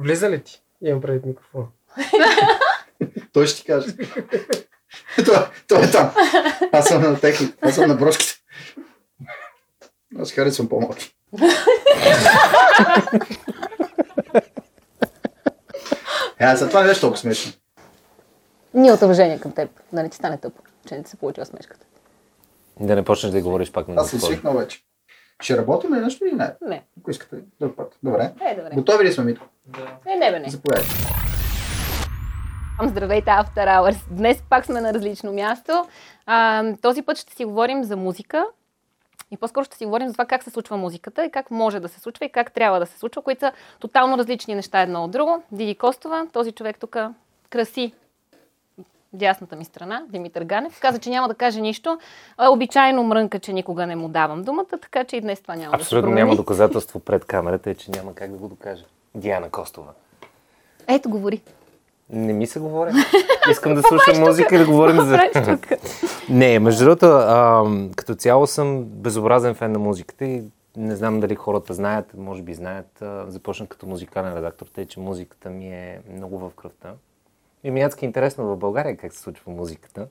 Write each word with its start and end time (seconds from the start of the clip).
Влиза 0.00 0.30
ли 0.30 0.42
ти? 0.42 0.62
Имам 0.82 1.00
предвид 1.00 1.26
микрофон. 1.26 1.68
Той 3.32 3.46
ще 3.46 3.60
ти 3.60 3.66
каже. 3.66 3.96
той, 5.26 5.36
той 5.68 5.84
е 5.84 5.90
там. 5.90 6.10
Аз 6.72 6.88
съм 6.88 7.02
на 7.02 7.20
техника. 7.20 7.56
Аз 7.62 7.74
съм 7.74 7.88
на 7.88 7.94
брошките. 7.94 8.32
Аз 10.18 10.32
харесвам 10.32 10.68
по-малки. 10.68 11.16
Е, 16.38 16.56
за 16.56 16.68
това 16.68 16.80
не 16.82 16.88
беше 16.88 17.00
толкова 17.00 17.18
смешно. 17.18 17.52
Ние 18.74 18.92
от 18.92 19.02
уважение 19.02 19.40
към 19.40 19.52
теб. 19.52 19.70
Да 19.92 20.02
не 20.02 20.08
ти 20.08 20.16
стане 20.16 20.38
тъпо, 20.38 20.62
че 20.88 20.94
не 20.94 21.02
ти 21.02 21.10
се 21.10 21.16
получила 21.16 21.46
смешката. 21.46 21.86
Да 22.80 22.96
не 22.96 23.04
почнеш 23.04 23.32
да 23.32 23.42
говориш 23.42 23.72
пак 23.72 23.88
на 23.88 23.94
Аз 24.00 24.10
съм 24.10 24.20
свикнал 24.20 24.54
вече. 24.54 24.84
Ще 25.40 25.56
работим 25.56 25.94
ли 25.94 26.00
нещо 26.00 26.24
или 26.24 26.34
не? 26.34 26.54
Не. 26.66 26.82
Ако 27.00 27.10
искате, 27.10 27.36
друг 27.60 27.76
път. 27.76 27.98
Добре. 28.02 28.32
Е, 28.40 28.54
добре. 28.54 28.70
Готови 28.74 29.04
ли 29.04 29.12
сме, 29.12 29.24
Митко? 29.24 29.46
Е, 30.06 30.16
не, 30.16 30.30
бе, 30.30 30.38
не. 30.38 30.48
Заповядайте. 30.48 30.90
Здравейте, 32.82 33.30
After 33.30 33.66
Hours. 33.66 33.98
Днес 34.10 34.42
пак 34.50 34.66
сме 34.66 34.80
на 34.80 34.94
различно 34.94 35.32
място. 35.32 35.86
А, 36.26 36.64
този 36.82 37.02
път 37.02 37.18
ще 37.18 37.32
си 37.32 37.44
говорим 37.44 37.84
за 37.84 37.96
музика. 37.96 38.46
И 39.30 39.36
по-скоро 39.36 39.64
ще 39.64 39.76
си 39.76 39.84
говорим 39.84 40.08
за 40.08 40.14
това 40.14 40.24
как 40.24 40.42
се 40.42 40.50
случва 40.50 40.76
музиката 40.76 41.24
и 41.24 41.30
как 41.30 41.50
може 41.50 41.80
да 41.80 41.88
се 41.88 42.00
случва 42.00 42.26
и 42.26 42.32
как 42.32 42.52
трябва 42.52 42.80
да 42.80 42.86
се 42.86 42.98
случва, 42.98 43.22
които 43.22 43.40
са 43.40 43.52
тотално 43.80 44.18
различни 44.18 44.54
неща 44.54 44.80
едно 44.80 45.04
от 45.04 45.10
друго. 45.10 45.42
Диди 45.52 45.74
Костова, 45.74 46.26
този 46.32 46.52
човек 46.52 46.76
тук 46.80 46.96
краси 47.50 47.92
дясната 49.12 49.56
ми 49.56 49.64
страна, 49.64 50.02
Димитър 50.08 50.44
Ганев, 50.44 50.80
каза, 50.80 50.98
че 50.98 51.10
няма 51.10 51.28
да 51.28 51.34
каже 51.34 51.60
нищо. 51.60 51.98
Обичайно 52.50 53.02
мрънка, 53.02 53.38
че 53.38 53.52
никога 53.52 53.86
не 53.86 53.96
му 53.96 54.08
давам 54.08 54.42
думата, 54.42 54.78
така 54.82 55.04
че 55.04 55.16
и 55.16 55.20
днес 55.20 55.40
това 55.40 55.56
няма 55.56 55.70
да 55.70 55.78
се 55.78 55.82
Абсолютно 55.82 56.10
няма 56.10 56.36
доказателство 56.36 57.00
пред 57.00 57.24
камерата, 57.24 57.70
е, 57.70 57.74
че 57.74 57.90
няма 57.90 58.14
как 58.14 58.30
да 58.30 58.36
го 58.36 58.48
докажа. 58.48 58.84
Диана 59.14 59.50
Костова. 59.50 59.92
Ето, 60.88 61.10
говори. 61.10 61.40
Не 62.10 62.32
ми 62.32 62.46
се 62.46 62.60
говоря. 62.60 62.92
Искам 63.50 63.74
да 63.74 63.82
слушам 63.82 64.20
музика 64.20 64.54
и 64.54 64.58
да 64.58 64.66
говорим 64.66 65.00
за... 65.00 65.18
Не, 66.28 66.58
между 66.58 66.84
другото, 66.84 67.06
като 67.96 68.14
цяло 68.14 68.46
съм 68.46 68.84
безобразен 68.84 69.54
фен 69.54 69.72
на 69.72 69.78
музиката 69.78 70.24
и 70.24 70.42
не 70.76 70.96
знам 70.96 71.20
дали 71.20 71.34
хората 71.34 71.74
знаят, 71.74 72.14
може 72.16 72.42
би 72.42 72.54
знаят. 72.54 73.02
Започнах 73.26 73.68
като 73.68 73.86
музикален 73.86 74.36
редактор, 74.36 74.66
тъй 74.66 74.86
че 74.86 75.00
музиката 75.00 75.50
ми 75.50 75.66
е 75.66 76.00
много 76.12 76.38
в 76.38 76.50
кръвта. 76.56 76.92
И 77.64 77.70
ми 77.70 77.80
е 77.80 77.84
адски 77.84 78.04
интересно 78.04 78.44
в 78.44 78.56
България 78.56 78.96
как 78.96 79.12
се 79.12 79.20
случва 79.20 79.52
музиката. 79.52 80.06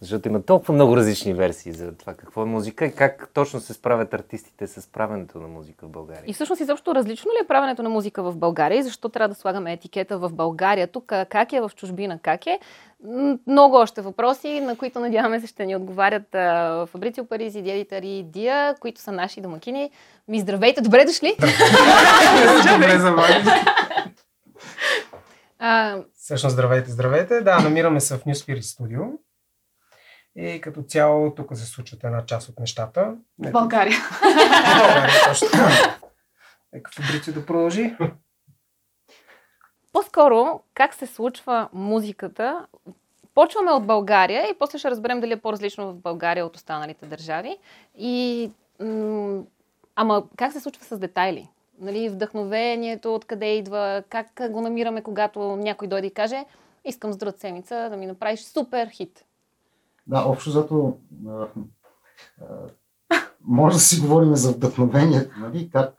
Защото 0.00 0.28
има 0.28 0.42
толкова 0.42 0.74
много 0.74 0.96
различни 0.96 1.34
версии 1.34 1.72
за 1.72 1.92
това 1.92 2.14
какво 2.14 2.42
е 2.42 2.44
музика 2.44 2.86
и 2.86 2.94
как 2.94 3.30
точно 3.34 3.60
се 3.60 3.72
справят 3.72 4.14
артистите 4.14 4.66
с 4.66 4.88
правенето 4.88 5.38
на 5.38 5.48
музика 5.48 5.86
в 5.86 5.90
България. 5.90 6.22
И 6.26 6.32
всъщност 6.32 6.60
изобщо 6.60 6.94
различно 6.94 7.30
ли 7.30 7.44
е 7.44 7.46
правенето 7.46 7.82
на 7.82 7.88
музика 7.88 8.22
в 8.22 8.36
България 8.36 8.78
и 8.78 8.82
защо 8.82 9.08
трябва 9.08 9.28
да 9.28 9.34
слагаме 9.34 9.72
етикета 9.72 10.18
в 10.18 10.32
България? 10.32 10.86
Тук 10.86 11.04
как 11.28 11.52
е, 11.52 11.60
в 11.60 11.70
чужбина 11.76 12.18
как 12.22 12.46
е? 12.46 12.58
Много 13.46 13.76
още 13.76 14.00
въпроси, 14.00 14.60
на 14.60 14.76
които 14.76 15.00
надяваме 15.00 15.40
се 15.40 15.46
ще 15.46 15.66
ни 15.66 15.76
отговарят 15.76 16.26
Фабрицио 16.90 17.24
Паризи, 17.24 17.62
Диедитър 17.62 18.02
и 18.02 18.22
Дия, 18.22 18.74
които 18.80 19.00
са 19.00 19.12
наши 19.12 19.40
домакини. 19.40 19.90
Ми 20.28 20.40
здравейте, 20.40 20.80
добре 20.80 21.04
дошли! 21.04 21.36
Добре. 22.72 23.86
А, 25.62 25.98
Всъщност, 26.14 26.52
здравейте, 26.52 26.90
здравейте. 26.90 27.40
Да, 27.40 27.60
намираме 27.60 28.00
се 28.00 28.16
в 28.18 28.24
New 28.24 28.32
Spirit 28.32 28.60
Studio. 28.60 29.12
И 30.36 30.60
като 30.60 30.82
цяло 30.82 31.34
тук 31.34 31.56
се 31.56 31.66
случват 31.66 32.04
една 32.04 32.26
част 32.26 32.48
от 32.48 32.58
нещата. 32.58 33.16
В 33.38 33.50
България. 33.50 33.96
В 34.10 34.20
България, 34.76 35.24
точно 35.28 35.48
така. 35.52 35.96
Нека 36.72 36.90
Фабрицио 36.90 37.34
да 37.34 37.46
продължи. 37.46 37.96
по-скоро, 39.92 40.60
как 40.74 40.94
се 40.94 41.06
случва 41.06 41.68
музиката? 41.72 42.66
Почваме 43.34 43.70
от 43.70 43.86
България 43.86 44.42
и 44.50 44.58
после 44.58 44.78
ще 44.78 44.90
разберем 44.90 45.20
дали 45.20 45.32
е 45.32 45.40
по-различно 45.40 45.92
в 45.92 45.94
България 45.94 46.46
от 46.46 46.56
останалите 46.56 47.06
държави. 47.06 47.58
И, 47.98 48.50
м- 48.80 49.42
ама 49.96 50.24
как 50.36 50.52
се 50.52 50.60
случва 50.60 50.84
с 50.84 50.98
детайли? 50.98 51.48
Нали, 51.80 52.08
вдъхновението, 52.08 53.14
откъде 53.14 53.56
идва, 53.56 54.02
как 54.08 54.26
го 54.50 54.60
намираме, 54.60 55.02
когато 55.02 55.40
някой 55.40 55.88
дойде 55.88 56.06
и 56.06 56.14
каже, 56.14 56.44
искам 56.84 57.12
с 57.12 57.16
друга 57.16 57.32
седмица 57.38 57.88
да 57.90 57.96
ми 57.96 58.06
направиш 58.06 58.40
супер 58.40 58.88
хит. 58.88 59.24
Да, 60.06 60.24
общо 60.26 60.50
зато 60.50 60.96
може 63.44 63.74
да 63.74 63.80
си 63.80 64.00
говорим 64.00 64.34
за 64.36 64.52
вдъхновението, 64.52 65.40
нали, 65.40 65.70
как 65.70 65.94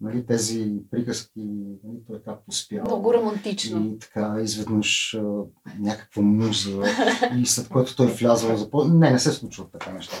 нали, 0.00 0.26
тези 0.26 0.72
приказки, 0.90 1.40
нали, 1.84 1.96
той 2.06 2.20
как 2.24 2.38
успял. 2.48 2.82
Много 2.84 3.14
романтично. 3.14 3.80
И 3.84 3.98
така, 3.98 4.36
изведнъж 4.42 5.14
а, 5.14 5.22
някаква 5.80 6.22
муза 6.22 6.82
и 7.38 7.46
след 7.46 7.68
което 7.68 7.96
той 7.96 8.06
влязъл 8.06 8.56
за 8.56 8.70
по... 8.70 8.84
Не, 8.84 9.10
не 9.10 9.18
се 9.18 9.32
случват 9.32 9.68
така 9.72 9.90
неща. 9.92 10.16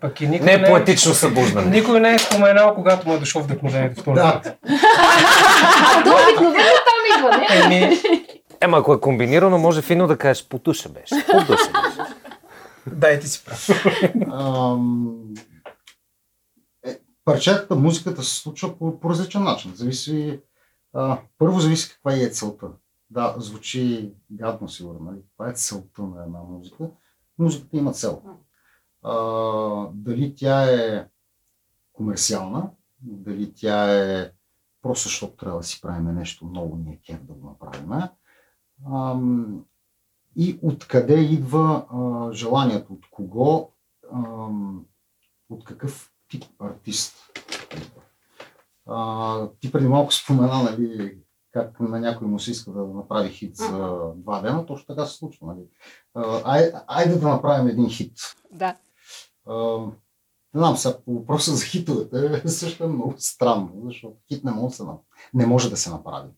Пък 0.00 0.20
и 0.20 0.28
никой 0.28 0.46
Не 0.46 0.52
е 0.52 0.64
поетично 0.64 1.14
събуждане. 1.14 1.70
Никой 1.70 2.00
не 2.00 2.14
е 2.14 2.18
споменал, 2.18 2.74
когато 2.74 3.08
му 3.08 3.14
е 3.14 3.18
дошло 3.18 3.42
вдъхновението 3.42 4.00
в 4.00 4.04
този 4.04 4.14
Да. 4.14 4.40
път. 4.44 4.46
А, 4.46 6.04
то 6.04 6.10
обикновено 6.10 6.78
там 6.86 7.18
идва, 7.18 7.38
не? 7.38 7.76
Еми, 7.76 7.96
Ема, 8.60 8.78
ако 8.78 8.94
е 8.94 9.00
комбинирано, 9.00 9.58
може 9.58 9.82
фино 9.82 10.06
да 10.06 10.16
кажеш 10.16 10.48
по 10.48 10.58
душа 10.58 10.88
беше. 10.88 11.26
По 11.26 11.38
душа 11.38 11.70
беше. 11.82 12.12
дай 12.86 13.20
ти 13.20 13.28
си 13.28 13.44
прав. 13.44 13.68
Парчетата, 17.24 17.76
музиката 17.76 18.22
се 18.22 18.34
случва 18.34 18.78
по, 18.78 19.00
по 19.00 19.10
различен 19.10 19.42
начин. 19.42 19.74
Зависи, 19.74 20.40
а, 20.92 21.18
първо 21.38 21.60
зависи 21.60 21.90
каква 21.90 22.14
е 22.14 22.28
целта. 22.28 22.70
Да, 23.10 23.34
звучи 23.38 24.14
гадно 24.30 24.68
сигурно. 24.68 25.00
Нали? 25.00 25.22
Каква 25.22 25.50
е 25.50 25.54
целта 25.54 26.02
на 26.02 26.24
една 26.24 26.38
музика? 26.38 26.90
Музиката 27.38 27.76
има 27.76 27.92
цел. 27.92 28.22
А, 29.02 29.14
дали 29.92 30.34
тя 30.34 30.64
е 30.64 31.08
комерциална, 31.92 32.70
дали 33.00 33.52
тя 33.54 33.92
е 34.00 34.32
просто 34.82 35.08
защото 35.08 35.36
трябва 35.36 35.58
да 35.58 35.64
си 35.64 35.80
правим 35.80 36.14
нещо 36.14 36.46
много 36.46 36.76
ни 36.76 36.92
е 36.92 37.00
кеф 37.06 37.24
да 37.24 37.32
го 37.32 37.46
направим. 37.48 38.08
Ам, 38.92 39.64
и 40.36 40.58
откъде 40.62 41.20
идва 41.20 41.86
а, 41.90 42.32
желанието, 42.32 42.92
от 42.92 43.10
кого, 43.10 43.72
ам, 44.12 44.84
от 45.50 45.64
какъв 45.64 46.11
тип 46.40 46.44
артист. 46.58 47.14
А, 48.86 49.48
ти 49.60 49.72
преди 49.72 49.86
малко 49.86 50.12
спомена, 50.12 50.62
нали, 50.62 51.18
как 51.52 51.80
на 51.80 52.00
някой 52.00 52.28
му 52.28 52.38
се 52.38 52.50
иска 52.50 52.72
да 52.72 52.86
направи 52.86 53.28
хит 53.28 53.56
за 53.56 53.98
два 54.16 54.40
дена, 54.40 54.66
точно 54.66 54.86
така 54.86 55.06
се 55.06 55.16
случва. 55.16 55.46
Нали. 55.46 55.60
Ай, 56.44 56.72
айде 56.86 57.16
да 57.16 57.28
направим 57.28 57.68
един 57.68 57.90
хит. 57.90 58.12
Да. 58.52 58.76
А, 59.46 59.78
не 60.54 60.58
знам, 60.58 60.76
сега 60.76 60.98
по 61.04 61.14
въпроса 61.14 61.54
за 61.54 61.64
хитовете 61.64 62.48
също 62.48 62.84
е 62.84 62.88
много 62.88 63.14
странно, 63.18 63.82
защото 63.84 64.16
хит 64.32 64.44
не 64.44 64.50
може 64.50 64.76
да 64.76 64.98
не 65.34 65.46
може 65.46 65.70
да 65.70 65.76
се 65.76 65.90
направи. 65.90 66.28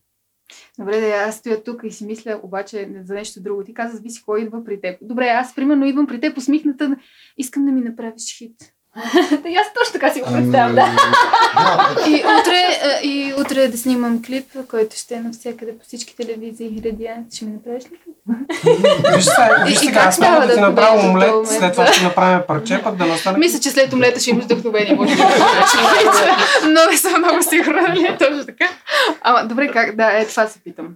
Добре, 0.79 1.01
да, 1.01 1.07
аз 1.07 1.37
стоя 1.37 1.63
тук 1.63 1.81
и 1.83 1.91
си 1.91 2.05
мисля 2.05 2.39
обаче 2.43 3.01
за 3.03 3.13
нещо 3.13 3.41
друго. 3.41 3.63
Ти 3.63 3.73
каза, 3.73 3.97
зависи 3.97 4.23
кой 4.25 4.41
идва 4.41 4.63
при 4.63 4.81
теб. 4.81 4.99
Добре, 5.01 5.27
аз 5.27 5.55
примерно 5.55 5.85
идвам 5.85 6.07
при 6.07 6.21
теб 6.21 6.37
усмихната, 6.37 6.97
искам 7.37 7.65
да 7.65 7.71
ми 7.71 7.81
направиш 7.81 8.37
хит. 8.37 8.73
И 9.47 9.55
аз 9.55 9.73
точно 9.73 9.93
така 9.93 10.13
си 10.13 10.19
го 10.21 10.25
Ами, 10.29 10.37
представям, 10.37 10.75
да. 10.75 10.85
И 12.07 12.15
утре, 12.15 12.79
а, 12.83 12.99
и 13.03 13.33
утре 13.39 13.67
да 13.67 13.77
снимам 13.77 14.21
клип, 14.25 14.45
който 14.69 14.95
ще 14.95 15.15
е 15.15 15.19
навсякъде 15.19 15.77
по 15.77 15.85
всички 15.85 16.15
телевизии 16.15 16.67
и 16.67 16.89
радиа. 16.89 17.15
Ще 17.33 17.45
ми 17.45 17.51
направиш 17.51 17.83
ли? 17.83 17.97
Виж 19.15 19.25
сега, 19.25 19.63
виж 19.65 19.77
сега, 19.77 19.99
аз 19.99 20.19
мога 20.19 20.47
да 20.47 20.53
ти 20.53 20.59
направя 20.59 21.09
омлет, 21.09 21.47
след 21.47 21.71
това 21.71 21.87
ще 21.87 22.03
направим 22.03 22.41
парче, 22.47 22.81
пък 22.83 22.95
да 22.95 23.05
настане... 23.05 23.37
Мисля, 23.37 23.59
че 23.59 23.69
след 23.69 23.93
омлета 23.93 24.19
ще 24.19 24.29
имаш 24.29 24.43
вдъхновение. 24.43 24.95
Може 24.95 25.15
би. 25.15 25.21
Не 26.91 26.97
съм 26.97 27.21
много 27.21 27.43
сигурна, 27.43 27.81
нали 27.81 28.05
е 28.05 28.17
точно 28.17 28.45
така. 28.45 28.65
Ама, 29.21 29.47
добре, 29.47 29.71
как? 29.71 29.95
Да, 29.95 30.19
е, 30.19 30.25
това 30.25 30.47
се 30.47 30.59
питам. 30.59 30.87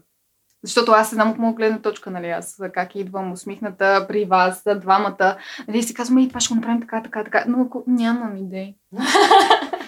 Защото 0.64 0.92
аз 0.92 1.12
не 1.12 1.16
знам 1.16 1.32
от 1.32 1.38
моя 1.38 1.54
гледна 1.54 1.82
точка, 1.82 2.12
нали, 2.12 2.30
аз 2.30 2.62
как 2.74 2.96
идвам 2.96 3.32
усмихната 3.32 4.06
при 4.08 4.26
вас, 4.26 4.64
двамата. 4.76 5.38
Нали, 5.68 5.84
си 5.84 5.94
казваме, 5.94 6.24
и 6.24 6.28
това 6.28 6.40
ще 6.40 6.54
го 6.54 6.56
направим 6.56 6.82
така, 6.82 7.04
така, 7.04 7.24
така. 7.24 7.46
Но 7.48 7.62
ако 7.62 7.84
нямам 7.88 8.38
идеи. 8.38 8.76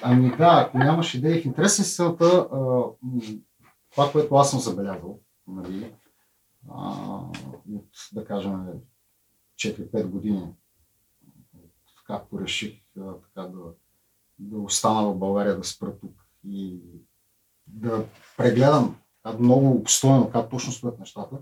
Ами 0.04 0.36
да, 0.38 0.66
ако 0.68 0.78
нямаш 0.78 1.14
идеи 1.14 1.42
в 1.42 1.46
интерес 1.46 1.80
на 1.80 1.84
истината, 1.84 2.48
а, 2.54 2.58
м, 2.58 3.22
това, 3.92 4.12
което 4.12 4.36
аз 4.36 4.52
съм 4.52 4.60
забелязал, 4.60 5.20
нали, 5.48 5.94
от, 7.74 7.88
да 8.14 8.26
кажем, 8.26 8.66
4-5 9.56 10.06
години, 10.06 10.54
както 12.08 12.40
реших 12.40 12.74
така 12.96 13.48
да, 13.48 13.60
да 14.40 14.58
остана 14.58 15.12
в 15.12 15.18
България, 15.18 15.58
да 15.58 15.64
спра 15.64 16.00
тук 16.02 16.26
и 16.48 16.80
да 17.68 18.06
прегледам 18.38 18.96
много 19.40 19.72
обстойно 19.72 20.32
как 20.32 20.50
точно 20.50 20.74
стоят 20.74 21.00
нещата, 21.00 21.36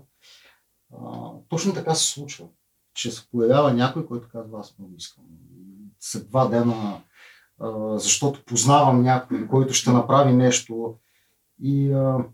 а, 0.92 1.30
точно 1.48 1.74
така 1.74 1.94
се 1.94 2.12
случва, 2.12 2.46
че 2.94 3.10
се 3.10 3.28
появява 3.30 3.72
някой, 3.72 4.06
който 4.06 4.28
казва, 4.28 4.60
аз 4.60 4.78
много 4.78 4.94
искам. 4.96 5.24
След 6.00 6.28
два 6.28 6.48
дена 6.48 7.02
а, 7.60 7.98
защото 7.98 8.44
познавам 8.44 9.02
някой, 9.02 9.48
който 9.48 9.74
ще 9.74 9.90
направи 9.90 10.32
нещо. 10.32 10.96
И 11.62 11.92
а, 11.92 12.24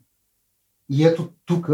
и 0.89 1.05
ето 1.05 1.33
тук 1.45 1.71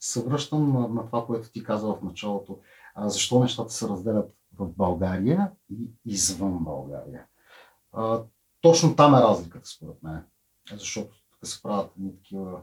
се 0.00 0.22
връщам 0.22 0.72
на, 0.72 0.88
на 0.88 1.06
това, 1.06 1.26
което 1.26 1.50
ти 1.50 1.64
каза 1.64 1.86
в 1.86 2.02
началото. 2.02 2.58
А, 2.94 3.08
защо 3.08 3.40
нещата 3.40 3.72
се 3.72 3.88
разделят 3.88 4.34
в 4.58 4.68
България 4.68 5.50
и 5.70 5.90
извън 6.06 6.58
България. 6.58 7.26
А, 7.92 8.22
точно 8.60 8.96
там 8.96 9.14
е 9.14 9.20
разликата, 9.20 9.68
според 9.68 10.02
мен. 10.02 10.24
Защото 10.72 11.14
тук 11.30 11.48
се 11.48 11.62
правят 11.62 11.92
едни 11.96 12.16
такива 12.16 12.60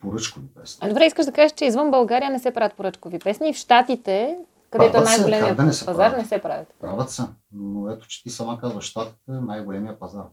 поръчкови 0.00 0.46
песни. 0.46 0.78
А, 0.82 0.88
добре, 0.88 1.04
искаш 1.06 1.26
да 1.26 1.32
кажеш, 1.32 1.52
че 1.52 1.64
извън 1.64 1.90
България 1.90 2.30
не 2.30 2.38
се 2.38 2.50
правят 2.50 2.74
поръчкови 2.74 3.18
песни. 3.18 3.54
В 3.54 3.56
Щатите, 3.56 4.38
където 4.70 4.96
е 4.96 5.00
най-големият 5.00 5.56
да 5.56 5.62
не 5.62 5.68
пазар, 5.70 5.94
правят? 5.94 6.18
не 6.18 6.24
се 6.24 6.42
правят. 6.42 6.74
Правят 6.80 7.10
се, 7.10 7.22
но 7.52 7.90
ето, 7.90 8.08
че 8.08 8.22
ти 8.22 8.30
сама 8.30 8.60
казваш, 8.60 8.84
Штатите 8.84 9.18
е 9.28 9.32
най-големия 9.32 9.98
пазар. 9.98 10.26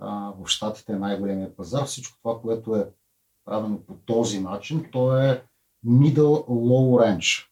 А, 0.00 0.32
в 0.38 0.46
Штатите 0.46 0.92
е 0.92 0.96
най-големия 0.96 1.56
пазар. 1.56 1.84
Всичко 1.84 2.18
това, 2.22 2.40
което 2.40 2.76
е 2.76 2.88
правено 3.44 3.78
по 3.86 3.94
този 3.94 4.40
начин, 4.40 4.88
то 4.92 5.18
е 5.18 5.44
middle 5.86 6.46
low 6.48 7.04
range. 7.04 7.46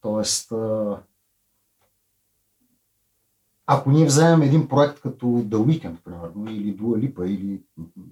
Тоест, 0.00 0.52
а, 0.52 0.98
ако 3.72 3.90
ние 3.90 4.06
вземем 4.06 4.42
един 4.42 4.68
проект 4.68 5.00
като 5.00 5.26
The 5.26 5.56
Weeknd, 5.56 5.96
примерно, 6.04 6.50
или 6.50 6.76
Dua 6.76 6.96
Lipa, 6.96 7.26
или 7.26 7.60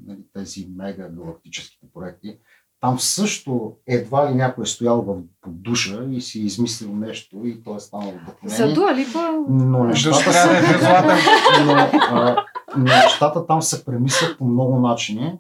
нали, 0.07 0.19
тези 0.35 0.69
мега 0.77 1.09
галактическите 1.09 1.87
проекти, 1.95 2.39
там 2.81 2.99
също 2.99 3.73
едва 3.87 4.31
ли 4.31 4.35
някой 4.35 4.63
е 4.63 4.67
стоял 4.67 5.03
в 5.03 5.23
душа 5.47 6.05
и 6.11 6.21
си 6.21 6.39
е 6.39 6.43
измислил 6.43 6.95
нещо 6.95 7.37
и 7.45 7.63
то 7.63 7.77
е 7.77 7.81
станало 7.81 8.13
За 8.13 8.19
вдъхновение. 8.19 8.75
Дуа 8.75 8.95
Липа... 8.95 9.33
Но 9.49 9.85
нещата, 9.85 10.31
е 10.31 10.33
са, 10.33 11.65
но, 11.67 11.73
а, 12.11 12.45
нещата 12.77 13.47
там 13.47 13.63
се 13.63 13.85
премислят 13.85 14.39
по 14.39 14.45
много 14.45 14.79
начини 14.79 15.39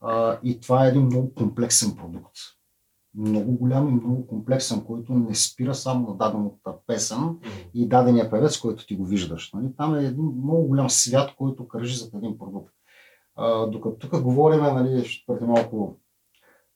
а, 0.00 0.38
и 0.42 0.60
това 0.60 0.86
е 0.86 0.88
един 0.88 1.02
много 1.02 1.34
комплексен 1.34 1.96
продукт. 1.96 2.36
Много 3.16 3.52
голям 3.52 3.88
и 3.88 3.92
много 3.92 4.26
комплексен, 4.26 4.84
който 4.84 5.12
не 5.12 5.34
спира 5.34 5.74
само 5.74 6.08
на 6.08 6.14
дадената 6.16 6.72
песен 6.86 7.36
и 7.74 7.88
дадения 7.88 8.30
певец, 8.30 8.58
който 8.58 8.86
ти 8.86 8.96
го 8.96 9.04
виждаш. 9.04 9.52
Нали? 9.52 9.66
Там 9.76 9.94
е 9.94 10.04
един 10.04 10.32
много 10.44 10.62
голям 10.62 10.90
свят, 10.90 11.30
който 11.38 11.68
кръжи 11.68 11.96
зад 11.96 12.14
един 12.14 12.38
продукт. 12.38 12.74
А, 13.36 13.66
докато 13.66 13.96
тук 13.98 14.22
говорим, 14.22 14.60
нали, 14.60 15.24
преди 15.26 15.44
малко 15.44 15.96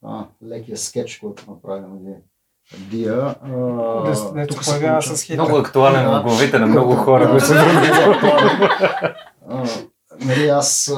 а, 0.05 0.26
лекия 0.43 0.76
скетч, 0.76 1.19
който 1.19 1.50
направи 1.50 1.81
нали, 1.81 2.17
Дия. 2.90 3.37
А, 3.43 4.46
тук 4.46 4.64
се 4.64 4.81
появява 4.81 5.02
с 5.02 5.23
хита. 5.23 5.43
Много 5.43 5.56
актуален 5.56 6.06
в 6.06 6.23
главите 6.23 6.58
на 6.58 6.67
много 6.67 6.94
хора. 6.94 7.31
Които 7.31 7.46
са 7.46 7.55
нали, 10.25 10.49
аз, 10.49 10.94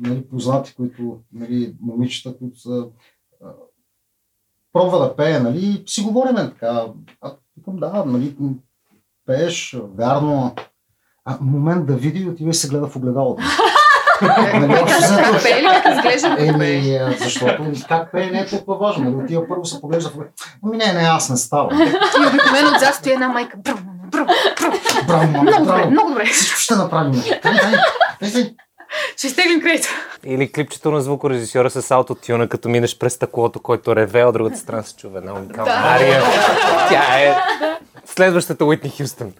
нали, 0.00 0.28
познати, 0.28 0.74
които, 0.74 1.18
нали, 1.32 1.76
момичета, 1.80 2.38
които 2.38 2.60
са 2.60 2.88
пробва 4.76 4.98
да 4.98 5.16
пее, 5.16 5.40
нали, 5.40 5.82
си 5.86 6.02
говориме 6.02 6.50
така. 6.50 6.84
А, 7.22 7.30
викам, 7.58 7.76
да, 7.76 8.04
нали, 8.06 8.36
пееш, 9.26 9.76
вярно. 9.98 10.54
А, 11.24 11.38
момент 11.40 11.86
да 11.86 11.92
види 11.92 12.22
и 12.22 12.28
отива 12.28 12.50
и 12.50 12.54
се 12.54 12.68
гледа 12.68 12.86
в 12.86 12.96
огледалото. 12.96 13.42
нали, 14.54 14.74
Пее 15.42 15.62
ли 15.62 15.66
как 15.82 15.96
изглежда 15.96 16.36
пее? 16.36 16.46
Еми, 16.46 17.00
защото 17.20 17.72
как 17.88 18.12
пее 18.12 18.30
не 18.30 18.38
е 18.38 18.46
толкова 18.46 18.78
важно. 18.78 19.04
Нали, 19.04 19.24
отива 19.24 19.48
първо 19.48 19.64
се 19.64 19.80
поглежда 19.80 20.10
в. 20.10 20.14
Ами 20.64 20.76
не, 20.76 20.92
не, 20.92 21.00
аз 21.00 21.30
не 21.30 21.36
ставам. 21.36 21.80
И 21.80 22.28
обикновено 22.28 22.76
отзад 22.76 22.94
стои 22.94 23.12
една 23.12 23.28
майка. 23.28 23.56
Браво, 23.56 23.80
браво, 24.10 24.26
браво. 24.60 24.76
Браво, 25.06 25.42
Много 25.42 25.64
добре, 25.64 25.86
много 25.86 26.08
добре. 26.08 26.24
Всичко 26.24 26.58
ще 26.58 26.74
направим. 26.74 27.22
Ще 29.16 29.26
изтеглим 29.26 29.60
кредита. 29.60 29.88
Или 30.24 30.52
клипчето 30.52 30.90
на 30.90 31.00
звукорежисьора 31.00 31.70
с 31.70 31.90
аутотюна, 31.90 32.48
като 32.48 32.68
минеш 32.68 32.98
през 32.98 33.14
стъклото, 33.14 33.62
който 33.62 33.96
реве, 33.96 34.24
от 34.24 34.32
другата 34.32 34.56
страна 34.56 34.82
се 34.82 34.96
чува 34.96 35.18
една 35.18 35.34
уникална 35.34 35.72
Да. 35.72 35.82
ария. 35.86 36.22
Тя 36.88 37.20
е 37.20 37.34
следващата 38.04 38.64
Уитни 38.64 38.90
Хюстън. 38.90 39.32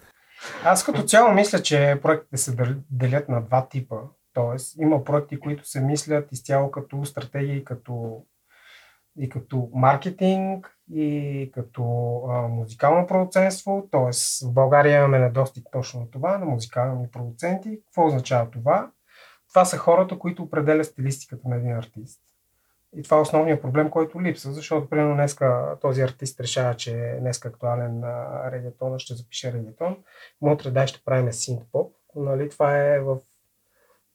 Аз 0.63 0.83
като 0.85 1.03
цяло 1.03 1.33
мисля, 1.33 1.61
че 1.61 1.99
проектите 2.01 2.37
се 2.37 2.51
дел- 2.51 2.75
делят 2.91 3.29
на 3.29 3.41
два 3.41 3.67
типа. 3.67 3.95
Тоест, 4.33 4.75
има 4.81 5.03
проекти, 5.03 5.39
които 5.39 5.69
се 5.69 5.81
мислят 5.81 6.31
изцяло 6.31 6.71
като 6.71 7.05
стратегии, 7.05 7.65
като 7.65 8.21
и 9.19 9.29
като 9.29 9.69
маркетинг, 9.73 10.71
и 10.93 11.51
като 11.53 11.81
а, 12.29 12.41
музикално 12.41 13.07
продуцентство. 13.07 13.87
Тоест, 13.91 14.47
в 14.47 14.53
България 14.53 14.97
имаме 14.97 15.19
недостиг 15.19 15.63
точно 15.71 15.99
на 15.99 16.09
това, 16.11 16.37
на 16.37 16.45
музикални 16.45 17.07
продуценти. 17.11 17.79
Какво 17.85 18.05
означава 18.07 18.49
това? 18.51 18.89
Това 19.57 19.65
са 19.65 19.77
хората, 19.77 20.19
които 20.19 20.43
определят 20.43 20.85
стилистиката 20.85 21.49
на 21.49 21.55
един 21.55 21.71
артист. 21.71 22.21
И 22.95 23.03
това 23.03 23.17
е 23.17 23.21
основният 23.21 23.61
проблем, 23.61 23.89
който 23.89 24.21
липсва, 24.21 24.51
защото 24.51 24.89
примерно 24.89 25.15
днеска 25.15 25.77
този 25.81 26.01
артист 26.01 26.39
решава, 26.39 26.75
че 26.75 27.09
е 27.09 27.19
днеска 27.19 27.47
актуален 27.47 27.99
на 27.99 28.41
регетона, 28.51 28.99
ще 28.99 29.13
запише 29.13 29.53
регетон. 29.53 29.97
Утре 30.41 30.71
дай 30.71 30.87
ще 30.87 31.03
правим 31.05 31.33
синт 31.33 31.61
поп. 31.71 31.95
Нали, 32.15 32.49
това 32.49 32.77
е 32.77 32.99
в, 32.99 33.17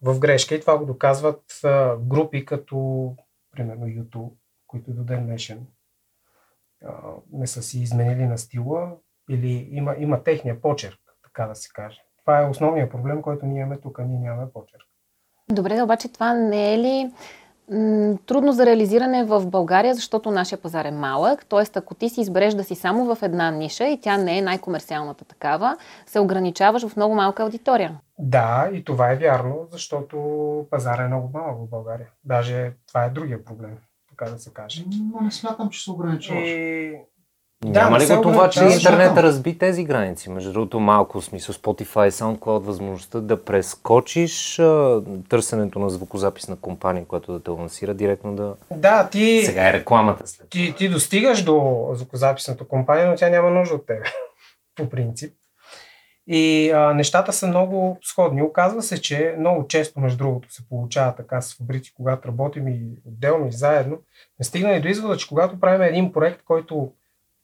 в 0.03 0.19
грешка 0.19 0.55
и 0.55 0.61
това 0.61 0.79
го 0.79 0.87
доказват 0.87 1.45
групи 2.01 2.45
като 2.45 3.17
примерно 3.51 3.87
YouTube, 3.87 4.33
които 4.67 4.91
до 4.91 5.05
ден 5.05 5.27
днешен 5.27 5.67
не 7.33 7.47
са 7.47 7.63
си 7.63 7.81
изменили 7.81 8.27
на 8.27 8.39
стила 8.39 8.97
или 9.31 9.69
има, 9.71 9.97
има 9.99 10.23
техния 10.23 10.61
почерк, 10.61 11.01
така 11.23 11.47
да 11.47 11.55
се 11.55 11.69
каже. 11.73 12.01
Това 12.21 12.43
е 12.43 12.49
основният 12.49 12.91
проблем, 12.91 13.23
който 13.23 13.47
ние 13.47 13.61
имаме 13.61 13.81
тук. 13.81 13.99
Ние 13.99 14.19
нямаме 14.19 14.53
почерк. 14.53 14.92
Добре, 15.53 15.83
обаче 15.83 16.09
това 16.09 16.35
не 16.35 16.75
е 16.75 16.79
ли 16.79 17.13
м, 17.71 18.17
трудно 18.27 18.53
за 18.53 18.67
реализиране 18.67 19.25
в 19.25 19.47
България, 19.47 19.95
защото 19.95 20.31
нашия 20.31 20.59
пазар 20.59 20.85
е 20.85 20.91
малък. 20.91 21.47
Т.е. 21.47 21.79
ако 21.79 21.95
ти 21.95 22.09
си 22.09 22.21
избереш 22.21 22.55
да 22.55 22.65
си 22.65 22.75
само 22.75 23.15
в 23.15 23.23
една 23.23 23.51
ниша 23.51 23.85
и 23.85 24.01
тя 24.01 24.17
не 24.17 24.39
е 24.39 24.43
най-комерциалната 24.43 25.25
такава, 25.25 25.77
се 26.07 26.21
ограничаваш 26.21 26.87
в 26.87 26.97
много 26.97 27.15
малка 27.15 27.43
аудитория. 27.43 27.99
Да, 28.19 28.71
и 28.73 28.85
това 28.85 29.13
е 29.13 29.17
вярно, 29.17 29.67
защото 29.71 30.17
пазара 30.71 31.05
е 31.05 31.09
много 31.09 31.31
малък 31.35 31.59
в 31.59 31.71
България. 31.71 32.07
Даже 32.25 32.73
това 32.89 33.05
е 33.05 33.11
другия 33.11 33.45
проблем, 33.45 33.77
така 34.09 34.31
да 34.31 34.39
се 34.39 34.53
каже. 34.53 34.85
Но 35.13 35.21
не 35.21 35.31
смятам, 35.31 35.71
че 35.71 35.85
се 35.85 35.91
ограничаваш. 35.91 36.49
И... 36.49 36.97
Да, 37.65 37.83
Няма 37.83 37.99
ли 37.99 38.07
го 38.07 38.23
това, 38.23 38.51
че 38.51 38.59
ограничава, 38.59 38.75
интернет 38.75 39.01
защото- 39.09 39.23
разби 39.23 39.59
тези 39.59 39.85
граници? 39.85 40.31
Между 40.31 40.53
другото, 40.53 40.81
малко 40.81 41.21
в 41.21 41.25
смисъл 41.25 41.55
Spotify, 41.55 42.11
SoundCloud, 42.11 42.59
възможността 42.59 43.21
да 43.21 43.45
прескочиш 43.45 44.59
а, 44.59 45.03
търсенето 45.29 45.79
на 45.79 45.91
звукозаписна 45.91 46.57
компания, 46.57 47.05
която 47.05 47.33
да 47.33 47.43
те 47.43 47.51
лансира 47.51 47.95
директно 47.95 48.37
да... 48.37 48.55
Да, 48.71 49.09
ти, 49.09 49.43
Сега 49.47 49.69
е 49.69 49.73
рекламата 49.73 50.27
след. 50.27 50.51
ти, 50.51 50.75
ти 50.79 50.89
достигаш 50.89 51.43
до 51.45 51.89
звукозаписната 51.93 52.65
компания, 52.65 53.07
но 53.07 53.17
тя 53.17 53.29
няма 53.29 53.51
нужда 53.51 53.75
от 53.75 53.87
тебе, 53.87 54.05
по 54.77 54.89
принцип. 54.89 55.35
И 56.27 56.71
а, 56.71 56.95
нещата 56.95 57.33
са 57.33 57.47
много 57.47 57.99
сходни. 58.03 58.43
Оказва 58.43 58.83
се, 58.83 59.01
че 59.01 59.35
много 59.39 59.67
често, 59.67 60.01
между 60.01 60.19
другото, 60.19 60.53
се 60.53 60.69
получава 60.69 61.15
така 61.15 61.41
с 61.41 61.55
фабрици, 61.57 61.95
когато 61.95 62.29
работим 62.29 62.69
и 62.69 62.81
отделно 63.09 63.49
и 63.49 63.53
заедно, 63.53 63.97
сме 64.37 64.45
стигнали 64.45 64.81
до 64.81 64.89
извода, 64.89 65.17
че 65.17 65.29
когато 65.29 65.61
правим 65.61 65.83
един 65.83 66.13
проект, 66.13 66.43
който 66.45 66.93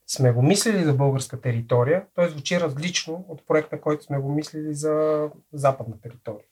сме 0.09 0.33
го 0.33 0.43
мислили 0.43 0.85
за 0.85 0.95
българска 0.95 1.41
територия, 1.41 2.07
той 2.15 2.29
звучи 2.29 2.61
различно 2.61 3.25
от 3.29 3.47
проекта, 3.47 3.81
който 3.81 4.05
сме 4.05 4.19
го 4.19 4.33
мислили 4.33 4.75
за 4.75 5.29
западна 5.53 6.01
територия. 6.01 6.45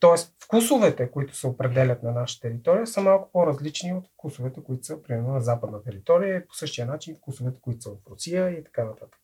Тоест, 0.00 0.34
вкусовете, 0.44 1.10
които 1.10 1.36
се 1.36 1.46
определят 1.46 2.02
на 2.02 2.12
наша 2.12 2.40
територия, 2.40 2.86
са 2.86 3.00
малко 3.00 3.30
по-различни 3.32 3.92
от 3.92 4.08
вкусовете, 4.08 4.62
които 4.62 4.86
са, 4.86 5.02
примерно, 5.02 5.32
на 5.32 5.40
западна 5.40 5.82
територия 5.82 6.36
и 6.36 6.46
по 6.46 6.54
същия 6.54 6.86
начин 6.86 7.16
вкусовете, 7.16 7.60
които 7.60 7.82
са 7.82 7.90
в 7.90 8.10
Русия 8.10 8.50
и 8.50 8.64
така 8.64 8.84
нататък. 8.84 9.18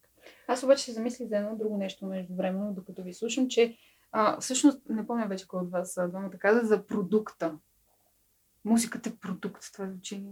Аз 0.49 0.63
обаче 0.63 0.85
се 0.85 0.93
замислих 0.93 1.29
за 1.29 1.37
едно 1.37 1.57
друго 1.57 1.77
нещо 1.77 2.07
междувременно, 2.07 2.75
докато 2.75 3.03
ви 3.03 3.15
слушам, 3.15 3.49
че 3.49 3.77
а, 4.13 4.41
всъщност 4.41 4.83
не 4.89 5.07
помня 5.07 5.27
вече 5.27 5.49
кой 5.49 5.61
от 5.61 5.71
вас 5.71 5.99
двамата 6.09 6.39
каза 6.39 6.67
за 6.67 6.87
продукта. 6.87 7.59
Музиката 8.65 9.09
е 9.09 9.17
продукт, 9.21 9.63
това 9.73 9.87
звучи. 9.87 10.25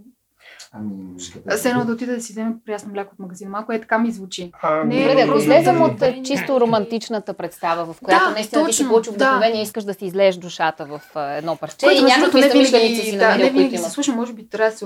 Ами. 0.71 1.19
Все 1.57 1.69
едно 1.69 1.85
да 1.85 1.93
отида 1.93 2.15
да 2.15 2.21
си 2.21 2.33
вземе 2.33 2.55
прясно 2.65 2.91
мляко 2.91 3.13
от 3.13 3.19
магазина. 3.19 3.49
Малко 3.51 3.71
е 3.71 3.81
така 3.81 3.97
ми 3.97 4.11
звучи. 4.11 4.51
А, 4.61 4.83
Не, 4.83 5.07
Добре, 5.07 5.25
да 5.25 5.37
излезем 5.37 5.77
да 5.77 5.83
от 5.83 6.01
е, 6.01 6.21
чисто 6.25 6.61
романтичната 6.61 7.33
представа, 7.33 7.93
в 7.93 7.99
която 8.01 8.25
Да, 8.25 8.31
наистина 8.31 8.65
ти 8.67 8.73
си 8.73 8.83
да. 8.83 9.11
вдъхновение 9.11 9.59
и 9.59 9.63
искаш 9.63 9.83
да 9.83 9.93
си 9.93 10.05
излееш 10.05 10.35
душата 10.35 10.85
в 10.85 11.01
а, 11.15 11.31
едно 11.31 11.55
парче 11.55 11.85
Което, 11.85 12.01
и 12.01 12.05
някакви 12.05 12.41
не 12.41 12.49
винаги, 12.49 12.95
си 12.95 13.11
да, 13.11 13.17
не 13.17 13.27
намерил, 13.27 13.45
които 13.45 13.57
винаги 13.57 13.77
се 13.77 13.89
слуша, 13.89 14.11
може 14.11 14.33
би 14.33 14.49
трябва 14.49 14.71
да 14.71 14.77
се 14.77 14.85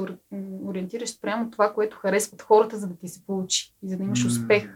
ориентираш 0.66 1.10
спрямо 1.10 1.52
това, 1.52 1.74
което 1.74 1.98
харесват 1.98 2.42
хората, 2.42 2.78
за 2.78 2.88
да 2.88 2.96
ти 2.96 3.08
се 3.08 3.26
получи 3.26 3.74
и 3.84 3.90
за 3.90 3.98
да 3.98 4.04
имаш 4.04 4.26
успех. 4.26 4.70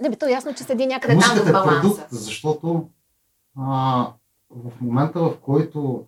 Не, 0.00 0.10
бе, 0.10 0.16
то 0.16 0.26
е 0.28 0.30
ясно, 0.30 0.54
че 0.54 0.64
седи 0.64 0.86
някъде 0.86 1.18
там 1.18 1.30
Музиката 1.30 1.44
в 1.44 1.48
е 1.48 1.52
баланса. 1.52 1.80
продукт, 1.80 2.02
защото 2.10 2.88
а, 3.58 4.06
в 4.50 4.80
момента, 4.80 5.20
в 5.20 5.36
който 5.42 6.04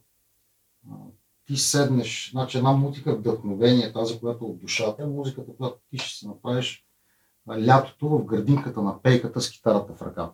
ти 1.49 1.57
седнеш, 1.57 2.31
значи 2.31 2.59
една 2.59 2.73
музика 2.73 3.17
вдъхновение, 3.17 3.93
тази, 3.93 4.21
която 4.21 4.45
е 4.45 4.49
от 4.49 4.61
душата, 4.61 5.03
е 5.03 5.07
музиката, 5.07 5.57
която 5.57 5.79
ти 5.91 5.99
ще 5.99 6.19
си 6.19 6.29
направиш 6.29 6.85
лятото 7.67 8.09
в 8.09 8.25
градинката 8.25 8.83
на 8.83 9.03
пейката 9.03 9.41
с 9.41 9.51
китарата 9.51 9.93
в 9.95 10.03
ръка. 10.03 10.31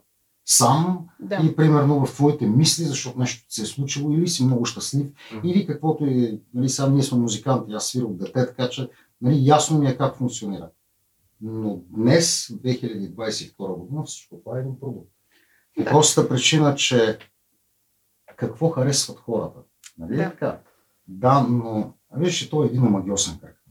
сам 0.46 1.06
Да. 1.20 1.40
и 1.44 1.56
примерно 1.56 2.06
в 2.06 2.12
твоите 2.14 2.46
мисли, 2.46 2.84
защото 2.84 3.18
нещо 3.18 3.44
се 3.48 3.62
е 3.62 3.66
случило 3.66 4.10
или 4.12 4.28
си 4.28 4.44
много 4.44 4.64
щастлив, 4.64 5.06
Мгм. 5.34 5.48
или 5.48 5.66
каквото 5.66 6.06
и, 6.06 6.40
нали, 6.54 6.68
сега 6.68 6.88
ние 6.88 7.02
сме 7.02 7.18
музиканти, 7.18 7.72
аз 7.72 7.86
свирам 7.86 8.10
от 8.10 8.18
дете, 8.18 8.32
така 8.46 8.70
че 8.70 8.90
нали, 9.20 9.46
ясно 9.46 9.78
ми 9.78 9.86
е 9.88 9.96
как 9.96 10.16
функционира. 10.16 10.70
Но 11.40 11.80
днес, 11.90 12.46
2022 12.52 13.74
година, 13.78 14.02
всичко 14.04 14.36
това 14.44 14.56
е 14.56 14.60
един 14.60 14.80
продукт. 14.80 15.10
По 15.76 15.82
Да. 15.84 15.90
простата 15.90 16.28
причина, 16.28 16.74
че 16.74 17.18
какво 18.36 18.68
харесват 18.70 19.18
хората. 19.18 19.58
Нали? 19.98 20.16
Да. 20.16 20.30
Така? 20.30 20.60
Да, 21.08 21.40
но 21.40 21.94
виж, 22.12 22.38
че 22.38 22.50
той 22.50 22.66
е 22.66 22.68
един 22.68 22.86
омагиосен 22.86 23.38
кръг. 23.38 23.62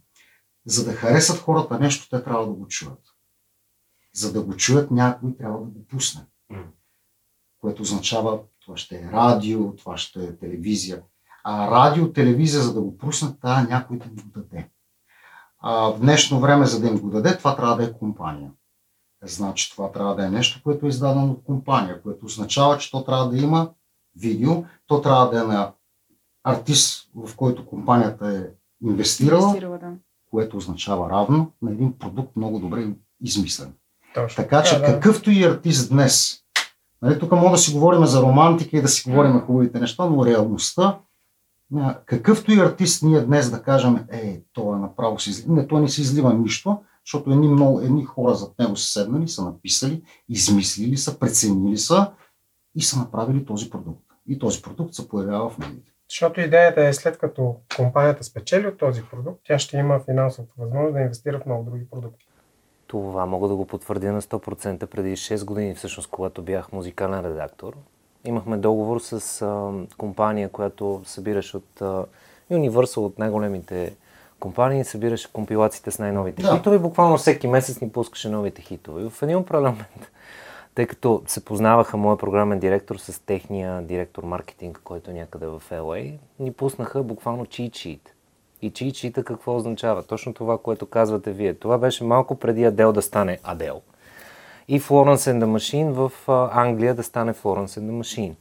За 0.65 0.85
да 0.85 0.93
харесат 0.93 1.37
хората 1.37 1.79
нещо, 1.79 2.09
те 2.09 2.23
трябва 2.23 2.45
да 2.45 2.51
го 2.51 2.67
чуят. 2.67 3.01
За 4.13 4.33
да 4.33 4.41
го 4.41 4.55
чуят, 4.55 4.91
някой 4.91 5.37
трябва 5.37 5.59
да 5.59 5.65
го 5.65 5.85
пусне. 5.85 6.21
Което 7.59 7.81
означава, 7.81 8.39
това 8.59 8.77
ще 8.77 8.95
е 8.95 9.11
радио, 9.11 9.75
това 9.75 9.97
ще 9.97 10.23
е 10.23 10.37
телевизия. 10.37 11.01
А 11.43 11.71
радио, 11.71 12.13
телевизия, 12.13 12.61
за 12.61 12.73
да 12.73 12.81
го 12.81 12.97
пуснат, 12.97 13.41
трябва 13.41 13.63
някой 13.63 13.97
да 13.97 14.05
го 14.05 14.21
даде. 14.35 14.69
А 15.59 15.91
в 15.91 15.99
днешно 15.99 16.39
време, 16.39 16.65
за 16.65 16.81
да 16.81 16.87
им 16.87 16.99
го 16.99 17.09
даде, 17.09 17.37
това 17.37 17.55
трябва 17.55 17.75
да 17.75 17.83
е 17.83 17.93
компания. 17.93 18.51
Значи 19.23 19.71
това 19.71 19.91
трябва 19.91 20.15
да 20.15 20.25
е 20.25 20.29
нещо, 20.29 20.61
което 20.63 20.85
е 20.85 20.89
издадено 20.89 21.31
от 21.31 21.43
компания, 21.43 22.01
което 22.01 22.25
означава, 22.25 22.77
че 22.77 22.91
то 22.91 23.03
трябва 23.03 23.29
да 23.29 23.37
има 23.37 23.69
видео, 24.15 24.65
то 24.87 25.01
трябва 25.01 25.29
да 25.29 25.39
е 25.39 25.43
на 25.43 25.73
артист, 26.43 27.09
в 27.15 27.35
който 27.35 27.65
компанията 27.65 28.37
е 28.37 28.43
инвестирала, 28.87 29.41
Инвестирала, 29.41 29.77
да. 29.77 29.91
което 30.31 30.57
означава 30.57 31.09
равно 31.09 31.51
на 31.61 31.71
един 31.71 31.97
продукт 31.99 32.35
много 32.35 32.59
добре 32.59 32.87
измислен. 33.21 33.73
Точно. 34.13 34.43
Така 34.43 34.63
че 34.63 34.75
Да, 34.75 34.79
да. 34.79 34.85
какъвто 34.85 35.31
и 35.31 35.43
артист 35.43 35.89
днес, 35.89 36.39
нали, 37.01 37.19
тук 37.19 37.31
мога 37.31 37.51
да 37.51 37.57
си 37.57 37.73
говорим 37.73 38.05
за 38.05 38.21
романтика 38.21 38.77
и 38.77 38.81
да 38.81 38.87
си 38.87 39.09
говорим 39.09 39.39
хубавите 39.39 39.79
неща, 39.79 40.05
но 40.05 40.25
реалността, 40.25 40.99
какъвто 42.05 42.51
и 42.51 42.59
артист 42.59 43.03
ние 43.03 43.21
днес 43.21 43.51
да 43.51 43.63
кажем, 43.63 44.05
е, 44.11 44.41
той 44.53 44.75
е 44.75 44.79
направо 44.79 45.19
си 45.19 45.29
излива. 45.29 45.53
Не, 45.53 45.67
той 45.67 45.81
не 45.81 45.89
си 45.89 46.01
излива 46.01 46.33
нищо, 46.33 46.77
защото 47.05 47.31
едни, 47.31 47.47
много, 47.47 47.79
едни 47.79 48.05
хора 48.05 48.33
зад 48.35 48.59
него 48.59 48.75
са 48.75 48.91
седнали, 48.91 49.27
са 49.27 49.45
написали, 49.45 50.03
измислили 50.29 50.97
са, 50.97 51.19
преценили 51.19 51.77
са 51.77 52.11
и 52.75 52.81
са 52.81 52.99
направили 52.99 53.45
този 53.45 53.69
продукт. 53.69 54.03
И 54.27 54.39
този 54.39 54.61
продукт 54.61 54.93
се 54.93 55.07
появява 55.07 55.49
в 55.49 55.57
медиите. 55.57 55.92
Защото 56.13 56.41
идеята 56.41 56.87
е 56.87 56.93
след 56.93 57.17
като 57.17 57.55
компанията 57.75 58.23
спечели 58.23 58.67
от 58.67 58.77
този 58.77 59.03
продукт, 59.11 59.39
тя 59.47 59.59
ще 59.59 59.77
има 59.77 59.99
финансовата 59.99 60.53
възможност 60.57 60.93
да 60.93 61.01
инвестира 61.01 61.39
в 61.39 61.45
много 61.45 61.63
други 61.63 61.89
продукти. 61.91 62.27
Това 62.87 63.25
мога 63.25 63.47
да 63.47 63.55
го 63.55 63.65
потвърдя 63.67 64.11
на 64.11 64.21
100% 64.21 64.85
преди 64.85 65.17
6 65.17 65.45
години, 65.45 65.75
всъщност, 65.75 66.09
когато 66.09 66.41
бях 66.41 66.71
музикален 66.71 67.25
редактор. 67.25 67.73
Имахме 68.25 68.57
договор 68.57 68.99
с 68.99 69.41
а, 69.41 69.71
компания, 69.97 70.49
която 70.49 71.01
събираше 71.05 71.57
от 71.57 71.81
а, 71.81 72.05
Universal, 72.51 72.97
от 72.97 73.19
най-големите 73.19 73.95
компании, 74.39 74.83
събираше 74.83 75.33
компилациите 75.33 75.91
с 75.91 75.99
най-новите 75.99 76.41
Да. 76.41 76.55
хитове. 76.55 76.79
Буквално 76.79 77.17
всеки 77.17 77.47
месец 77.47 77.81
ни 77.81 77.89
пускаше 77.89 78.29
новите 78.29 78.61
хитове. 78.61 79.01
И 79.01 79.09
в 79.09 79.21
един 79.21 79.37
определен 79.37 79.71
момент, 79.71 80.11
тъй 80.75 80.87
като 80.87 81.23
се 81.27 81.45
познаваха 81.45 81.97
моят 81.97 82.19
програмен 82.19 82.59
директор 82.59 82.95
с 82.95 83.25
техния 83.25 83.81
директор 83.81 84.23
маркетинг, 84.23 84.81
който 84.83 85.11
е 85.11 85.13
някъде 85.13 85.47
в 85.47 85.63
LA, 85.71 86.17
ни 86.39 86.53
пуснаха 86.53 87.03
буквално 87.03 87.45
sheet. 87.45 87.99
И 88.61 88.71
чичита 88.71 89.23
какво 89.23 89.55
означава? 89.55 90.03
Точно 90.03 90.33
това, 90.33 90.57
което 90.57 90.85
казвате 90.85 91.31
вие. 91.31 91.53
Това 91.53 91.77
беше 91.77 92.03
малко 92.03 92.35
преди 92.35 92.63
Адел 92.63 92.93
да 92.93 93.01
стане 93.01 93.39
Адел. 93.43 93.81
И 94.67 94.81
Florence 94.81 95.15
and 95.15 95.43
the 95.43 95.45
Machine 95.45 95.91
в 95.91 96.11
Англия 96.53 96.93
да 96.93 97.03
стане 97.03 97.33
Florence 97.33 97.65
and 97.65 97.91
the 97.91 98.01
Machine. 98.01 98.33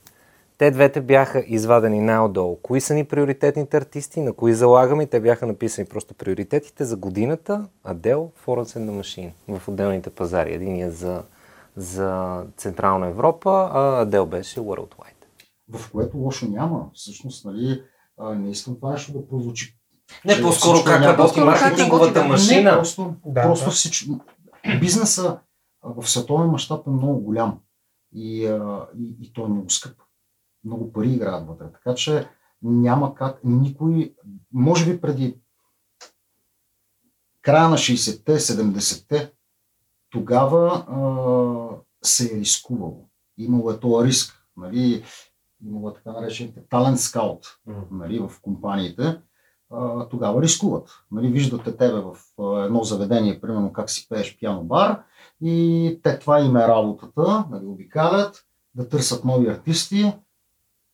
Те 0.59 0.71
двете 0.71 1.01
бяха 1.01 1.45
извадени 1.47 2.01
най-отдолу. 2.01 2.57
Кои 2.63 2.81
са 2.81 2.95
ни 2.95 3.05
приоритетните 3.05 3.77
артисти, 3.77 4.21
на 4.21 4.33
кои 4.33 4.55
залагаме? 4.55 5.07
Те 5.07 5.21
бяха 5.21 5.47
написани 5.47 5.87
просто 5.87 6.15
приоритетите 6.15 6.85
за 6.85 6.97
годината, 6.97 7.67
Адел, 7.85 8.31
Florence 8.47 8.79
and 8.79 8.91
the 8.91 9.01
Machine 9.01 9.31
в 9.49 9.69
отделните 9.69 10.11
пазари. 10.11 10.55
Единия 10.55 10.91
за, 10.91 11.23
за 11.77 12.43
Централна 12.57 13.09
Европа, 13.09 13.71
а 13.73 14.01
Адел 14.03 14.27
беше 14.27 14.61
Worldwide. 14.61 15.23
В 15.73 15.93
което 15.93 16.17
лошо 16.17 16.49
няма. 16.49 16.91
Всъщност, 16.95 17.45
нали, 17.45 17.83
а, 18.19 18.35
не 18.35 18.51
искам 18.51 18.75
това 18.75 18.91
нещо 18.91 19.13
да 19.13 19.29
прозвучи 19.29 19.79
Не, 20.25 20.35
Че 20.35 20.43
по-скоро 20.43 20.85
как 20.85 21.03
работи 21.03 21.41
маркетинговата 21.41 22.25
машина. 22.25 22.71
Не, 22.71 22.77
просто, 22.77 23.15
Да, 23.27 23.43
просто 23.43 23.65
да. 23.65 23.71
всичко. 23.71 24.21
Бизнеса 24.81 25.39
в 25.83 26.09
световен 26.09 26.49
мащаб 26.51 26.87
е 26.87 26.91
много 26.91 27.21
голям 27.21 27.59
и, 28.15 28.45
и, 28.99 29.17
и 29.21 29.33
той 29.33 29.45
е 29.45 29.49
много 29.49 29.71
скъп. 29.71 29.97
Много 30.65 30.93
пари 30.93 31.09
играят 31.09 31.47
вътре. 31.47 31.67
Така 31.73 31.95
че 31.95 32.29
няма 32.63 33.15
как 33.15 33.41
никой, 33.45 34.15
може 34.53 34.93
би 34.93 35.01
преди 35.01 35.39
края 37.43 37.69
на 37.69 37.77
60-те, 37.77 38.39
70-те, 38.39 39.33
тогава 40.13 40.85
а, 40.89 40.97
се 42.03 42.37
е 42.37 42.41
рискувало. 42.41 43.09
Имало 43.39 43.71
е 43.71 43.81
този 43.81 44.09
риск. 44.09 44.47
Нали? 44.57 45.05
Имало 45.67 45.89
е 45.89 45.95
така 45.95 46.13
наречените 46.13 46.63
талент 46.71 47.01
скаут 47.01 47.47
нали, 47.91 48.19
в 48.19 48.33
компаниите, 48.43 49.21
а, 49.71 50.09
тогава 50.09 50.43
рискуват. 50.43 50.91
Нали, 51.11 51.29
виждате 51.29 51.77
тебе 51.77 52.01
в 52.01 52.17
едно 52.65 52.85
заведение, 52.85 53.41
примерно 53.41 53.73
как 53.73 53.91
си 53.91 54.07
пееш 54.09 54.39
пиано 54.39 54.65
бар 54.65 55.03
и 55.41 56.01
те 56.03 56.19
това 56.19 56.41
им 56.41 56.57
е 56.57 56.69
работата, 56.69 57.45
нали, 57.51 57.67
обикалят, 57.67 58.45
да 58.75 58.89
търсят 58.89 59.25
нови 59.25 59.49
артисти, 59.49 60.13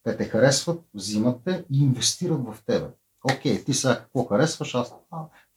те 0.03 0.17
те 0.17 0.25
харесват, 0.25 0.85
взимат 0.95 1.41
те 1.45 1.65
и 1.73 1.83
инвестират 1.83 2.45
в 2.45 2.57
тебе. 2.67 2.91
Окей, 3.33 3.65
ти 3.65 3.75
сега 3.75 3.99
какво 3.99 4.25
харесваш, 4.25 4.75
аз 4.75 4.95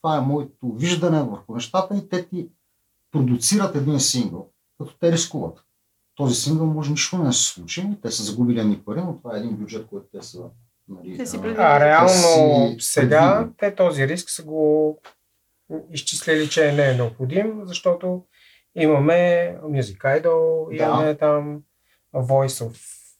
това 0.02 0.18
е 0.18 0.22
моето 0.22 0.74
виждане 0.74 1.24
върху 1.24 1.54
нещата 1.54 1.98
и 1.98 2.10
те 2.10 2.30
ти 2.30 2.50
продуцират 3.12 3.76
един 3.76 4.00
сингъл, 4.00 4.50
като 4.78 4.98
те 5.00 5.12
рискуват. 5.12 5.64
Този 6.16 6.36
сингъл 6.36 6.66
може 6.66 6.92
нищо 6.92 7.18
да 7.18 7.24
не 7.24 7.34
се 7.34 7.44
случи, 7.44 7.90
те 8.02 8.12
са 8.12 8.24
загубили 8.24 8.60
едни 8.60 8.80
пари, 8.80 9.02
но 9.02 9.18
това 9.18 9.36
е 9.36 9.40
един 9.40 9.56
бюджет, 9.56 9.88
който 9.88 10.08
те 10.12 10.22
са 10.22 10.44
нали, 10.90 11.18
Те 11.18 11.26
си 11.26 11.38
а, 11.38 11.42
предвидили. 11.42 11.66
А 11.66 11.80
реално 11.80 12.10
си 12.10 12.76
сега 12.80 13.50
те 13.58 13.76
този 13.76 14.08
риск 14.08 14.30
са 14.30 14.44
го 14.44 14.98
изчислили, 15.92 16.50
че 16.50 16.72
не 16.72 16.90
е 16.90 16.94
необходим, 16.94 17.62
защото 17.64 18.24
имаме 18.76 19.14
Music 19.64 20.22
Idol, 20.22 20.78
Да. 20.78 20.84
имаме 20.84 21.18
там 21.18 21.62
Voice 22.16 22.66
of 22.66 22.78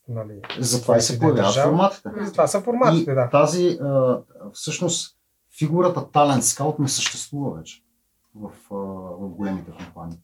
нали, 0.08 0.42
Затова 0.60 0.98
и 0.98 1.02
се 1.02 1.20
появяват 1.20 1.56
форматите. 1.56 2.10
И 2.30 2.32
Това 2.32 2.48
са 2.48 2.62
форматите, 2.62 3.12
и 3.12 3.16
да. 3.16 3.30
тази, 3.30 3.78
а, 3.82 4.22
всъщност, 4.54 5.18
фигурата 5.60 6.12
талент 6.12 6.44
скаут 6.44 6.80
не 6.80 6.88
съществува 6.88 7.58
вече 7.58 7.84
в, 8.36 8.52
в 8.70 9.30
големите 9.30 9.72
компании. 9.72 10.18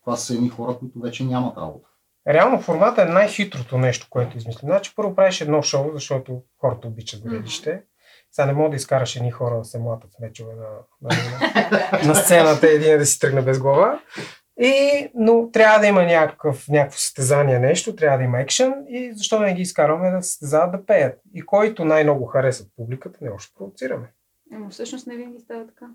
Това 0.00 0.16
са 0.16 0.34
едни 0.34 0.48
хора, 0.48 0.78
които 0.78 1.00
вече 1.00 1.24
нямат 1.24 1.56
работа. 1.56 1.88
Реално 2.28 2.60
формата 2.60 3.02
е 3.02 3.04
най-хитрото 3.04 3.78
нещо, 3.78 4.06
което 4.10 4.36
измислим. 4.36 4.68
Значи 4.68 4.92
първо 4.96 5.14
правиш 5.14 5.40
едно 5.40 5.62
шоу, 5.62 5.90
защото 5.94 6.42
хората 6.60 6.88
обичат 6.88 7.22
гледище. 7.22 7.82
Сега 8.30 8.46
не 8.46 8.52
мога 8.52 8.70
да 8.70 8.76
изкараш 8.76 9.16
едни 9.16 9.30
хора 9.30 9.58
да 9.58 9.64
се 9.64 9.78
млатат 9.78 10.10
мечове 10.20 10.54
на, 10.54 10.68
на, 11.02 11.16
на, 11.70 12.00
на 12.08 12.14
сцената, 12.14 12.68
един 12.68 12.98
да 12.98 13.06
си 13.06 13.18
тръгне 13.18 13.42
без 13.42 13.58
глава. 13.58 14.00
И, 14.60 15.08
но 15.14 15.50
трябва 15.50 15.78
да 15.78 15.86
има 15.86 16.02
някакъв, 16.02 16.68
някакво 16.68 16.98
състезание, 16.98 17.58
нещо, 17.58 17.96
трябва 17.96 18.18
да 18.18 18.24
има 18.24 18.40
екшен 18.40 18.86
и 18.88 19.12
защо 19.14 19.40
не 19.40 19.54
ги 19.54 19.62
изкарваме 19.62 20.10
да 20.10 20.22
състезават 20.22 20.72
да 20.72 20.86
пеят. 20.86 21.20
И 21.34 21.42
който 21.42 21.84
най-много 21.84 22.26
харесва 22.26 22.66
публиката, 22.76 23.18
не 23.22 23.30
още 23.30 23.54
продуцираме. 23.58 24.12
Ама 24.52 24.70
всъщност 24.70 25.06
не 25.06 25.16
винаги 25.16 25.40
става 25.40 25.66
така. 25.66 25.86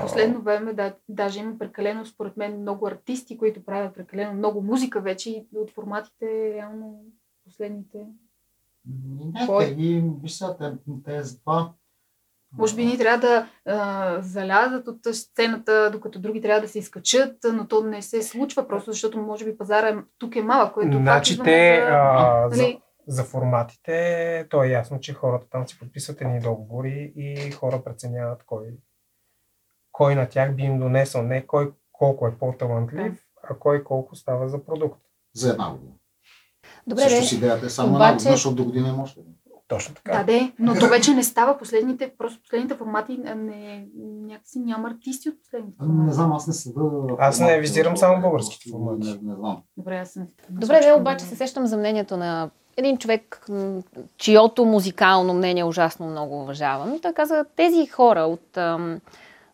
Последно 0.00 0.42
време 0.42 0.72
да, 0.72 0.94
даже 1.08 1.40
има 1.40 1.58
прекалено, 1.58 2.06
според 2.06 2.36
мен, 2.36 2.60
много 2.60 2.86
артисти, 2.86 3.38
които 3.38 3.64
правят 3.64 3.94
прекалено 3.94 4.34
много 4.34 4.62
музика 4.62 5.00
вече 5.00 5.30
и 5.30 5.46
от 5.56 5.70
форматите 5.70 6.54
реално 6.54 7.04
последните. 7.44 7.98
Не, 9.34 9.46
Кой? 9.46 9.64
те 9.64 9.74
ги, 9.74 10.04
виж 10.22 10.32
сега, 10.32 10.56
те, 10.56 10.72
те 11.04 11.22
за 11.22 11.40
това. 11.40 11.72
Може 12.58 12.76
би 12.76 12.84
ни 12.84 12.98
трябва 12.98 13.18
да 13.18 13.48
а, 13.66 14.18
залязат 14.22 14.88
от 14.88 14.98
сцената, 15.12 15.90
докато 15.92 16.18
други 16.18 16.40
трябва 16.40 16.60
да 16.60 16.68
се 16.68 16.78
изкачат, 16.78 17.36
но 17.52 17.68
то 17.68 17.84
не 17.84 18.02
се 18.02 18.22
случва 18.22 18.68
просто, 18.68 18.92
защото 18.92 19.18
може 19.18 19.44
би 19.44 19.58
пазара 19.58 19.88
е, 19.88 19.96
тук 20.18 20.36
е 20.36 20.42
малък, 20.42 20.74
което 20.74 20.96
Значи 20.96 21.38
те, 21.42 21.80
за, 21.80 21.88
а, 21.90 22.48
за, 22.50 22.62
нали, 22.62 22.80
за 23.06 23.24
форматите, 23.24 24.46
то 24.50 24.64
е 24.64 24.68
ясно, 24.68 25.00
че 25.00 25.14
хората 25.14 25.46
там 25.50 25.68
си 25.68 25.78
подписват 25.78 26.20
едни 26.20 26.40
договори 26.40 27.12
и 27.16 27.50
хора 27.50 27.82
преценяват 27.84 28.42
кой, 28.46 28.66
кой 29.92 30.14
на 30.14 30.26
тях 30.26 30.54
би 30.54 30.62
им 30.62 30.78
донесъл, 30.78 31.22
не 31.22 31.46
кой 31.46 31.72
колко 31.92 32.26
е 32.26 32.34
по-талантлив, 32.34 33.12
а 33.42 33.54
кой 33.54 33.84
колко 33.84 34.16
става 34.16 34.48
за 34.48 34.58
продукт. 34.58 35.00
За 35.34 35.50
една 35.50 35.70
година. 35.70 35.92
Добре, 36.86 37.02
Също 37.02 37.20
де. 37.20 37.26
с 37.26 37.32
идеята 37.32 37.66
е 37.66 37.70
само 37.70 37.88
Обаче- 37.88 38.04
една 38.04 38.14
година, 38.14 38.30
защото 38.30 38.56
до 38.56 38.64
година 38.64 38.96
още. 39.02 39.20
един. 39.20 39.32
Точно 39.68 39.94
така. 39.94 40.12
Да, 40.12 40.24
де, 40.24 40.52
но 40.58 40.74
то 40.74 40.88
вече 40.88 41.10
не 41.10 41.22
става. 41.22 41.58
Последните, 41.58 42.12
просто 42.18 42.40
последните 42.42 42.74
формати 42.74 43.18
не, 43.18 43.86
някакси 44.22 44.58
няма 44.58 44.88
артисти 44.88 45.28
от 45.28 45.34
последните 45.40 45.76
формати. 45.76 45.94
Ами, 45.94 46.06
Не 46.06 46.12
знам, 46.12 46.32
аз 46.32 46.46
не 46.46 46.52
следа. 46.52 46.80
Аз 47.18 47.40
не 47.40 47.60
визирам 47.60 47.96
само 47.96 48.20
българските 48.20 48.70
формати. 48.70 49.06
Не, 49.06 49.18
не 49.22 49.34
знам. 49.34 49.62
Добре, 49.76 49.96
аз 49.96 50.10
съм. 50.10 50.26
Добре, 50.50 50.80
де, 50.80 50.92
обаче 50.92 51.24
се 51.24 51.36
сещам 51.36 51.66
за 51.66 51.76
мнението 51.76 52.16
на 52.16 52.50
един 52.76 52.98
човек, 52.98 53.46
чието 54.16 54.64
музикално 54.64 55.34
мнение 55.34 55.64
ужасно 55.64 56.06
много 56.06 56.42
уважавам. 56.42 56.98
Той 57.00 57.12
каза, 57.12 57.44
тези 57.56 57.86
хора 57.86 58.20
от 58.20 58.56
ам, 58.56 59.00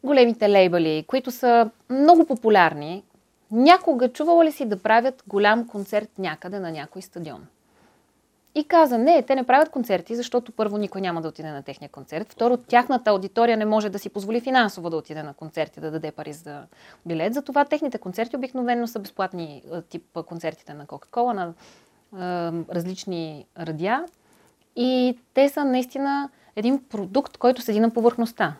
големите 0.04 0.50
лейбъли, 0.50 1.04
които 1.08 1.30
са 1.30 1.70
много 1.90 2.26
популярни, 2.26 3.04
някога 3.50 4.08
чувала 4.08 4.44
ли 4.44 4.52
си 4.52 4.64
да 4.64 4.82
правят 4.82 5.22
голям 5.26 5.66
концерт 5.66 6.10
някъде 6.18 6.58
на 6.58 6.70
някой 6.70 7.02
стадион? 7.02 7.46
И 8.54 8.64
каза, 8.64 8.98
не, 8.98 9.22
те 9.22 9.34
не 9.34 9.46
правят 9.46 9.68
концерти, 9.68 10.16
защото 10.16 10.52
първо 10.52 10.78
никой 10.78 11.00
няма 11.00 11.22
да 11.22 11.28
отиде 11.28 11.50
на 11.50 11.62
техния 11.62 11.88
концерт. 11.88 12.32
Второ, 12.32 12.56
тяхната 12.56 13.10
аудитория 13.10 13.56
не 13.56 13.64
може 13.64 13.88
да 13.88 13.98
си 13.98 14.08
позволи 14.08 14.40
финансово 14.40 14.90
да 14.90 14.96
отиде 14.96 15.22
на 15.22 15.34
концерти, 15.34 15.80
да 15.80 15.90
даде 15.90 16.10
пари 16.10 16.32
за 16.32 16.62
билет. 17.06 17.34
Затова 17.34 17.64
техните 17.64 17.98
концерти 17.98 18.36
обикновено 18.36 18.86
са 18.86 18.98
безплатни, 18.98 19.62
тип 19.88 20.18
концертите 20.26 20.74
на 20.74 20.86
Кока-Кола, 20.86 21.34
на 21.34 21.52
а, 22.12 22.52
различни 22.74 23.46
радиа. 23.58 24.04
И 24.76 25.18
те 25.34 25.48
са 25.48 25.64
наистина 25.64 26.28
един 26.56 26.84
продукт, 26.84 27.36
който 27.36 27.62
седи 27.62 27.80
на 27.80 27.90
повърхността. 27.90 28.54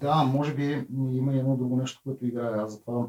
Да, 0.00 0.24
може 0.24 0.54
би 0.54 0.86
има 0.92 1.34
и 1.34 1.38
едно 1.38 1.56
друго 1.56 1.76
нещо, 1.76 2.00
което 2.04 2.26
играе. 2.26 2.58
Аз 2.58 2.72
затова, 2.72 3.06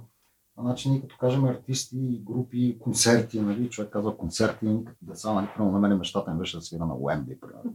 значи 0.58 0.90
ние 0.90 1.02
като 1.02 1.18
кажем 1.18 1.46
артисти, 1.46 2.22
групи, 2.26 2.78
концерти, 2.80 3.42
нали, 3.42 3.70
човек 3.70 3.92
казва 3.92 4.18
концерти, 4.18 4.80
деца, 5.02 5.34
нали, 5.34 5.48
примерно 5.56 5.80
на 5.80 5.80
мен 5.80 5.98
мечтата 5.98 6.32
ми 6.34 6.40
беше 6.40 6.58
да 6.58 6.62
свира 6.62 6.86
на 6.86 6.96
Уембли, 6.96 7.40
примерно. 7.40 7.74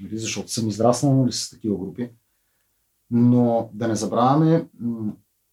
Нали, 0.00 0.18
защото 0.18 0.48
съм 0.48 0.68
израснал 0.68 1.14
нали, 1.14 1.32
с 1.32 1.50
такива 1.50 1.78
групи. 1.78 2.10
Но 3.10 3.70
да 3.72 3.88
не 3.88 3.94
забравяме 3.96 4.68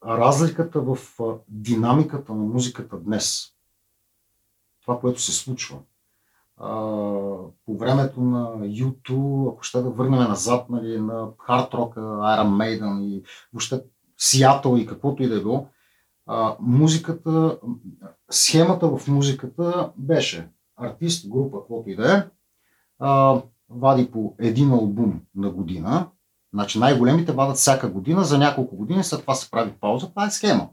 разликата 0.05 0.81
в 0.81 0.97
динамиката 1.47 2.33
на 2.33 2.43
музиката 2.43 2.99
днес. 2.99 3.53
Това, 4.81 4.99
което 4.99 5.21
се 5.21 5.31
случва. 5.31 5.79
По 7.65 7.77
времето 7.77 8.21
на 8.21 8.57
YouTube, 8.59 9.51
ако 9.53 9.63
ще 9.63 9.81
да 9.81 9.89
върнем 9.89 10.19
назад 10.19 10.69
нали, 10.69 10.99
на 10.99 11.27
хард 11.45 11.73
рока, 11.73 11.99
Iron 11.99 12.49
Maiden 12.49 13.03
и 13.03 13.23
въобще 13.53 13.83
Seattle 14.19 14.77
и 14.77 14.85
каквото 14.85 15.23
и 15.23 15.27
да 15.27 15.37
е 15.37 15.39
било, 15.39 15.67
музиката, 16.59 17.59
схемата 18.31 18.97
в 18.97 19.07
музиката 19.07 19.91
беше 19.97 20.49
артист, 20.75 21.29
група, 21.29 21.57
каквото 21.59 21.89
и 21.89 21.95
да 21.95 22.17
е, 22.17 22.23
вади 23.69 24.11
по 24.11 24.35
един 24.39 24.71
албум 24.71 25.21
на 25.35 25.49
година. 25.49 26.07
Значи 26.53 26.79
най-големите 26.79 27.31
вадат 27.31 27.55
всяка 27.55 27.89
година, 27.89 28.23
за 28.23 28.37
няколко 28.37 28.75
години, 28.75 29.03
след 29.03 29.21
това 29.21 29.35
се 29.35 29.51
прави 29.51 29.71
пауза. 29.71 30.09
Това 30.09 30.25
е 30.25 30.31
схема. 30.31 30.69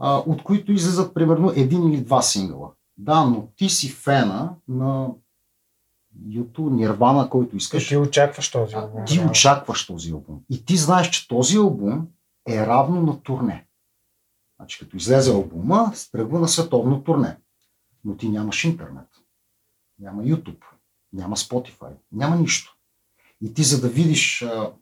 От 0.00 0.42
които 0.42 0.72
излизат 0.72 1.14
примерно 1.14 1.52
един 1.56 1.88
или 1.88 2.04
два 2.04 2.22
сингъла. 2.22 2.70
Да, 2.98 3.24
но 3.24 3.48
ти 3.56 3.68
си 3.68 3.88
фена 3.88 4.54
на 4.68 5.10
YouTube, 6.28 6.70
Нирвана, 6.70 7.30
който 7.30 7.56
И 7.56 7.58
искаш. 7.58 7.88
ти 7.88 7.96
очакваш 7.96 8.50
този 8.50 8.74
А, 8.74 8.80
албум. 8.80 9.04
ти 9.06 9.18
да. 9.18 9.26
очакваш 9.26 9.86
този 9.86 10.10
албум. 10.12 10.40
И 10.50 10.64
ти 10.64 10.76
знаеш, 10.76 11.10
че 11.10 11.28
този 11.28 11.56
албум 11.56 12.08
е 12.48 12.66
равно 12.66 13.02
на 13.02 13.22
турне. 13.22 13.66
Значи, 14.56 14.78
като 14.78 14.96
излезе 14.96 15.32
албума, 15.32 15.92
тръгва 16.12 16.40
на 16.40 16.48
световно 16.48 17.02
турне. 17.04 17.36
Но 18.04 18.16
ти 18.16 18.28
нямаш 18.28 18.64
интернет. 18.64 19.08
Няма 19.98 20.22
YouTube. 20.22 20.62
Няма 21.12 21.36
Spotify. 21.36 21.92
Няма 22.12 22.36
нищо. 22.36 22.76
И 23.40 23.54
ти 23.54 23.62
за 23.62 23.80
да 23.80 23.88
видиш 23.88 24.42
а, 24.42 24.72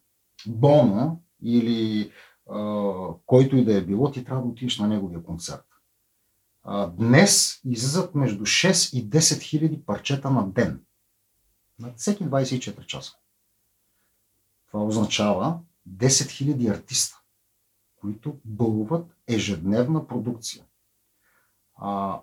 Боно 0.47 1.23
или 1.43 2.11
а, 2.51 2.59
който 3.27 3.57
и 3.57 3.65
да 3.65 3.77
е 3.77 3.81
било, 3.81 4.11
ти 4.11 4.25
трябва 4.25 4.43
да 4.43 4.49
отидеш 4.49 4.79
на 4.79 4.89
неговия 4.89 5.23
концерт. 5.23 5.65
А, 6.63 6.87
днес 6.87 7.61
излизат 7.65 8.15
между 8.15 8.45
6 8.45 8.97
и 8.97 9.11
10 9.11 9.43
хиляди 9.43 9.83
парчета 9.87 10.31
на 10.31 10.51
ден. 10.51 10.85
На 11.79 11.95
всеки 11.97 12.25
24 12.25 12.87
часа. 12.87 13.13
Това 14.67 14.85
означава 14.85 15.61
10 15.89 16.09
000 16.09 16.71
артиста, 16.71 17.21
които 17.97 18.39
бълват 18.45 19.17
ежедневна 19.27 20.07
продукция. 20.07 20.65
А, 21.77 22.21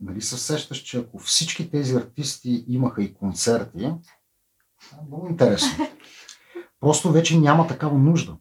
нали 0.00 0.22
се 0.22 0.38
сещаш, 0.38 0.78
че 0.78 0.98
ако 0.98 1.18
всички 1.18 1.70
тези 1.70 1.94
артисти 1.94 2.64
имаха 2.68 3.02
и 3.02 3.14
концерти, 3.14 3.84
е 3.84 3.94
много 5.06 5.28
интересно. 5.28 5.86
Просто 6.80 7.12
вече 7.12 7.38
няма 7.38 7.66
такава 7.66 7.98
нужда. 7.98 8.36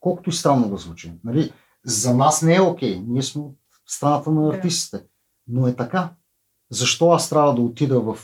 Колкото 0.00 0.30
и 0.30 0.32
странно 0.32 0.68
да 0.70 0.76
звучи. 0.76 1.12
Нали, 1.24 1.52
за 1.84 2.14
нас 2.14 2.42
не 2.42 2.54
е 2.54 2.60
окей. 2.60 3.00
Ние 3.00 3.22
сме 3.22 3.42
от 3.42 3.54
страната 3.86 4.30
на 4.30 4.42
Да. 4.42 4.56
артистите. 4.56 5.04
Но 5.48 5.66
е 5.66 5.76
така. 5.76 6.10
Защо 6.70 7.10
аз 7.10 7.28
трябва 7.28 7.54
да 7.54 7.62
отида 7.62 8.00
в 8.02 8.18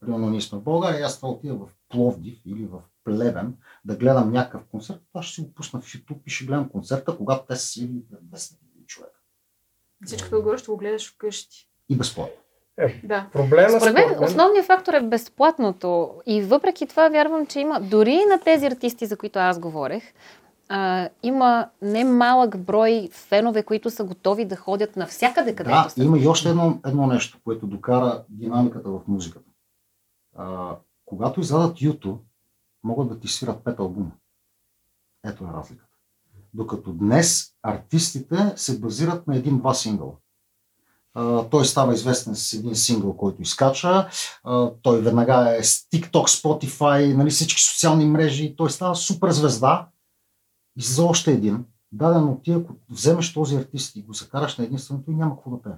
примерно 0.00 0.30
ние 0.30 0.40
сме 0.40 0.58
в 0.58 0.62
България, 0.62 1.06
аз 1.06 1.16
това 1.16 1.28
отида 1.28 1.54
в 1.54 1.68
Пловдив 1.88 2.38
или 2.46 2.66
в 2.66 2.78
Плевен 3.04 3.54
да 3.84 3.96
гледам 3.96 4.32
някакъв 4.32 4.62
концерт, 4.64 5.00
аз 5.14 5.24
ще 5.24 5.34
си 5.34 5.40
го 5.40 5.54
пусна 5.54 5.80
в 5.80 5.84
YouTube 5.84 6.18
и 6.26 6.30
ще 6.30 6.44
гледам 6.44 6.68
концерта, 6.68 7.16
когато 7.16 7.46
те 7.46 7.56
са 7.56 7.66
сили 7.66 8.02
пред 8.10 8.20
200 8.20 8.36
000 8.36 8.56
човека. 8.86 9.18
Всичкото 10.04 10.36
отгоре 10.36 10.58
ще 10.58 10.70
го 10.70 10.76
гледаш 10.76 11.12
вкъщи. 11.12 11.68
И 11.88 11.96
безплатно. 11.96 12.34
Да. 13.04 13.28
Проблема 13.32 13.70
Според 13.70 13.94
мен 13.94 14.08
мен- 14.10 14.24
основният 14.24 14.66
фактор 14.66 14.92
е 14.92 15.00
безплатното. 15.02 16.14
И 16.26 16.42
въпреки 16.42 16.86
това 16.86 17.08
вярвам, 17.08 17.46
че 17.46 17.60
има, 17.60 17.80
дори 17.80 18.12
и 18.12 18.26
на 18.26 18.40
тези 18.40 18.66
артисти, 18.66 19.06
за 19.06 19.16
които 19.16 19.38
аз 19.38 19.58
говорех, 19.58 20.02
а, 20.68 21.08
има 21.22 21.68
немалък 21.82 22.58
брой 22.58 23.08
фенове, 23.12 23.62
които 23.62 23.90
са 23.90 24.04
готови 24.04 24.44
да 24.44 24.56
ходят 24.56 24.96
навсякъде, 24.96 25.54
където 25.54 25.76
Да, 25.76 25.88
са. 25.88 26.04
има 26.04 26.18
и 26.18 26.26
още 26.28 26.48
едно, 26.48 26.80
едно 26.86 27.06
нещо, 27.06 27.38
което 27.44 27.66
докара 27.66 28.24
динамиката 28.28 28.90
в 28.90 29.00
музиката. 29.08 29.50
А, 30.36 30.76
когато 31.04 31.40
издадат 31.40 31.76
YouTube, 31.78 32.18
могат 32.84 33.08
да 33.08 33.20
ти 33.20 33.28
свират 33.28 33.64
пет 33.64 33.78
албума. 33.78 34.10
Ето 35.26 35.44
е 35.44 35.56
разликата. 35.56 35.88
Докато 36.54 36.92
днес 36.92 37.52
артистите 37.62 38.52
се 38.56 38.80
базират 38.80 39.26
на 39.26 39.36
един-два 39.36 39.74
сингъла. 39.74 40.12
Той 41.50 41.64
става 41.64 41.94
известен 41.94 42.34
с 42.36 42.52
един 42.52 42.74
сингъл, 42.74 43.16
който 43.16 43.42
изкача. 43.42 44.08
Той 44.82 45.00
веднага 45.00 45.56
е 45.58 45.62
с 45.62 45.88
TikTok, 45.88 46.42
Spotify, 46.42 47.16
нали, 47.16 47.30
всички 47.30 47.62
социални 47.62 48.04
мрежи. 48.04 48.56
Той 48.56 48.70
става 48.70 48.94
супер 48.96 49.30
звезда. 49.30 49.88
И 50.78 50.82
за 50.82 51.04
още 51.04 51.32
един. 51.32 51.64
Дадено 51.92 52.40
ти, 52.44 52.52
ако 52.52 52.72
вземеш 52.90 53.32
този 53.34 53.56
артист 53.56 53.96
и 53.96 54.02
го 54.02 54.12
закараш 54.12 54.56
на 54.56 54.64
единствено, 54.64 55.02
той 55.04 55.14
няма 55.14 55.36
какво 55.36 55.50
да 55.50 55.62
пее. 55.62 55.72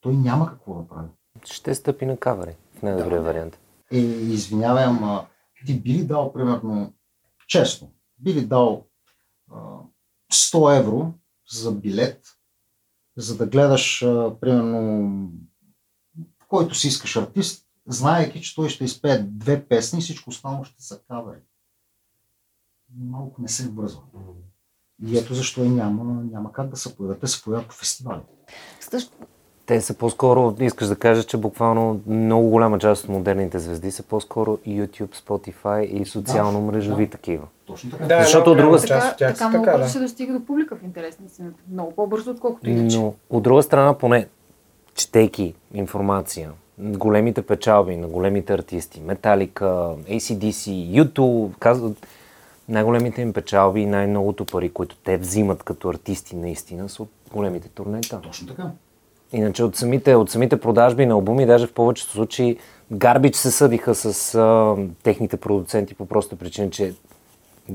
Той 0.00 0.16
няма 0.16 0.46
какво 0.50 0.74
да 0.74 0.88
прави. 0.88 1.08
Ще 1.44 1.74
стъпи 1.74 2.06
на 2.06 2.16
кавери 2.16 2.56
в 2.78 2.82
най-добрия 2.82 3.18
Да. 3.18 3.26
вариант. 3.26 3.58
Е, 3.92 3.98
извинявай, 3.98 4.84
ама 4.84 5.26
ти 5.66 5.80
би 5.80 5.92
ли 5.94 6.04
дал, 6.04 6.32
примерно, 6.32 6.94
честно, 7.48 7.92
би 8.18 8.34
ли 8.34 8.46
дал 8.46 8.86
а, 9.50 9.56
100 10.32 10.78
евро 10.78 11.12
за 11.52 11.72
билет, 11.72 12.26
за 13.16 13.36
да 13.36 13.46
гледаш, 13.46 14.02
а, 14.02 14.36
примерно, 14.40 15.32
който 16.48 16.74
си 16.74 16.88
искаш 16.88 17.16
артист, 17.16 17.66
знаеки, 17.86 18.42
че 18.42 18.54
той 18.54 18.68
ще 18.68 18.84
изпее 18.84 19.18
две 19.18 19.64
песни 19.64 19.98
и 19.98 20.02
всичко 20.02 20.30
останало 20.30 20.64
ще 20.64 20.82
са 20.82 21.00
кавери. 21.08 21.40
Малко 22.98 23.42
не 23.42 23.48
се 23.48 23.68
връзва. 23.68 24.00
И 25.06 25.18
ето 25.18 25.34
защо 25.34 25.64
и 25.64 25.68
няма, 25.68 26.22
няма 26.32 26.52
как 26.52 26.68
да 26.68 26.76
се 26.76 26.96
появят. 26.96 27.20
Те 27.20 27.26
се 27.26 27.42
появят 27.44 27.66
по 27.68 27.74
фестивали. 27.74 28.20
Също, 28.80 29.12
Те 29.66 29.80
са 29.80 29.94
по-скоро, 29.94 30.56
искаш 30.60 30.88
да 30.88 30.96
кажеш, 30.96 31.24
че 31.24 31.36
буквално 31.36 32.00
много 32.06 32.48
голяма 32.48 32.78
част 32.78 33.04
от 33.04 33.10
модерните 33.10 33.58
звезди 33.58 33.90
са 33.90 34.02
по-скоро 34.02 34.56
YouTube, 34.56 35.16
Spotify 35.16 35.80
и 35.80 36.06
социално 36.06 36.60
мрежови 36.60 37.06
да. 37.06 37.10
такива. 37.10 37.46
Точно 37.66 37.90
така. 37.90 38.06
Да, 38.06 38.22
Защото 38.22 38.50
една 38.50 38.62
от 38.62 38.66
друга 38.66 38.80
Така, 38.80 38.88
част 38.88 39.12
от 39.12 39.18
тях 39.18 39.34
така 39.34 39.44
са 39.44 39.48
много 39.48 39.64
така, 39.64 39.78
да. 39.78 39.88
се 39.88 40.00
достига 40.00 40.32
до 40.32 40.46
публика 40.46 40.76
в 40.76 40.82
интерес 40.82 41.18
на 41.18 41.26
истината. 41.26 41.62
Много 41.72 41.92
по-бързо, 41.92 42.30
отколкото 42.30 42.70
иначе. 42.70 42.98
Но 42.98 43.14
от 43.30 43.42
друга 43.42 43.62
страна, 43.62 43.98
поне 43.98 44.28
четейки 44.94 45.54
информация, 45.74 46.50
големите 46.78 47.42
печалби 47.42 47.96
на 47.96 48.08
големите 48.08 48.52
артисти, 48.54 49.02
Metallica, 49.02 49.96
ACDC, 49.96 50.70
YouTube, 51.02 51.58
казват, 51.58 52.06
най-големите 52.70 53.22
им 53.22 53.32
печалби 53.32 53.80
и 53.80 53.86
най-многото 53.86 54.44
пари, 54.44 54.70
които 54.70 54.96
те 54.96 55.16
взимат 55.16 55.62
като 55.62 55.88
артисти 55.88 56.36
наистина, 56.36 56.88
са 56.88 57.02
от 57.02 57.10
големите 57.32 57.68
турнета. 57.68 58.20
Точно 58.20 58.46
така. 58.46 58.70
Иначе 59.32 59.64
от 59.64 59.76
самите, 59.76 60.14
от 60.14 60.30
самите 60.30 60.60
продажби 60.60 61.06
на 61.06 61.14
албуми, 61.14 61.46
даже 61.46 61.66
в 61.66 61.72
повечето 61.72 62.10
случаи, 62.10 62.58
Гарбич 62.92 63.36
се 63.36 63.50
съдиха 63.50 63.94
с 63.94 64.34
а, 64.34 64.76
техните 65.02 65.36
продуценти 65.36 65.94
по 65.94 66.06
проста 66.06 66.36
причина, 66.36 66.70
че 66.70 66.94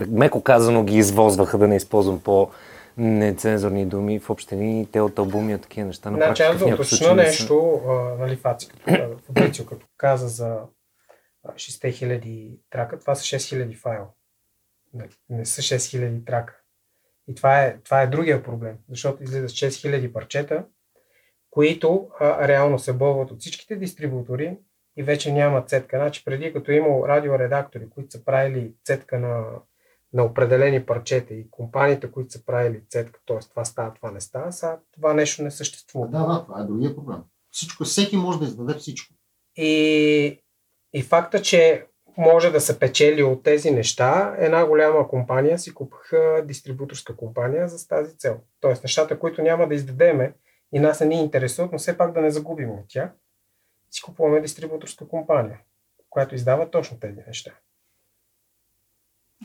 меко 0.08 0.42
казано 0.42 0.84
ги 0.84 0.98
извозваха, 0.98 1.58
да 1.58 1.68
не 1.68 1.76
използвам 1.76 2.20
по 2.20 2.50
нецензурни 2.98 3.86
думи 3.86 4.20
в 4.20 4.30
общини, 4.30 4.88
те 4.92 5.02
от 5.02 5.20
албуми 5.20 5.56
от 5.56 5.62
такива 5.62 5.88
неща. 5.88 6.12
На 6.12 6.18
значи 6.18 6.44
аз 6.44 6.58
да 6.58 7.16
нещо, 7.16 7.82
а, 7.88 7.92
нали, 8.20 8.36
Фаци, 8.36 8.68
като, 8.68 9.18
Фабрицио, 9.28 9.66
като 9.66 9.86
каза 9.98 10.28
за 10.28 10.58
6000 11.56 12.58
трака, 12.70 13.00
това 13.00 13.16
са 13.16 13.24
6000 13.24 13.78
файл. 13.78 14.04
Не, 14.04 14.25
не 15.30 15.46
са 15.46 15.62
6000 15.62 16.26
трака. 16.26 16.62
И 17.28 17.36
това 17.36 17.62
е, 17.62 17.78
това 17.84 18.02
е 18.02 18.08
другия 18.08 18.44
проблем, 18.44 18.78
защото 18.90 19.24
излизат 19.24 19.50
6000 19.50 20.14
парчета, 20.14 20.66
които 21.50 22.08
а, 22.20 22.48
реално 22.48 22.80
се 22.80 22.94
бълват 22.94 23.32
от 23.32 23.40
всичките 23.40 23.76
дистрибутори 23.76 24.58
и 24.98 25.04
вече 25.04 25.34
няма 25.34 25.62
цетка. 25.62 25.98
Значи 25.98 26.26
преди 26.26 26.54
като 26.54 26.72
е 26.72 26.76
имало 26.76 27.08
радиоредактори, 27.08 27.90
които 27.90 28.12
са 28.12 28.26
правили 28.26 28.74
цетка 28.86 29.20
на, 29.20 29.46
на 30.14 30.24
определени 30.24 30.86
парчета 30.86 31.34
и 31.34 31.50
компаниите, 31.50 32.12
които 32.12 32.34
са 32.34 32.46
правили 32.46 32.82
цетка, 32.90 33.20
т.е. 33.28 33.40
това 33.40 33.66
става, 33.66 33.94
това 33.94 34.12
не 34.12 34.22
става, 34.22 34.52
сега 34.52 34.80
това 34.92 35.14
нещо 35.14 35.44
не 35.44 35.52
съществува. 35.52 36.08
Да, 36.08 36.26
да, 36.26 36.44
това 36.46 36.62
е 36.62 36.66
другия 36.66 36.96
проблем. 36.96 37.20
Всичко, 37.52 37.84
всеки 37.84 38.18
може 38.18 38.40
да 38.40 38.46
издаде 38.46 38.74
всичко. 38.74 39.14
И, 39.56 40.44
и 40.94 41.02
факта, 41.02 41.42
че 41.42 41.88
може 42.18 42.52
да 42.52 42.62
се 42.62 42.80
печели 42.80 43.24
от 43.24 43.44
тези 43.44 43.72
неща, 43.72 44.36
една 44.38 44.66
голяма 44.66 45.08
компания 45.08 45.60
си 45.60 45.74
купаха 45.74 46.44
дистрибуторска 46.46 47.16
компания 47.16 47.68
за 47.68 47.88
тази 47.88 48.18
цел. 48.18 48.38
Тоест 48.60 48.84
нещата, 48.84 49.20
които 49.20 49.42
няма 49.42 49.68
да 49.68 49.76
издадеме 49.76 50.34
и 50.74 50.80
нас 50.80 51.00
не 51.00 51.06
ни 51.06 51.16
интересуват, 51.16 51.72
но 51.72 51.78
все 51.78 51.98
пак 51.98 52.12
да 52.12 52.22
не 52.22 52.32
загубим 52.32 52.72
от 52.72 52.86
тях, 52.88 53.10
си 53.92 54.02
купуваме 54.02 54.42
дистрибуторска 54.42 55.08
компания, 55.08 55.60
която 56.10 56.36
издава 56.36 56.72
точно 56.72 57.00
тези 57.00 57.20
неща. 57.28 57.52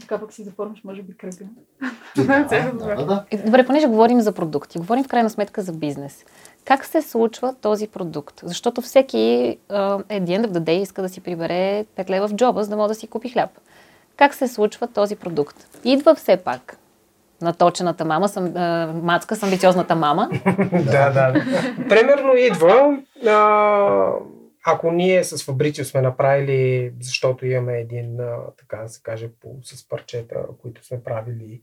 Така 0.01 0.19
пък 0.19 0.33
си 0.33 0.45
заформиш, 0.45 0.85
може 0.85 1.03
би, 1.03 1.17
кръга. 1.17 1.45
Да, 2.17 2.25
да, 2.79 3.05
да. 3.05 3.25
Добре, 3.45 3.67
понеже 3.67 3.87
говорим 3.87 4.21
за 4.21 4.33
продукти, 4.33 4.79
говорим 4.79 5.05
в 5.05 5.09
крайна 5.09 5.31
сметка 5.31 5.63
за 5.63 5.73
бизнес. 5.73 6.25
Как 6.65 6.85
се 6.85 7.03
случва 7.03 7.55
този 7.61 7.89
продукт? 7.89 8.41
Защото 8.43 8.81
всеки 8.81 9.19
е 9.19 9.57
the 9.71 10.27
end 10.27 10.47
of 10.47 10.51
the 10.51 10.59
day 10.59 10.83
иска 10.83 11.03
да 11.03 11.09
си 11.09 11.21
прибере 11.21 11.85
5 11.97 12.11
лева 12.11 12.29
в 12.29 12.35
джоба, 12.35 12.65
за 12.65 12.71
да 12.71 12.77
може 12.77 12.89
да 12.89 12.95
си 12.95 13.07
купи 13.07 13.29
хляб. 13.29 13.51
Как 14.17 14.35
се 14.35 14.49
случва 14.49 14.87
този 14.87 15.17
продукт? 15.17 15.79
Идва 15.85 16.15
все 16.15 16.37
пак 16.37 16.77
наточената 17.43 18.05
мама, 18.05 18.29
съм, 18.29 18.53
а, 18.57 18.93
мацка 19.03 19.37
с 19.37 19.43
амбициозната 19.43 19.95
мама. 19.95 20.29
да, 20.73 21.11
да. 21.11 21.33
Примерно 21.89 22.35
идва, 22.37 22.99
а, 23.27 24.13
ако 24.67 24.93
ние 24.93 25.25
с 25.25 25.45
Фабрицио 25.45 25.85
сме 25.85 26.01
направили, 26.01 26.93
защото 27.01 27.47
имаме 27.47 27.79
един, 27.79 28.19
така 28.59 28.77
да 28.77 28.89
се 28.89 29.03
каже, 29.03 29.31
по, 29.41 29.59
с 29.63 29.89
парчета, 29.89 30.47
които 30.63 30.85
сме 30.87 31.03
правили, 31.03 31.63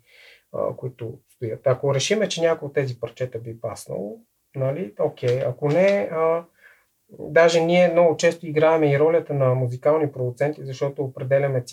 които 0.78 1.20
стоят. 1.30 1.68
Ако 1.68 1.96
решиме, 1.96 2.30
че 2.30 2.42
някой 2.42 2.66
от 2.66 2.74
тези 2.74 3.00
парчета 3.00 3.40
би 3.40 3.62
паснало, 3.62 4.20
нали, 4.56 4.94
окей. 5.00 5.42
Ако 5.42 5.68
не, 5.68 6.10
а, 6.12 6.46
даже 7.20 7.62
ние 7.62 7.92
много 7.92 8.18
често 8.18 8.48
играеме 8.48 8.92
и 8.92 9.00
ролята 9.00 9.34
на 9.34 9.54
музикални 9.54 10.12
продуценти, 10.12 10.66
защото 10.66 11.04
определяме 11.04 11.64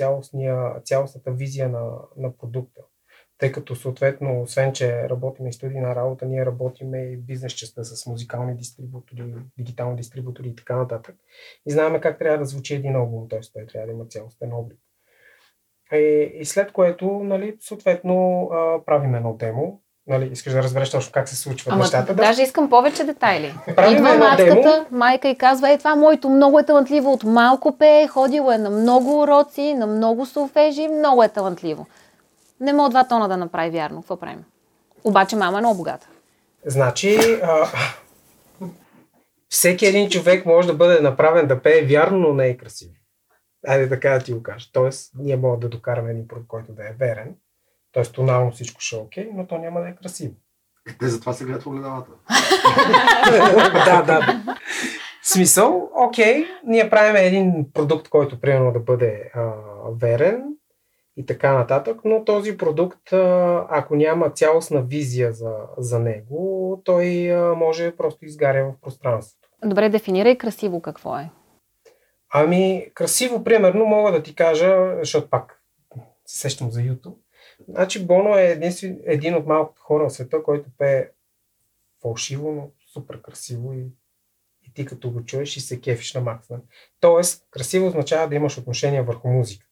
цялостната 0.84 1.30
визия 1.30 1.68
на, 1.68 1.90
на 2.16 2.37
продукта 2.37 2.82
тъй 3.44 3.52
като 3.52 3.76
съответно, 3.76 4.42
освен 4.42 4.72
че 4.72 5.09
работим 5.09 5.46
и 5.46 5.52
студийна 5.52 5.94
работа, 5.94 6.26
ние 6.26 6.46
работиме 6.46 6.98
и 6.98 7.16
бизнес 7.16 7.52
частта 7.52 7.85
с 7.85 8.07
музикални 8.07 8.57
дистрибутори, 8.57 9.24
дигитални 9.59 9.96
дистрибутори 9.96 10.48
и 10.48 10.57
така 10.57 10.76
нататък. 10.76 11.16
И 11.66 11.70
знаем 11.70 12.00
как 12.00 12.18
трябва 12.18 12.38
да 12.38 12.44
звучи 12.44 12.74
един 12.74 12.96
албум, 12.96 13.28
т.е. 13.28 13.40
той 13.52 13.66
трябва 13.66 13.87
да 13.87 13.92
има 13.92 14.07
цялостен 14.07 14.52
облик. 14.52 14.78
И, 15.92 16.33
и 16.35 16.44
след 16.44 16.72
което, 16.72 17.07
нали, 17.07 17.57
съответно, 17.61 18.48
правим 18.87 19.14
едно 19.14 19.35
демо, 19.37 19.80
Нали, 20.07 20.28
искаш 20.33 20.52
да 20.52 20.62
разбереш 20.62 20.90
точно 20.90 21.12
как 21.12 21.28
се 21.28 21.37
случват 21.37 21.72
Ама, 21.72 21.83
нещата. 21.83 22.14
Да. 22.14 22.22
Даже 22.22 22.42
искам 22.42 22.70
повече 22.70 23.04
детайли. 23.04 23.54
Идва 23.90 24.14
мацката, 24.14 24.87
майка 24.90 25.28
и 25.28 25.37
казва, 25.37 25.70
е 25.70 25.78
това 25.78 25.96
моето 25.96 26.28
много 26.28 26.59
е 26.59 26.62
талантливо, 26.66 27.12
от 27.12 27.24
малко 27.24 27.78
пее, 27.78 28.07
ходило 28.07 28.52
е 28.52 28.59
на 28.59 28.70
много 28.70 29.20
уроци, 29.20 29.74
на 29.74 29.87
много 29.87 30.26
солфежи, 30.26 30.88
много 30.88 31.22
е 31.22 31.28
талантливо. 31.28 31.87
Не 32.60 32.72
мога 32.72 32.90
два 32.90 33.08
тона 33.08 33.28
да 33.28 33.36
направи 33.36 33.70
вярно. 33.70 34.00
Какво 34.00 34.16
правим? 34.16 34.44
Обаче 35.04 35.36
мама 35.36 35.58
е 35.58 35.60
много 35.60 35.76
богата. 35.76 36.08
Значи, 36.66 37.18
а, 37.42 37.66
всеки 39.48 39.86
един 39.86 40.10
човек 40.10 40.46
може 40.46 40.68
да 40.68 40.74
бъде 40.74 41.00
направен 41.00 41.46
да 41.46 41.62
пее 41.62 41.82
вярно, 41.82 42.18
но 42.18 42.34
не 42.34 42.48
е 42.48 42.56
красив. 42.56 42.90
Айде 43.66 43.88
така 43.88 44.10
да 44.10 44.18
ти 44.18 44.32
го 44.32 44.42
кажа. 44.42 44.68
Тоест, 44.72 45.12
ние 45.18 45.36
можем 45.36 45.60
да 45.60 45.68
докараме 45.68 46.10
един 46.10 46.28
продукт, 46.28 46.48
който 46.48 46.72
да 46.72 46.82
е 46.82 46.92
верен. 46.98 47.34
Тоест, 47.92 48.14
тонално 48.14 48.52
всичко 48.52 48.80
ще 48.80 48.96
е 48.96 48.98
окей, 48.98 49.30
но 49.34 49.46
то 49.46 49.58
няма 49.58 49.80
да 49.80 49.88
е 49.88 49.94
красиво. 49.94 50.34
Е, 50.88 50.96
те 50.98 51.08
затова 51.08 51.32
се 51.32 51.44
гледат 51.44 51.62
в 51.62 51.66
огледалата. 51.66 52.10
да, 53.86 54.02
да. 54.02 54.42
Смисъл, 55.22 55.90
окей, 55.94 56.46
ние 56.66 56.90
правим 56.90 57.16
един 57.16 57.72
продукт, 57.72 58.08
който 58.08 58.40
примерно 58.40 58.72
да 58.72 58.80
бъде 58.80 59.30
а, 59.34 59.52
верен, 60.00 60.44
и 61.16 61.27
така 61.27 61.53
нататък, 61.53 62.00
но 62.05 62.24
този 62.24 62.57
продукт, 62.57 63.12
ако 63.68 63.96
няма 63.96 64.31
цялостна 64.31 64.83
визия 64.83 65.33
за, 65.33 65.53
за 65.79 65.98
него, 65.98 66.83
той 66.85 67.33
може 67.57 67.96
просто 67.96 68.24
изгаря 68.24 68.64
в 68.64 68.81
пространството. 68.81 69.48
Добре, 69.64 69.88
дефинирай 69.88 70.38
красиво 70.38 70.83
какво 70.83 71.18
е. 71.18 71.31
Ами, 72.33 72.90
красиво, 72.94 73.44
примерно, 73.44 73.85
мога 73.85 74.12
да 74.12 74.22
ти 74.22 74.35
кажа, 74.35 74.96
защото 74.98 75.31
пак 75.31 75.62
се 76.27 76.38
сещам 76.38 76.70
за 76.70 76.81
YouTube. 76.81 77.16
Значи, 77.68 78.07
Боно 78.07 78.38
е 78.38 78.44
един, 78.44 79.00
един 79.05 79.35
от 79.35 79.46
малкото 79.46 79.83
хора 79.83 80.09
в 80.09 80.12
света, 80.12 80.42
който 80.42 80.70
пее 80.79 81.09
фалшиво, 82.03 82.53
но 82.53 82.70
супер 82.92 83.22
красиво 83.22 83.72
и, 83.72 83.87
и 84.62 84.72
ти 84.74 84.85
като 84.85 85.11
го 85.11 85.24
чуеш 85.24 85.57
и 85.57 85.61
се 85.61 85.81
кефиш 85.81 86.14
на 86.14 86.20
максимум. 86.20 86.62
Тоест, 87.00 87.46
красиво 87.50 87.87
означава 87.87 88.29
да 88.29 88.35
имаш 88.35 88.59
отношение 88.59 89.03
върху 89.03 89.29
музика 89.29 89.66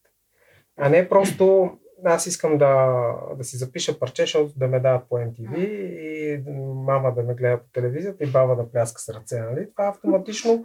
а 0.84 0.88
не 0.88 1.08
просто 1.08 1.70
аз 2.04 2.26
искам 2.26 2.58
да, 2.58 3.02
да 3.38 3.44
си 3.44 3.56
запиша 3.56 3.98
парче, 3.98 4.22
защото 4.22 4.52
да 4.56 4.68
ме 4.68 4.80
дават 4.80 5.08
по 5.08 5.14
MTV 5.14 5.56
и 5.58 6.42
мама 6.74 7.14
да 7.14 7.22
ме 7.22 7.34
гледа 7.34 7.58
по 7.58 7.70
телевизията 7.72 8.24
и 8.24 8.26
баба 8.26 8.56
да 8.56 8.70
пляска 8.70 9.00
с 9.00 9.08
ръце. 9.08 9.40
Нали? 9.40 9.68
Това 9.72 9.88
автоматично 9.88 10.64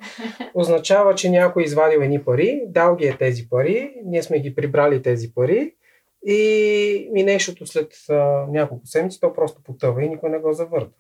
означава, 0.54 1.16
че 1.16 1.30
някой 1.30 1.64
извадил 1.64 2.00
едни 2.00 2.24
пари, 2.24 2.64
дал 2.68 2.96
ги 2.96 3.06
е 3.06 3.18
тези 3.18 3.50
пари, 3.50 3.94
ние 4.06 4.24
сме 4.24 4.40
ги 4.40 4.56
прибрали 4.56 5.02
тези 5.02 5.34
пари 5.34 5.76
и, 6.26 6.36
и 7.16 7.24
нещото 7.24 7.68
след 7.68 7.94
а, 8.10 8.14
няколко 8.50 8.88
седмици 8.88 9.20
то 9.20 9.34
просто 9.34 9.64
потъва 9.64 10.04
и 10.04 10.10
никой 10.10 10.30
не 10.30 10.40
го 10.40 10.54
завърта. 10.54 10.96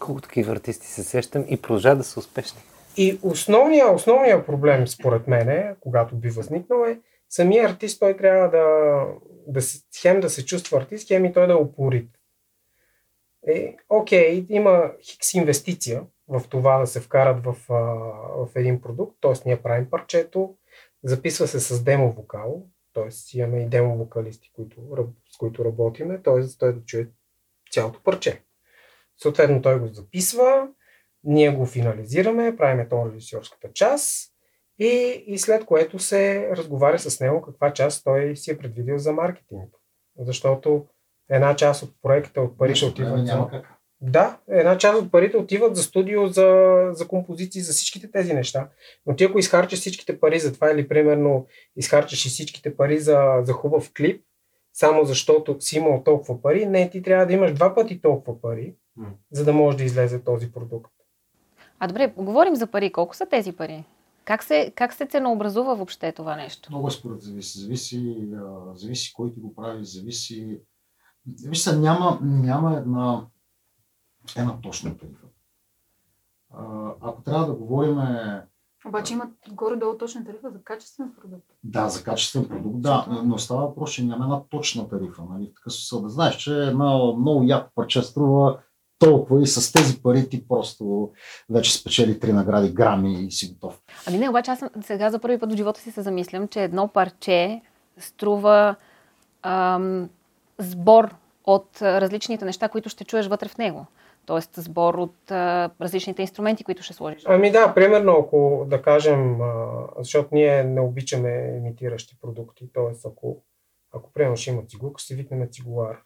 Колко 0.00 0.20
такива 0.20 0.52
артисти 0.52 0.86
се 0.86 1.02
сещам 1.02 1.44
и 1.48 1.62
продължават 1.62 1.98
да 1.98 2.04
са 2.04 2.20
успешни. 2.20 2.60
И 2.96 3.18
основният, 3.22 3.94
основният 3.94 4.46
проблем, 4.46 4.88
според 4.88 5.28
мен, 5.28 5.76
когато 5.80 6.16
би 6.16 6.30
възникнал 6.30 6.84
е, 6.84 6.98
самия 7.32 7.68
артист 7.68 8.00
той 8.00 8.16
трябва 8.16 8.50
да, 8.50 9.06
да 9.46 9.60
хем 10.00 10.20
да 10.20 10.30
се 10.30 10.46
чувства 10.46 10.78
артист, 10.78 11.08
хем 11.08 11.24
и 11.24 11.32
той 11.32 11.46
да 11.46 11.52
е 11.52 11.56
упорит. 11.56 12.10
Е, 13.46 13.76
окей, 13.88 14.46
има 14.48 14.92
хикс 15.02 15.34
инвестиция 15.34 16.02
в 16.28 16.42
това 16.48 16.78
да 16.78 16.86
се 16.86 17.00
вкарат 17.00 17.44
в, 17.44 17.56
в 18.36 18.48
един 18.54 18.80
продукт, 18.80 19.16
т.е. 19.20 19.32
ние 19.46 19.62
правим 19.62 19.90
парчето, 19.90 20.56
записва 21.04 21.46
се 21.46 21.60
с 21.60 21.84
демо 21.84 22.12
вокал, 22.12 22.66
т.е. 22.94 23.38
имаме 23.38 23.62
и 23.62 23.68
демо 23.68 23.96
вокалисти, 23.96 24.50
които, 24.52 24.76
с 25.34 25.36
които 25.36 25.64
работиме, 25.64 26.22
т.е. 26.22 26.58
той 26.58 26.72
да 26.72 26.84
чуе 26.84 27.08
цялото 27.70 28.02
парче. 28.02 28.42
Съответно 29.22 29.62
той 29.62 29.80
го 29.80 29.86
записва, 29.86 30.68
ние 31.24 31.50
го 31.50 31.66
финализираме, 31.66 32.56
правиме 32.56 32.88
то 32.88 33.10
режисьорската 33.14 33.72
част, 33.72 34.31
и, 34.82 35.24
и 35.26 35.38
след 35.38 35.64
което 35.64 35.98
се 35.98 36.50
разговаря 36.56 36.98
с 36.98 37.20
него 37.20 37.42
каква 37.42 37.72
част 37.72 38.04
той 38.04 38.36
си 38.36 38.50
е 38.50 38.58
предвидил 38.58 38.98
за 38.98 39.12
маркетинг. 39.12 39.74
Защото 40.18 40.86
една 41.30 41.56
част 41.56 41.82
от 41.82 41.90
проекта 42.02 42.40
от 42.40 42.58
парите 42.58 42.84
отиват 42.84 43.26
за... 43.26 43.48
Да, 44.00 44.38
една 44.48 44.78
част 44.78 45.02
от 45.02 45.12
парите 45.12 45.36
отиват 45.36 45.76
за 45.76 45.82
студио, 45.82 46.26
за, 46.26 46.78
за 46.92 47.08
композиции, 47.08 47.60
за 47.60 47.72
всичките 47.72 48.10
тези 48.10 48.34
неща. 48.34 48.68
Но 49.06 49.16
ти 49.16 49.24
ако 49.24 49.38
изхарчиш 49.38 49.78
всичките 49.78 50.20
пари 50.20 50.38
за 50.38 50.52
това 50.52 50.70
или 50.70 50.88
примерно 50.88 51.46
изхарчиш 51.76 52.26
и 52.26 52.28
всичките 52.28 52.76
пари 52.76 52.98
за, 52.98 53.40
за 53.42 53.52
хубав 53.52 53.92
клип, 53.96 54.24
само 54.72 55.04
защото 55.04 55.56
си 55.60 55.78
имал 55.78 56.02
толкова 56.04 56.42
пари, 56.42 56.66
не, 56.66 56.90
ти 56.90 57.02
трябва 57.02 57.26
да 57.26 57.32
имаш 57.32 57.52
два 57.52 57.74
пъти 57.74 58.00
толкова 58.00 58.40
пари, 58.40 58.74
за 59.30 59.44
да 59.44 59.52
може 59.52 59.76
да 59.76 59.84
излезе 59.84 60.24
този 60.24 60.52
продукт. 60.52 60.92
А 61.78 61.88
добре, 61.88 62.12
говорим 62.16 62.56
за 62.56 62.66
пари. 62.66 62.92
Колко 62.92 63.16
са 63.16 63.26
тези 63.26 63.52
пари? 63.52 63.84
Как 64.24 64.42
се, 64.42 64.72
как 64.76 64.92
се 64.92 65.06
ценообразува 65.06 65.74
въобще 65.74 66.12
това 66.12 66.36
нещо? 66.36 66.68
Много 66.72 66.90
според 66.90 67.22
зависи. 67.22 67.58
Зависи, 67.58 68.28
зависи 68.74 69.12
кой 69.12 69.32
ти 69.32 69.40
го 69.40 69.54
прави, 69.54 69.84
зависи... 69.84 70.60
Вижте, 71.44 71.76
няма, 71.76 72.18
няма 72.22 72.76
една, 72.76 73.26
една 74.36 74.60
точна 74.60 74.98
тарифа. 74.98 75.26
ако 77.00 77.22
трябва 77.22 77.46
да 77.46 77.52
говорим 77.52 77.98
Обаче 78.86 79.12
имат 79.14 79.30
горе-долу 79.50 79.98
точна 79.98 80.24
тарифа 80.24 80.50
за 80.50 80.62
качествен 80.62 81.12
продукт. 81.20 81.46
Да, 81.64 81.88
за 81.88 82.04
качествен 82.04 82.48
продукт, 82.48 82.82
да, 82.82 83.06
но 83.24 83.38
става 83.38 83.66
въпрос, 83.66 83.92
че 83.92 84.04
няма 84.04 84.24
една 84.24 84.42
точна 84.42 84.88
тарифа. 84.88 85.22
Нали? 85.30 85.54
Такъв 85.54 85.72
смисъл 85.72 86.02
да 86.02 86.08
знаеш, 86.08 86.36
че 86.36 86.66
едно 86.66 87.16
много 87.16 87.42
яко 87.44 87.70
парче 87.74 88.02
струва 88.02 88.60
толкова 89.02 89.42
и 89.42 89.46
с 89.46 89.72
тези 89.72 90.02
пари 90.02 90.28
ти 90.28 90.48
просто 90.48 91.10
вече 91.50 91.78
спечели 91.78 92.20
три 92.20 92.32
награди, 92.32 92.72
грами 92.72 93.26
и 93.26 93.30
си 93.30 93.52
готов. 93.52 93.80
Ами 94.06 94.18
не, 94.18 94.28
обаче 94.28 94.50
аз 94.50 94.64
сега 94.80 95.10
за 95.10 95.18
първи 95.18 95.38
път 95.38 95.52
в 95.52 95.56
живота 95.56 95.80
си 95.80 95.90
се 95.90 96.02
замислям, 96.02 96.48
че 96.48 96.62
едно 96.62 96.88
парче 96.88 97.60
струва 97.98 98.74
ам, 99.42 100.10
сбор 100.58 101.14
от 101.44 101.82
различните 101.82 102.44
неща, 102.44 102.68
които 102.68 102.88
ще 102.88 103.04
чуеш 103.04 103.26
вътре 103.26 103.48
в 103.48 103.58
него. 103.58 103.86
Тоест 104.26 104.50
сбор 104.56 104.94
от 104.94 105.30
а, 105.30 105.70
различните 105.80 106.22
инструменти, 106.22 106.64
които 106.64 106.82
ще 106.82 106.94
сложиш. 106.94 107.22
Ами 107.26 107.50
да, 107.50 107.74
примерно 107.74 108.12
ако 108.12 108.66
да 108.68 108.82
кажем, 108.82 109.40
а, 109.40 109.64
защото 109.98 110.28
ние 110.32 110.64
не 110.64 110.80
обичаме 110.80 111.54
имитиращи 111.56 112.16
продукти, 112.20 112.70
т.е. 112.74 113.08
ако, 113.08 113.42
ако 113.94 114.12
примерно 114.12 114.36
ще 114.36 114.50
има 114.50 114.62
цигулка, 114.62 114.98
ще 114.98 115.06
си 115.06 115.14
викнем 115.14 115.48
цигулар. 115.50 115.98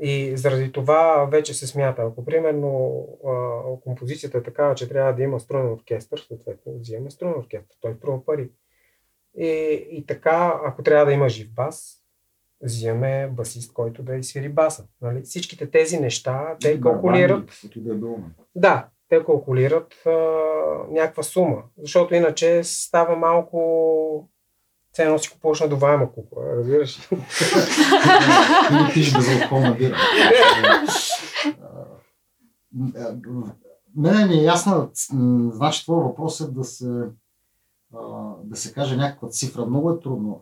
И 0.00 0.36
заради 0.36 0.72
това 0.72 1.24
вече 1.30 1.54
се 1.54 1.66
смята, 1.66 2.02
ако 2.02 2.24
примерно 2.24 3.04
а, 3.26 3.80
композицията 3.80 4.38
е 4.38 4.42
такава, 4.42 4.74
че 4.74 4.88
трябва 4.88 5.12
да 5.14 5.22
има 5.22 5.40
струен 5.40 5.72
оркестър, 5.72 6.18
съответно 6.18 6.78
взимаме 6.78 7.10
струен 7.10 7.34
оркестър, 7.38 7.76
той 7.80 7.94
струва 7.94 8.24
пари. 8.24 8.50
И, 9.38 9.46
и 9.90 10.06
така, 10.06 10.60
ако 10.64 10.82
трябва 10.82 11.06
да 11.06 11.12
има 11.12 11.28
жив 11.28 11.52
бас, 11.54 12.02
взимаме 12.62 13.28
басист, 13.32 13.72
който 13.72 14.02
да 14.02 14.16
изсвири 14.16 14.48
баса. 14.48 14.86
Нали? 15.02 15.22
Всичките 15.22 15.70
тези 15.70 16.00
неща, 16.00 16.56
те 16.60 16.80
калкулират 16.80 17.50
е 17.76 17.80
да, 18.54 18.88
те 19.08 19.24
калкулират 19.24 19.94
а, 20.06 20.10
някаква 20.90 21.22
сума, 21.22 21.62
защото 21.78 22.14
иначе 22.14 22.64
става 22.64 23.16
малко 23.16 24.28
ценно 24.92 25.18
си 25.18 25.30
купуваш 25.30 25.60
надуваема 25.60 26.12
купа, 26.12 26.36
разбираш 26.56 27.12
ли? 27.12 27.16
Или 28.70 28.92
пиш 28.94 29.14
безалкохолна 29.14 29.74
бира. 29.74 29.96
Мене 33.96 34.26
ми 34.26 34.34
е 34.34 34.42
ясна, 34.42 34.88
м, 35.12 35.50
значи 35.54 35.84
твой 35.84 36.04
въпрос 36.04 36.40
е 36.40 36.50
да 36.50 36.64
се, 36.64 37.08
да 38.44 38.56
се 38.56 38.72
каже 38.72 38.96
някаква 38.96 39.28
цифра. 39.28 39.66
Много 39.66 39.90
е 39.90 40.00
трудно. 40.00 40.40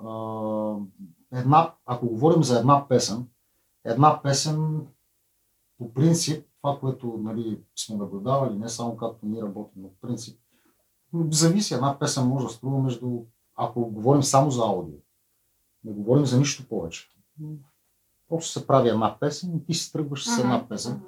Една, 1.33 1.75
ако 1.87 2.09
говорим 2.09 2.43
за 2.43 2.59
една 2.59 2.89
песен, 2.89 3.27
една 3.85 4.23
песен 4.23 4.87
по 5.79 5.95
принцип, 5.95 6.47
това, 6.63 6.79
което 6.81 7.21
нали, 7.23 7.61
сме 7.77 7.97
наблюдавали, 7.97 8.59
не 8.59 8.69
само 8.69 8.97
както 8.97 9.27
ние 9.27 9.43
работим, 9.43 9.83
но 9.83 9.89
по 9.89 10.01
принцип, 10.01 10.41
зависи. 11.31 11.75
Една 11.75 11.99
песен 11.99 12.27
може 12.27 12.47
да 12.47 12.53
струва 12.53 12.83
между, 12.83 13.23
ако 13.61 13.91
говорим 13.91 14.23
само 14.23 14.51
за 14.51 14.63
аудио, 14.63 14.97
не 15.85 15.93
говорим 15.93 16.27
за 16.27 16.39
нищо 16.39 16.69
повече. 16.69 17.09
Просто 18.29 18.51
се 18.51 18.67
прави 18.67 18.89
една 18.89 19.17
песен 19.21 19.57
и 19.57 19.67
ти 19.67 19.75
си 19.75 19.93
тръгваш 19.93 20.29
с 20.29 20.39
една 20.39 20.69
песен. 20.69 21.01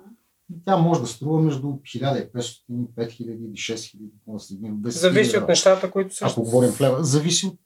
И 0.53 0.65
тя 0.65 0.77
може 0.77 1.01
да 1.01 1.07
струва 1.07 1.43
между 1.43 1.67
1500, 1.67 2.33
5000 2.71 3.23
или 3.23 3.53
6000, 3.53 4.11
може 4.27 4.45
да 4.49 4.69
10 4.69 4.89
Зависи 4.89 5.39
от 5.39 5.49
нещата, 5.49 5.91
които 5.91 6.15
са. 6.15 6.27
Ако 6.31 6.43
говорим 6.43 6.73
в 6.73 6.81
лева, 6.81 7.05
зависи 7.05 7.47
от 7.47 7.59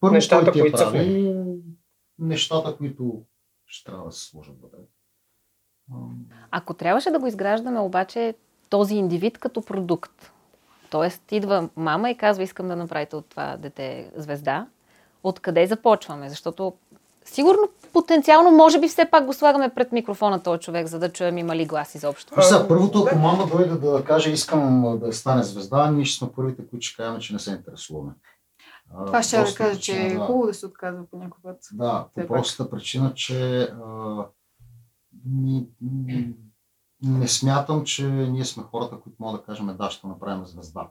първо 0.00 0.14
Нещата, 0.14 0.44
кой 0.44 0.52
ти 0.52 0.58
е 0.58 0.62
които 0.62 0.76
прави, 0.76 1.36
нещата, 2.18 2.76
които 2.76 3.22
ще 3.66 3.90
трябва 3.90 4.06
да 4.06 4.12
се 4.12 4.24
сложат 4.24 4.60
вътре. 4.62 4.78
Ако 6.50 6.74
трябваше 6.74 7.10
да 7.10 7.18
го 7.18 7.26
изграждаме 7.26 7.80
обаче 7.80 8.34
този 8.70 8.94
индивид 8.94 9.38
като 9.38 9.62
продукт, 9.62 10.32
т.е. 10.90 11.36
идва 11.36 11.68
мама 11.76 12.10
и 12.10 12.16
казва, 12.16 12.42
искам 12.42 12.68
да 12.68 12.76
направите 12.76 13.16
от 13.16 13.26
това 13.26 13.56
дете 13.56 14.10
звезда, 14.16 14.66
откъде 15.22 15.66
започваме? 15.66 16.28
Защото 16.28 16.72
сигурно, 17.24 17.68
потенциално, 17.92 18.50
може 18.50 18.80
би 18.80 18.88
все 18.88 19.04
пак 19.10 19.26
го 19.26 19.32
слагаме 19.32 19.68
пред 19.74 19.92
микрофона 19.92 20.42
този 20.42 20.60
човек, 20.60 20.86
за 20.86 20.98
да 20.98 21.12
чуем 21.12 21.38
има 21.38 21.56
ли 21.56 21.66
глас 21.66 21.94
изобщо. 21.94 22.34
Виж 22.36 22.44
сега, 22.44 22.68
първото, 22.68 23.04
ако 23.06 23.18
мама 23.18 23.46
дойде 23.46 23.74
да 23.74 24.04
каже, 24.04 24.30
искам 24.30 24.98
да 25.02 25.12
стане 25.12 25.42
звезда, 25.42 25.90
ние 25.90 26.04
ще 26.04 26.18
сме 26.18 26.32
първите, 26.36 26.68
които 26.70 26.86
ще 26.86 27.02
кажем, 27.02 27.20
че 27.20 27.32
не 27.32 27.38
се 27.38 27.50
интересуваме. 27.50 28.12
Това 29.06 29.22
ще 29.22 29.36
да 29.36 29.54
кажа, 29.54 29.80
че 29.80 30.06
е 30.06 30.14
да. 30.14 30.20
хубаво 30.20 30.46
да 30.46 30.54
се 30.54 30.66
отказва 30.66 31.04
по 31.10 31.16
някой 31.16 31.42
път. 31.42 31.58
Да, 31.72 32.06
по 32.14 32.26
простата 32.26 32.70
причина, 32.70 33.14
че 33.14 33.62
а, 33.62 34.24
ми, 35.26 35.66
ми, 35.80 36.34
не 37.02 37.28
смятам, 37.28 37.84
че 37.84 38.02
ние 38.04 38.44
сме 38.44 38.62
хората, 38.64 38.96
които 38.96 39.16
могат 39.20 39.40
да 39.40 39.46
кажем, 39.46 39.76
да, 39.78 39.90
ще 39.90 40.06
направим 40.06 40.44
звезда. 40.44 40.88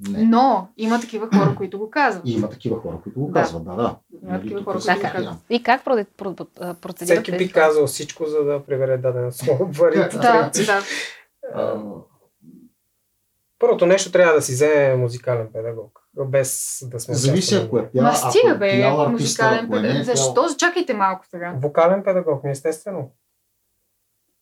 Не. 0.00 0.22
Но 0.22 0.68
има 0.76 1.00
такива 1.00 1.28
хора, 1.28 1.54
които 1.56 1.78
го 1.78 1.90
казват. 1.90 2.22
И 2.26 2.32
има 2.32 2.48
такива 2.50 2.80
хора, 2.80 2.98
които 3.02 3.20
го 3.20 3.26
Да. 3.26 3.32
казват, 3.34 3.64
да, 3.64 3.74
да. 3.74 3.96
Има 4.22 4.40
такива 4.40 4.58
тук 4.58 4.64
хора, 4.64 4.74
които 4.76 4.94
го 4.94 5.00
Така. 5.00 5.12
казват. 5.12 5.34
И 5.50 5.62
как 5.62 5.84
проде- 5.84 6.04
про- 6.08 6.34
про- 6.36 6.74
процедират 6.74 7.22
Всеки 7.22 7.38
би 7.38 7.52
казал 7.52 7.86
всичко, 7.86 8.26
за 8.26 8.38
да 8.38 8.64
прибере 8.64 8.98
дадена 8.98 9.32
сума 9.32 9.58
пари. 9.72 9.96
Да, 10.12 10.50
да. 10.56 10.82
А, 11.54 11.82
Първото 13.58 13.86
нещо 13.86 14.12
трябва 14.12 14.34
да 14.34 14.42
си 14.42 14.52
вземе 14.52 14.96
музикален 14.96 15.48
педагог, 15.52 16.00
без 16.26 16.78
да 16.82 17.00
сме 17.00 17.14
Зависи 17.14 17.54
ако 17.56 17.78
е 17.78 17.90
пял, 17.90 18.02
Ма 18.02 18.12
е 18.46 18.54
бе, 18.54 18.80
пял 18.80 19.00
артиста, 19.00 19.10
музикален 19.12 19.54
е 19.54 19.58
е 19.58 19.70
педагог. 19.70 19.94
пял. 19.96 20.04
Защо? 20.06 20.56
Чакайте 20.58 20.94
малко 20.94 21.26
сега. 21.26 21.54
Вокален 21.56 22.04
педагог, 22.04 22.40
естествено. 22.44 23.10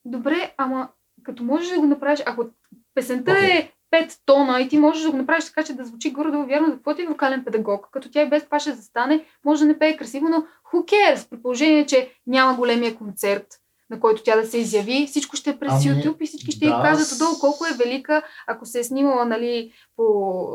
Добре, 0.05 0.55
ама 0.57 0.89
като 1.23 1.43
можеш 1.43 1.71
да 1.71 1.81
го 1.81 1.87
направиш, 1.87 2.23
ако 2.27 2.47
песента 2.95 3.33
е 3.33 3.73
5 3.93 4.19
тона 4.27 4.61
и 4.61 4.69
ти 4.69 4.79
можеш 4.79 5.03
да 5.03 5.11
го 5.11 5.17
направиш 5.17 5.45
така, 5.45 5.65
че 5.65 5.75
да 5.75 5.85
звучи 5.85 6.13
горе-долу 6.13 6.47
вярно, 6.47 6.67
за 6.67 6.73
какво 6.73 6.95
ти 6.95 7.03
е 7.03 7.07
вокален 7.07 7.45
педагог, 7.45 7.89
като 7.93 8.11
тя 8.11 8.23
и 8.23 8.29
без 8.29 8.45
това 8.45 8.59
ще 8.59 8.73
застане, 8.73 9.25
може 9.45 9.61
да 9.61 9.67
не 9.67 9.79
пее 9.79 9.97
красиво, 9.97 10.29
но 10.29 10.47
who 10.73 10.85
cares, 10.85 11.31
при 11.31 11.43
положение, 11.43 11.87
че 11.87 12.13
няма 12.27 12.57
големия 12.57 12.97
концерт, 12.97 13.47
на 13.91 14.01
който 14.01 14.23
тя 14.23 14.37
да 14.37 14.47
се 14.47 14.59
изяви, 14.59 15.07
всичко 15.07 15.37
ще 15.37 15.51
е 15.51 15.57
през 15.57 15.73
Ами, 15.73 15.83
YouTube 15.85 16.17
и 16.21 16.27
всички 16.27 16.51
ще 16.51 16.59
да, 16.61 16.71
й 16.71 16.83
кажат 16.83 17.13
отдолу 17.13 17.39
колко 17.41 17.67
е 17.67 17.85
велика, 17.85 18.23
ако 18.47 18.67
се 18.67 18.81
е 18.81 18.85
снимала 18.85 19.25
нали, 19.25 19.71
по 19.97 20.05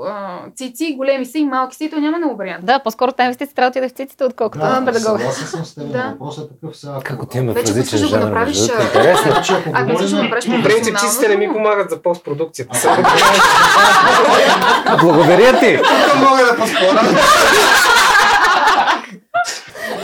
а, 0.04 0.40
цици, 0.56 0.96
големи 0.98 1.26
са 1.26 1.38
и 1.38 1.46
малки 1.46 1.76
са 1.76 1.84
и 1.84 1.90
то 1.90 1.96
няма 1.98 2.18
много 2.18 2.36
вариант. 2.36 2.66
Да, 2.66 2.80
по-скоро 2.80 3.12
тази 3.12 3.26
инвестиция 3.26 3.56
трябва 3.56 3.66
да 3.66 3.80
отиде 3.80 3.90
в 3.90 3.98
циците, 3.98 4.24
отколкото 4.24 4.60
на 4.60 4.70
Да, 4.72 4.86
педагога. 4.86 5.20
съгласен 5.20 5.48
съм 5.48 5.66
с 5.66 5.76
теб, 5.76 5.92
Да. 5.92 6.04
въпросът 6.12 6.46
е 6.46 6.54
такъв 6.54 6.78
сега. 6.78 6.94
Как 6.96 7.12
ако- 7.14 7.24
отиваме 7.24 7.52
в 7.52 7.56
Вече 7.56 7.72
ако 7.72 7.80
различен 7.80 8.00
да 8.02 8.08
жанр, 8.08 8.24
направиш, 8.24 8.58
между 8.58 8.68
другото, 8.68 8.98
а, 8.98 9.00
интересно. 9.00 9.32
Ако 9.32 9.72
Ако 9.74 9.92
искаш 9.92 10.10
да 10.10 10.24
направиш 10.24 10.46
По 10.46 10.64
принцип, 10.64 10.98
чистите 10.98 11.28
не 11.28 11.38
ми 11.38 11.54
помагат 11.54 11.90
за 11.90 12.02
постпродукцията. 12.02 12.98
Благодаря 15.02 15.60
ти! 15.60 15.78
Тук 15.78 16.20
мога 16.20 16.46
да 16.46 16.56
поспоря. 16.58 17.02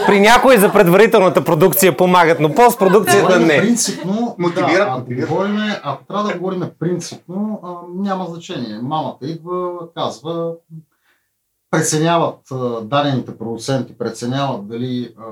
При 0.08 0.20
някои 0.20 0.58
за 0.58 0.72
предварителната 0.72 1.44
продукция 1.44 1.98
помагат, 1.98 2.40
но 2.40 2.56
постпродукцията 2.56 3.40
не. 3.40 3.58
Принципно, 3.62 4.36
Мотивират, 4.40 4.72
да, 4.78 4.84
ако, 4.84 5.00
мотивират. 5.00 5.30
говорим, 5.30 5.60
ако 5.84 6.04
трябва 6.06 6.24
да 6.24 6.38
говорим 6.38 6.64
принципно, 6.80 7.60
а, 7.64 7.70
няма 7.96 8.26
значение. 8.26 8.80
Мамата 8.82 9.18
идва, 9.22 9.72
казва, 9.96 10.52
преценяват 11.72 12.40
а, 12.52 12.82
дадените 12.82 13.38
продуценти, 13.38 13.98
преценяват 13.98 14.68
дали 14.68 15.16
а, 15.20 15.32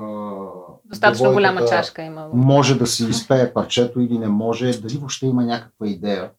Достатъчно 0.84 1.32
голяма 1.32 1.64
чашка 1.64 2.02
има. 2.02 2.28
може 2.34 2.78
да 2.78 2.86
си 2.86 3.04
изпее 3.04 3.52
парчето 3.52 4.00
или 4.00 4.18
не 4.18 4.28
може, 4.28 4.80
дали 4.80 4.96
въобще 4.96 5.26
има 5.26 5.44
някаква 5.44 5.86
идея. 5.86 6.30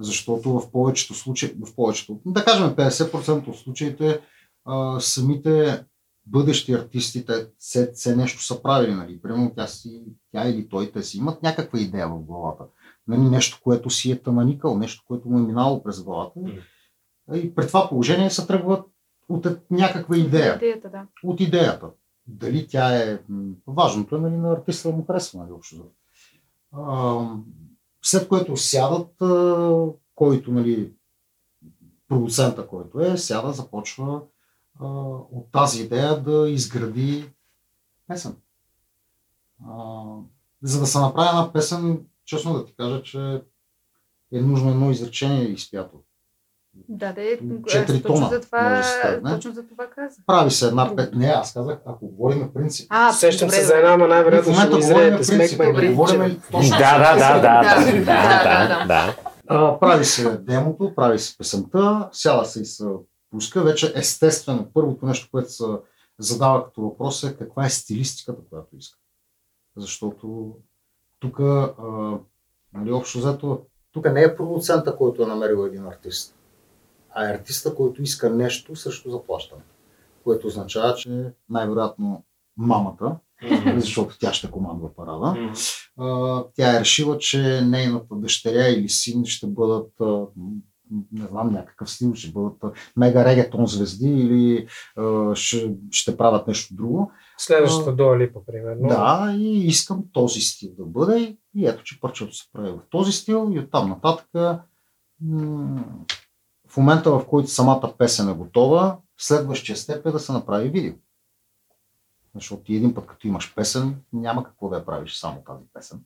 Защото 0.00 0.50
в 0.60 0.70
повечето 0.72 1.14
случаи, 1.14 1.54
в 1.66 1.74
повечето, 1.76 2.18
да 2.26 2.44
кажем 2.44 2.70
50% 2.70 3.48
от 3.48 3.56
случаите, 3.58 4.20
а, 4.64 5.00
самите 5.00 5.80
бъдещи 6.26 6.72
артисти, 6.72 7.26
те 7.26 7.48
все, 7.58 7.92
все 7.92 8.16
нещо 8.16 8.42
са 8.42 8.62
правили, 8.62 8.94
нали? 8.94 9.22
Примерно 9.22 9.52
тя, 9.56 9.66
си, 9.66 10.02
тя 10.32 10.48
или 10.48 10.68
той, 10.68 10.92
те 10.92 11.02
си 11.02 11.18
имат 11.18 11.42
някаква 11.42 11.78
идея 11.78 12.08
в 12.08 12.18
главата. 12.18 12.64
Нали? 13.08 13.20
Нещо, 13.20 13.60
което 13.62 13.90
си 13.90 14.12
е 14.12 14.22
тъманикал, 14.22 14.78
нещо, 14.78 15.04
което 15.06 15.28
му 15.28 15.38
е 15.38 15.42
минало 15.42 15.82
през 15.82 16.02
главата. 16.02 16.40
И 17.34 17.54
при 17.54 17.66
това 17.66 17.88
положение 17.88 18.30
се 18.30 18.46
тръгват 18.46 18.86
от 19.28 19.46
е- 19.46 19.56
някаква 19.70 20.16
идея 20.16 20.56
Идеята, 20.56 20.90
да. 20.90 21.06
от 21.22 21.40
идеята. 21.40 21.90
Дали 22.26 22.66
тя 22.66 23.02
е... 23.02 23.18
Важното 23.66 24.16
е 24.16 24.20
нали, 24.20 24.36
на 24.36 24.52
артиста 24.52 24.90
да 24.90 24.96
му 24.96 25.04
харесва, 25.06 25.40
нали, 25.40 25.52
общо. 25.52 25.84
А, 26.72 27.20
След 28.02 28.28
което 28.28 28.56
сядат, 28.56 29.22
който, 30.14 30.52
нали, 30.52 30.92
продуцента, 32.08 32.66
който 32.66 33.00
е, 33.00 33.16
сяда, 33.16 33.52
започва 33.52 34.20
а, 34.80 34.86
от 35.32 35.52
тази 35.52 35.82
идея 35.82 36.20
да 36.20 36.50
изгради 36.50 37.30
песен. 38.08 38.36
А, 39.68 40.02
за 40.62 40.80
да 40.80 40.86
се 40.86 40.98
направи 40.98 41.28
една 41.28 41.52
песен, 41.52 42.00
честно 42.24 42.54
да 42.54 42.64
ти 42.64 42.74
кажа, 42.76 43.02
че 43.02 43.42
е 44.32 44.40
нужно 44.40 44.70
едно 44.70 44.90
изречение 44.90 45.44
изпято. 45.44 45.96
Да, 46.88 47.12
да 47.12 47.22
е. 47.22 47.38
Четири 47.68 47.96
аз 47.96 48.02
точно 48.02 48.14
тона 48.14 48.28
за 48.28 48.40
това, 48.40 48.62
може 48.62 48.76
да 48.76 48.84
стане. 48.84 49.34
точно 49.34 49.52
за 49.52 49.66
това 49.68 49.86
казах. 49.86 50.24
Прави 50.26 50.50
се 50.50 50.66
една 50.66 50.96
пет... 50.96 51.14
Не, 51.14 51.26
аз 51.26 51.52
казах, 51.52 51.78
ако 51.86 52.06
говорим 52.06 52.50
принцип. 52.54 52.86
А, 52.90 53.12
Сещам 53.12 53.48
добре, 53.48 53.56
се 53.56 53.64
за 53.64 53.74
една, 53.76 53.96
В 53.96 54.08
най-вероятно 54.08 54.54
ще 54.54 54.66
говорим 54.66 54.78
изреете. 54.80 55.16
принцип, 55.16 55.34
Смек 55.34 55.58
ме 55.76 55.88
говорим 55.88 56.40
точно. 56.52 56.78
Да, 56.78 56.98
да, 56.98 57.14
да, 57.16 57.34
да, 57.34 57.40
Да, 57.40 57.84
да, 57.84 57.92
да, 57.92 58.04
да, 58.04 58.68
да, 58.68 58.86
да. 58.86 59.16
А, 59.48 59.78
прави 59.78 60.04
се 60.04 60.36
демото, 60.36 60.92
прави 60.96 61.18
се 61.18 61.38
песента, 61.38 62.08
сяда 62.12 62.44
се 62.44 62.62
и 62.62 62.64
се 62.64 62.84
пуска, 63.30 63.62
вече 63.62 63.92
естествено, 63.96 64.70
първото 64.74 65.06
нещо, 65.06 65.28
което 65.30 65.52
се 65.52 65.64
задава 66.18 66.64
като 66.64 66.82
въпрос 66.82 67.24
е 67.24 67.36
каква 67.36 67.66
е 67.66 67.70
стилистиката, 67.70 68.42
която 68.50 68.76
иска. 68.76 68.98
Защото 69.76 70.56
тук, 71.20 71.38
нали, 72.72 72.92
общо 72.92 73.18
взето, 73.18 73.66
тук 73.92 74.12
не 74.12 74.22
е 74.22 74.36
продуцента, 74.36 74.96
който 74.96 75.22
е 75.22 75.26
намерил 75.26 75.66
един 75.66 75.86
артист, 75.86 76.36
а 77.10 77.28
е 77.28 77.34
артиста, 77.34 77.74
който 77.74 78.02
иска 78.02 78.30
нещо 78.30 78.76
срещу 78.76 79.10
заплащане. 79.10 79.62
Което 80.24 80.46
означава, 80.46 80.94
че 80.94 81.32
най-вероятно 81.48 82.24
мамата, 82.56 83.18
защото 83.76 84.18
тя 84.18 84.32
ще 84.32 84.50
командва 84.50 84.94
парада, 84.94 85.52
тя 86.54 86.76
е 86.76 86.80
решила, 86.80 87.18
че 87.18 87.60
нейната 87.60 88.14
дъщеря 88.14 88.68
или 88.68 88.88
син 88.88 89.24
ще 89.24 89.46
бъдат 89.46 89.92
не 91.12 91.26
знам, 91.26 91.52
някакъв 91.52 91.90
стил, 91.90 92.14
ще 92.14 92.32
бъдат 92.32 92.64
мега 92.96 93.24
регетон 93.24 93.66
звезди 93.66 94.08
или 94.08 94.68
ще, 95.34 95.76
ще 95.90 96.16
правят 96.16 96.46
нещо 96.46 96.74
друго. 96.74 97.12
Следващата 97.38 97.92
Дуа 97.92 98.18
Липа, 98.18 98.40
примерно. 98.46 98.88
Да, 98.88 99.34
и 99.36 99.66
искам 99.66 100.04
този 100.12 100.40
стил 100.40 100.70
да 100.78 100.84
бъде. 100.84 101.36
И 101.54 101.66
ето, 101.66 101.84
че 101.84 102.00
парчето 102.00 102.34
се 102.34 102.52
прави 102.52 102.70
в 102.70 102.80
този 102.90 103.12
стил 103.12 103.50
и 103.52 103.58
оттам 103.58 103.88
нататък 103.88 104.26
в 106.68 106.76
момента, 106.76 107.10
в 107.10 107.26
който 107.26 107.50
самата 107.50 107.94
песен 107.98 108.28
е 108.28 108.34
готова, 108.34 108.98
следващия 109.18 109.76
степ 109.76 110.06
е 110.06 110.10
да 110.10 110.18
се 110.18 110.32
направи 110.32 110.68
видео. 110.68 110.94
Защото 112.34 112.62
ти 112.62 112.76
един 112.76 112.94
път, 112.94 113.06
като 113.06 113.26
имаш 113.26 113.54
песен, 113.54 113.96
няма 114.12 114.44
какво 114.44 114.68
да 114.68 114.76
я 114.76 114.86
правиш 114.86 115.14
само 115.14 115.42
тази 115.46 115.64
песен. 115.72 116.00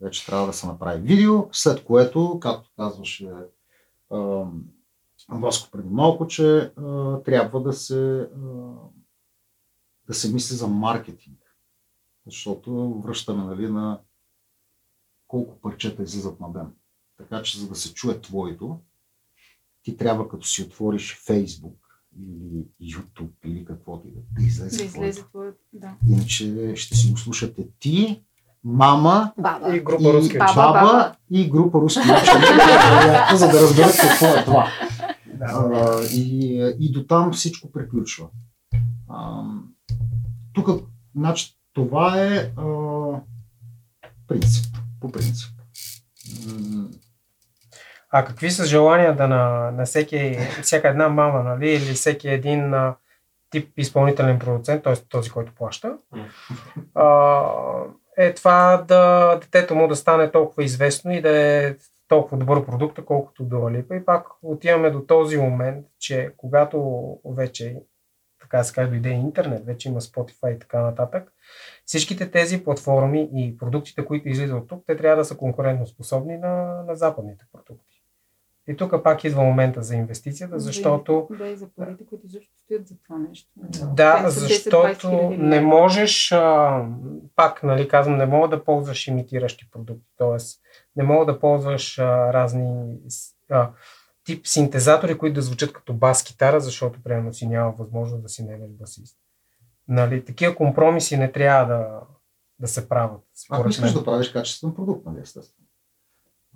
Вече 0.00 0.26
трябва 0.26 0.46
да 0.46 0.52
се 0.52 0.66
направи 0.66 1.00
видео, 1.00 1.48
след 1.52 1.84
което, 1.84 2.38
както 2.40 2.70
казваше 2.76 3.30
Васко 5.28 5.70
преди 5.70 5.88
малко, 5.88 6.26
че 6.26 6.58
а, 6.58 7.22
трябва 7.22 7.62
да 7.62 7.72
се, 7.72 8.20
а, 8.20 8.48
да 10.06 10.14
се 10.14 10.32
мисли 10.32 10.56
за 10.56 10.68
маркетинг. 10.68 11.38
Защото 12.26 13.00
връщаме 13.04 13.44
нали, 13.44 13.68
на 13.68 14.00
колко 15.26 15.60
парчета 15.60 16.02
излизат 16.02 16.40
на 16.40 16.52
ден. 16.52 16.66
Така 17.16 17.42
че 17.42 17.58
за 17.58 17.68
да 17.68 17.74
се 17.74 17.94
чуе 17.94 18.20
твоето, 18.20 18.80
ти 19.82 19.96
трябва 19.96 20.28
като 20.28 20.46
си 20.46 20.62
отвориш 20.62 21.16
Facebook 21.16 21.76
или 22.18 22.66
YouTube 22.82 23.32
или 23.44 23.64
каквото 23.64 24.08
и 24.08 24.12
да 24.12 24.42
излезе. 24.46 24.78
Да 24.78 24.84
излезе 24.84 25.22
твоето, 25.22 25.58
да. 25.72 25.96
Иначе 26.08 26.72
ще 26.76 26.94
си 26.94 27.10
го 27.12 27.18
слушате 27.18 27.68
ти, 27.78 28.24
мама 28.66 29.32
баба. 29.38 29.76
и 29.76 29.80
група 29.80 30.12
руски 30.12 30.38
баба, 30.38 30.54
баба 30.54 31.12
и 31.30 31.50
група 31.50 31.78
руски 31.78 32.00
учени, 32.00 32.46
за 33.34 33.48
да 33.48 33.62
разберат 33.62 33.96
какво 34.00 34.26
е 34.26 34.44
това. 34.44 34.68
А, 35.40 36.00
и, 36.12 36.56
и 36.80 36.92
до 36.92 37.06
там 37.06 37.32
всичко 37.32 37.72
приключва. 37.72 38.26
А, 39.08 39.42
тук, 40.52 40.68
значи, 41.16 41.56
това 41.72 42.22
е 42.22 42.36
а, 42.56 42.64
принцип, 44.28 44.76
по 45.00 45.12
принцип. 45.12 45.50
А 48.10 48.24
какви 48.24 48.50
са 48.50 48.66
желанията 48.66 49.28
на, 49.28 49.70
на 49.70 49.84
всеки, 49.84 50.38
всяка 50.62 50.88
една 50.88 51.08
мама, 51.08 51.42
нали, 51.42 51.70
или 51.70 51.94
всеки 51.94 52.28
един 52.28 52.74
тип 53.50 53.78
изпълнителен 53.78 54.38
продуцент, 54.38 54.82
т.е. 54.82 54.94
този, 54.96 55.30
който 55.30 55.52
плаща? 55.54 55.96
А, 56.94 57.42
е 58.16 58.34
това 58.34 58.84
да 58.88 59.34
детето 59.42 59.74
му 59.74 59.88
да 59.88 59.96
стане 59.96 60.30
толкова 60.30 60.64
известно 60.64 61.12
и 61.12 61.20
да 61.20 61.38
е 61.38 61.74
толкова 62.08 62.36
добър 62.36 62.66
продукт, 62.66 63.04
колкото 63.04 63.44
до 63.44 63.70
Липа. 63.70 63.96
И 63.96 64.04
пак 64.04 64.26
отиваме 64.42 64.90
до 64.90 65.00
този 65.00 65.36
момент, 65.36 65.86
че 65.98 66.32
когато 66.36 67.18
вече 67.24 67.76
така 68.40 68.64
се 68.64 68.74
каже, 68.74 68.90
дойде 68.90 69.08
интернет, 69.08 69.66
вече 69.66 69.88
има 69.88 70.00
Spotify 70.00 70.56
и 70.56 70.58
така 70.58 70.80
нататък, 70.80 71.32
всичките 71.84 72.30
тези 72.30 72.64
платформи 72.64 73.30
и 73.34 73.56
продуктите, 73.58 74.04
които 74.04 74.28
излизат 74.28 74.62
от 74.62 74.68
тук, 74.68 74.84
те 74.86 74.96
трябва 74.96 75.16
да 75.16 75.24
са 75.24 75.36
конкурентно 75.36 75.86
способни 75.86 76.36
на, 76.36 76.82
на 76.86 76.94
западните 76.94 77.44
продукти. 77.52 77.95
И 78.68 78.76
тук 78.76 79.02
пак 79.04 79.24
идва 79.24 79.42
момента 79.42 79.82
за 79.82 79.94
инвестицията, 79.94 80.60
защото... 80.60 81.28
Да, 81.38 81.48
и 81.48 81.56
за 81.56 81.68
парите, 81.76 82.06
които 82.06 82.28
също 82.28 82.52
стоят 82.64 82.88
за 82.88 82.94
това 83.04 83.18
нещо. 83.18 83.50
Да, 83.94 84.30
защото 84.30 85.30
не 85.30 85.60
можеш, 85.60 86.32
а, 86.32 86.84
пак 87.36 87.62
нали, 87.62 87.88
казвам, 87.88 88.16
не 88.16 88.26
мога 88.26 88.48
да 88.48 88.64
ползваш 88.64 89.06
имитиращи 89.06 89.70
продукти, 89.70 90.12
т.е. 90.18 90.36
не 90.96 91.04
мога 91.04 91.32
да 91.32 91.40
ползваш 91.40 91.98
а, 91.98 92.32
разни 92.32 92.96
а, 93.50 93.70
тип 94.24 94.46
синтезатори, 94.46 95.18
които 95.18 95.34
да 95.34 95.42
звучат 95.42 95.72
като 95.72 95.94
бас-китара, 95.94 96.60
защото 96.60 97.02
примерно 97.02 97.32
си 97.32 97.46
няма 97.46 97.70
възможност 97.70 98.22
да 98.22 98.28
си 98.28 98.44
немеш 98.44 98.70
басист. 98.70 99.16
Нали, 99.88 100.24
такива 100.24 100.54
компромиси 100.54 101.16
не 101.16 101.32
трябва 101.32 101.74
да, 101.74 102.00
да 102.58 102.68
се 102.68 102.88
правят. 102.88 103.22
Ако 103.50 103.68
искаш 103.68 103.92
да 103.92 104.04
правиш 104.04 104.32
качествен 104.32 104.74
продукт, 104.74 105.06
нали, 105.06 105.20
естествено. 105.22 105.65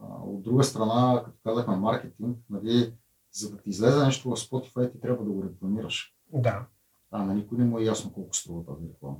От 0.02 0.42
друга 0.42 0.64
страна, 0.64 1.22
като 1.24 1.36
казахме 1.44 1.76
маркетинг, 1.76 2.38
нали, 2.50 2.92
за 3.32 3.50
да 3.50 3.56
ти 3.56 3.70
излезе 3.70 4.04
нещо 4.04 4.30
в 4.30 4.36
Spotify, 4.36 4.92
ти 4.92 5.00
трябва 5.00 5.24
да 5.24 5.30
го 5.30 5.42
рекламираш. 5.42 6.14
Да. 6.32 6.66
А 7.10 7.24
на 7.24 7.34
никой 7.34 7.58
не 7.58 7.64
му 7.64 7.78
е 7.78 7.84
ясно 7.84 8.12
колко 8.12 8.36
струва 8.36 8.64
тази 8.64 8.88
реклама. 8.88 9.16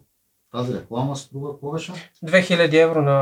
Тази 0.52 0.74
реклама 0.74 1.16
струва 1.16 1.72
беше? 1.72 1.92
2000 2.24 2.82
евро 2.82 3.02
на, 3.02 3.18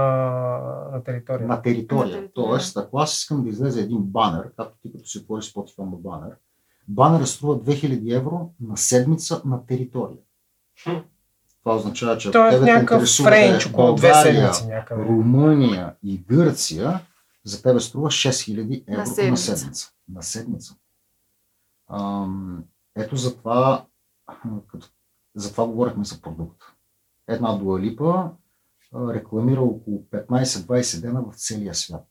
на 0.92 1.04
територия. 1.04 1.48
На 1.48 1.62
територия. 1.62 2.06
На 2.06 2.12
територия. 2.12 2.32
Тоест, 2.34 2.76
ако 2.76 2.98
аз 2.98 3.18
искам 3.18 3.42
да 3.42 3.48
излезе 3.48 3.80
един 3.80 4.00
банер, 4.00 4.50
както 4.56 4.78
ти 4.82 4.92
като 4.92 5.08
си 5.08 5.18
отвориш 5.18 5.52
Spotify 5.52 5.78
на 5.78 5.96
банер, 5.96 6.36
банерът 6.88 7.28
струва 7.28 7.58
2000 7.58 8.16
евро 8.16 8.50
на 8.60 8.76
седмица 8.76 9.42
на 9.44 9.66
територия. 9.66 10.18
Хм. 10.84 10.96
Това 11.62 11.76
означава, 11.76 12.18
че 12.18 12.30
Той 12.30 12.54
е 12.54 12.60
някакъв 12.60 13.08
френч 13.08 13.66
около 13.66 13.94
две 13.94 14.14
седмици 14.14 14.66
някъде. 14.66 15.04
Румъния 15.04 15.94
и 16.02 16.18
Гърция, 16.18 17.00
за 17.48 17.62
тебе 17.62 17.80
струва 17.80 18.08
6000 18.08 18.84
евро 18.88 19.00
на 19.00 19.06
седмица. 19.06 19.50
На 19.50 19.56
седмица. 19.56 19.92
На 20.08 20.22
седмица. 20.22 20.76
Ам, 21.88 22.64
ето 22.96 23.16
за 23.16 23.36
това, 23.36 23.86
като, 24.66 24.88
за 25.34 25.50
това 25.50 25.66
говорихме 25.66 26.04
за 26.04 26.20
продукт. 26.20 26.62
Една 27.28 27.52
дуалипа 27.52 28.30
рекламира 28.94 29.60
около 29.60 30.02
15-20 30.02 31.00
дена 31.00 31.22
в 31.22 31.34
целия 31.34 31.74
свят. 31.74 32.06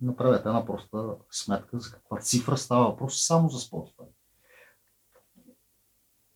Направете 0.00 0.48
една 0.48 0.66
проста 0.66 1.14
сметка 1.30 1.80
за 1.80 1.90
каква 1.90 2.20
цифра 2.20 2.56
става 2.56 2.90
въпрос 2.90 3.26
само 3.26 3.48
за 3.48 3.58
Spotify. 3.58 4.06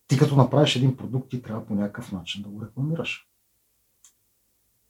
Ти 0.07 0.17
като 0.17 0.35
направиш 0.35 0.75
един 0.75 0.97
продукт, 0.97 1.29
ти 1.29 1.41
трябва 1.41 1.65
по 1.65 1.75
някакъв 1.75 2.11
начин 2.11 2.43
да 2.43 2.49
го 2.49 2.61
рекламираш. 2.61 3.29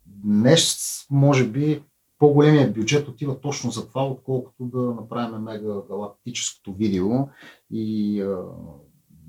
Днес, 0.06 1.06
може 1.10 1.48
би, 1.48 1.84
по-големия 2.20 2.72
бюджет 2.72 3.08
отива 3.08 3.42
точно 3.42 3.72
за 3.72 3.88
това, 3.88 4.08
отколкото 4.08 4.66
да 4.66 4.78
направим 4.78 5.42
мега 5.42 5.82
галактическото 5.88 6.74
видео 6.74 7.10
и 7.72 8.22
а, 8.22 8.38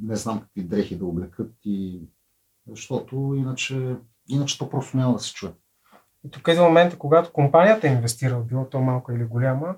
не 0.02 0.16
знам 0.16 0.40
какви 0.40 0.62
дрехи 0.62 0.96
да 0.96 1.06
облекат 1.06 1.52
и 1.64 2.02
защото 2.68 3.34
иначе, 3.36 3.96
иначе 4.28 4.58
то 4.58 4.70
просто 4.70 4.96
няма 4.96 5.12
да 5.12 5.18
се 5.18 5.34
чуе. 5.34 5.50
И 6.24 6.30
тук 6.30 6.48
е 6.48 6.60
момента, 6.60 6.98
когато 6.98 7.32
компанията 7.32 7.88
е 7.88 7.92
инвестира, 7.92 8.40
било 8.40 8.64
то 8.64 8.80
малко 8.80 9.12
или 9.12 9.24
голяма, 9.24 9.76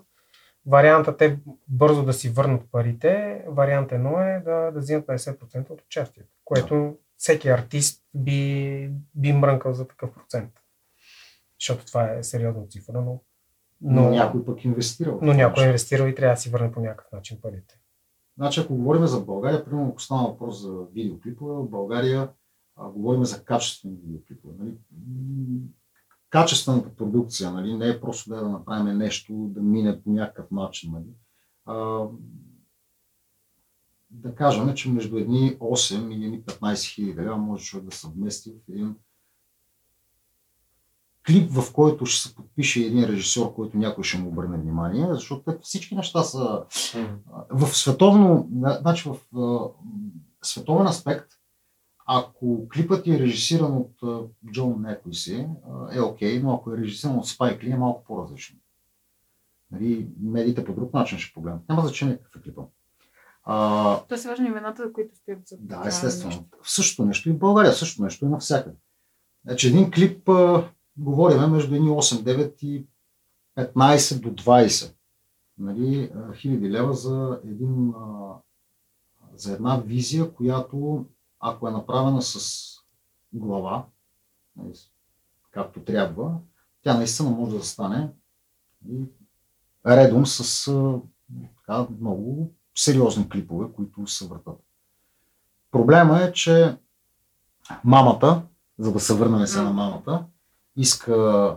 вариантът 0.66 1.22
е 1.22 1.38
бързо 1.68 2.04
да 2.04 2.12
си 2.12 2.28
върнат 2.28 2.62
парите. 2.72 3.42
Вариант 3.48 3.92
едно 3.92 4.20
е 4.20 4.42
да, 4.44 4.70
да 4.70 4.80
вземат 4.80 5.06
50% 5.06 5.70
от 5.70 5.82
участието, 5.86 6.30
което 6.44 6.74
да. 6.74 6.92
всеки 7.16 7.48
артист 7.48 8.04
би, 8.14 8.90
би 9.14 9.32
мрънкал 9.32 9.72
за 9.72 9.88
такъв 9.88 10.14
процент 10.14 10.59
защото 11.60 11.86
това 11.86 12.12
е 12.12 12.22
сериозна 12.22 12.66
цифра, 12.66 13.02
но, 13.02 13.20
но, 13.80 14.02
но 14.02 14.10
някой 14.10 14.44
пък 14.44 14.64
инвестирал. 14.64 15.18
Но 15.22 15.32
някой 15.32 15.64
е 15.64 15.66
инвестирал 15.66 16.06
и 16.06 16.14
трябва 16.14 16.34
да 16.34 16.40
си 16.40 16.50
върне 16.50 16.72
по 16.72 16.80
някакъв 16.80 17.12
начин 17.12 17.38
парите. 17.42 17.80
Значи, 18.36 18.60
ако 18.60 18.76
говорим 18.76 19.06
за 19.06 19.20
България, 19.20 19.64
примерно, 19.64 19.88
ако 19.88 20.02
става 20.02 20.28
въпрос 20.28 20.62
за 20.62 20.84
видеоклипове, 20.94 21.54
в 21.54 21.70
България 21.70 22.30
а, 22.76 22.88
говорим 22.88 23.24
за 23.24 23.44
качествени 23.44 23.96
видеоклипове. 23.96 24.54
Нали? 24.58 24.74
Качествената 26.30 26.96
продукция 26.96 27.50
нали? 27.50 27.74
не 27.74 27.88
е 27.88 28.00
просто 28.00 28.30
да, 28.30 28.36
да 28.36 28.48
направим 28.48 28.98
нещо, 28.98 29.32
да 29.32 29.60
мине 29.60 30.02
по 30.02 30.10
някакъв 30.10 30.50
начин. 30.50 30.92
Нали? 30.92 31.04
А, 31.64 32.06
да 34.10 34.34
кажем, 34.34 34.74
че 34.74 34.90
между 34.90 35.18
едни 35.18 35.58
8 35.58 36.14
или 36.14 36.42
15 36.42 36.94
хиляди 36.94 37.20
лева 37.20 37.36
може 37.36 37.64
човек 37.64 37.84
да 37.84 37.96
се 37.96 38.08
вмести 38.08 38.52
в 38.52 38.72
един 38.72 38.96
клип, 41.30 41.50
в 41.50 41.72
който 41.72 42.06
ще 42.06 42.28
се 42.28 42.34
подпише 42.34 42.80
един 42.80 43.04
режисьор, 43.04 43.54
който 43.54 43.78
някой 43.78 44.04
ще 44.04 44.18
му 44.18 44.28
обърне 44.28 44.58
внимание, 44.58 45.06
защото 45.10 45.58
всички 45.62 45.94
неща 45.94 46.22
са 46.22 46.62
в 47.50 47.66
световно, 47.66 48.48
значи 48.80 49.08
в 49.08 49.16
световен 50.42 50.86
аспект, 50.86 51.26
ако 52.06 52.68
клипът 52.68 53.06
е 53.06 53.18
режисиран 53.18 53.76
от 53.76 54.26
Джон 54.52 54.82
някой 54.82 55.14
си, 55.14 55.46
е 55.92 56.00
окей, 56.00 56.38
okay, 56.38 56.42
но 56.42 56.54
ако 56.54 56.72
е 56.72 56.76
режисиран 56.76 57.18
от 57.18 57.28
Спайк 57.28 57.64
Ли, 57.64 57.70
е 57.70 57.76
малко 57.76 58.04
по-различно. 58.04 58.58
Нали, 59.70 60.08
медиите 60.20 60.64
по 60.64 60.72
друг 60.72 60.94
начин 60.94 61.18
ще 61.18 61.34
погледнат. 61.34 61.68
Няма 61.68 61.82
значение 61.82 62.18
какъв 62.18 62.40
е 62.40 62.44
клипът. 62.44 62.64
А, 63.44 64.00
То 64.08 64.16
са 64.16 64.28
важни 64.28 64.46
имената, 64.46 64.92
които 64.92 65.16
стоят 65.16 65.48
за 65.48 65.56
да, 65.60 65.82
естествено. 65.86 66.28
нещо. 66.28 66.44
Същото 66.64 67.04
нещо 67.04 67.28
и 67.28 67.32
в 67.32 67.38
България, 67.38 67.72
същото 67.72 68.02
нещо 68.02 68.24
и 68.24 68.28
навсякъде. 68.28 68.76
Значи 69.44 69.68
един 69.68 69.90
клип 69.90 70.28
а, 70.28 70.70
говориме 71.00 71.46
между 71.46 71.74
едни 71.74 71.88
8, 71.88 72.22
9 72.22 72.64
и 72.64 72.86
15 73.56 74.20
до 74.20 74.30
20 74.30 74.94
нали, 75.60 76.12
хиляди 76.34 76.70
лева 76.70 76.94
за, 76.94 77.40
един, 77.44 77.94
за 79.34 79.52
една 79.52 79.76
визия, 79.76 80.34
която 80.34 81.06
ако 81.40 81.68
е 81.68 81.72
направена 81.72 82.22
с 82.22 82.66
глава, 83.32 83.86
нали, 84.56 84.72
както 85.50 85.84
трябва, 85.84 86.38
тя 86.82 86.94
наистина 86.94 87.30
може 87.30 87.56
да 87.56 87.64
стане 87.64 88.10
и 88.88 89.04
редом 89.86 90.26
с 90.26 90.64
така, 91.56 91.86
много 92.00 92.52
сериозни 92.74 93.28
клипове, 93.28 93.72
които 93.72 94.06
се 94.06 94.26
въртат. 94.26 94.60
Проблема 95.70 96.22
е, 96.22 96.32
че 96.32 96.78
мамата, 97.84 98.42
за 98.78 98.92
да 98.92 99.00
се 99.00 99.14
върнем 99.14 99.46
се 99.46 99.62
на 99.62 99.72
мамата, 99.72 100.26
иска 100.76 101.56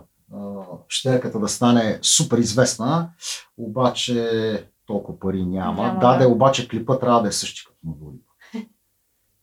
щерката 0.88 1.38
да 1.40 1.48
стане 1.48 1.98
супер 2.02 2.38
известна, 2.38 3.10
обаче 3.58 4.68
толкова 4.86 5.18
пари 5.18 5.44
няма. 5.44 5.82
Няма, 5.82 5.98
да, 6.00 6.12
да. 6.12 6.18
да, 6.18 6.28
обаче 6.28 6.68
клипът 6.68 7.00
трябва 7.00 7.22
да 7.22 7.28
е 7.28 7.32
същи 7.32 7.64
като 7.64 7.78
на 7.84 7.92
Дуалипа. 7.92 8.30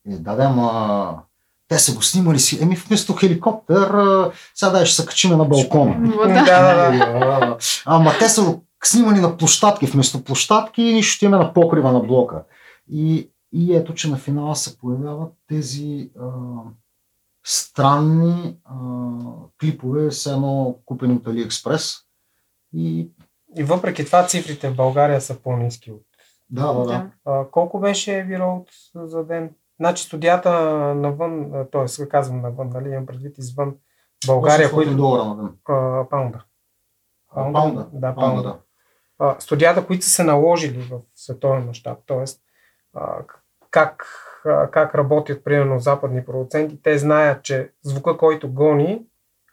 Е, 0.07 0.17
да, 0.17 0.36
да, 0.36 0.43
ама 0.43 1.19
те 1.67 1.80
са 1.80 1.95
го 1.95 2.01
снимали 2.01 2.39
си. 2.39 2.63
Еми 2.63 2.76
вместо 2.76 3.13
хеликоптер, 3.13 3.91
сега 4.55 4.72
дай 4.72 4.86
ще 4.86 5.01
се 5.01 5.07
качиме 5.07 5.36
на 5.36 5.45
балкона. 5.45 5.95
Вот, 6.15 6.28
Да, 6.28 6.43
да. 6.43 7.19
да, 7.19 7.39
да. 7.39 7.57
Ама 7.86 8.11
те 8.19 8.30
са 8.30 8.59
снимани 8.84 9.19
на 9.19 9.38
площадки, 9.38 9.86
вместо 9.86 10.24
площадки 10.24 10.84
и 10.84 11.03
ще 11.03 11.26
имаме 11.26 11.43
на 11.43 11.53
покрива 11.53 11.91
на 11.91 11.99
блока. 11.99 12.43
И, 12.91 13.30
и 13.53 13.76
ето, 13.76 13.93
че 13.93 14.09
на 14.09 14.17
финала 14.17 14.55
се 14.55 14.78
появяват 14.78 15.34
тези 15.47 16.11
а, 16.19 16.26
странни 17.44 18.58
а, 18.66 18.76
клипове, 19.60 20.12
с 20.12 20.26
едно 20.26 20.78
купени 20.86 21.14
от 21.14 21.28
Алиекспрес. 21.28 21.96
И 22.74 23.12
И 23.58 23.64
въпреки 23.64 24.06
това 24.06 24.28
цифрите 24.28 24.70
в 24.70 24.76
България 24.76 25.22
са 25.22 25.39
по-низки 25.39 25.92
от 25.92 26.06
да, 26.52 26.74
да, 26.74 26.86
да. 26.86 27.12
А, 27.26 27.46
колко 27.52 27.80
беше 27.80 28.12
Road 28.12 28.68
за 28.96 29.24
ден? 29.24 29.56
Значи 29.80 30.04
студията 30.04 30.52
навън, 30.96 31.52
т.е. 31.72 32.08
казвам 32.08 32.42
навън, 32.42 32.70
нали, 32.70 32.89
имам 32.89 33.06
предвид 33.06 33.38
извън 33.38 33.76
България, 34.28 34.70
800 34.70 34.74
които... 34.74 34.96
долара 34.96 35.26
на 35.26 35.36
ден. 35.36 35.50
А, 35.68 36.10
паунда. 36.10 36.44
Паунда. 37.34 37.88
Да, 37.94 38.16
Паунда, 38.16 38.16
паунда. 38.16 38.44
да. 38.44 38.60
А, 39.20 39.36
студията, 39.39 39.88
които 39.88 40.06
са 40.06 40.12
се 40.12 40.24
наложили 40.24 40.82
в 40.82 41.00
световен 41.16 41.66
мащаб, 41.66 41.98
т.е. 42.08 42.26
как, 43.72 44.06
как 44.44 44.96
работят, 44.96 45.44
примерно, 45.44 45.80
западни 45.80 46.26
продуценти, 46.26 46.82
те 46.82 46.98
знаят, 46.98 47.44
че 47.44 47.72
звука, 47.84 48.18
който 48.18 48.54
гони, 48.54 49.06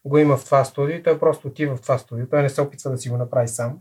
го 0.05 0.19
има 0.19 0.37
в 0.37 0.45
това 0.45 0.65
студио 0.65 0.97
и 0.97 1.03
той 1.03 1.19
просто 1.19 1.49
отива 1.49 1.77
в 1.77 1.83
това 1.83 1.99
студио. 1.99 2.29
Той 2.29 2.43
не 2.43 2.49
се 2.49 2.63
опитва 2.63 2.91
да 2.91 2.99
си 2.99 3.09
го 3.09 3.17
направи 3.17 3.49
сам, 3.49 3.79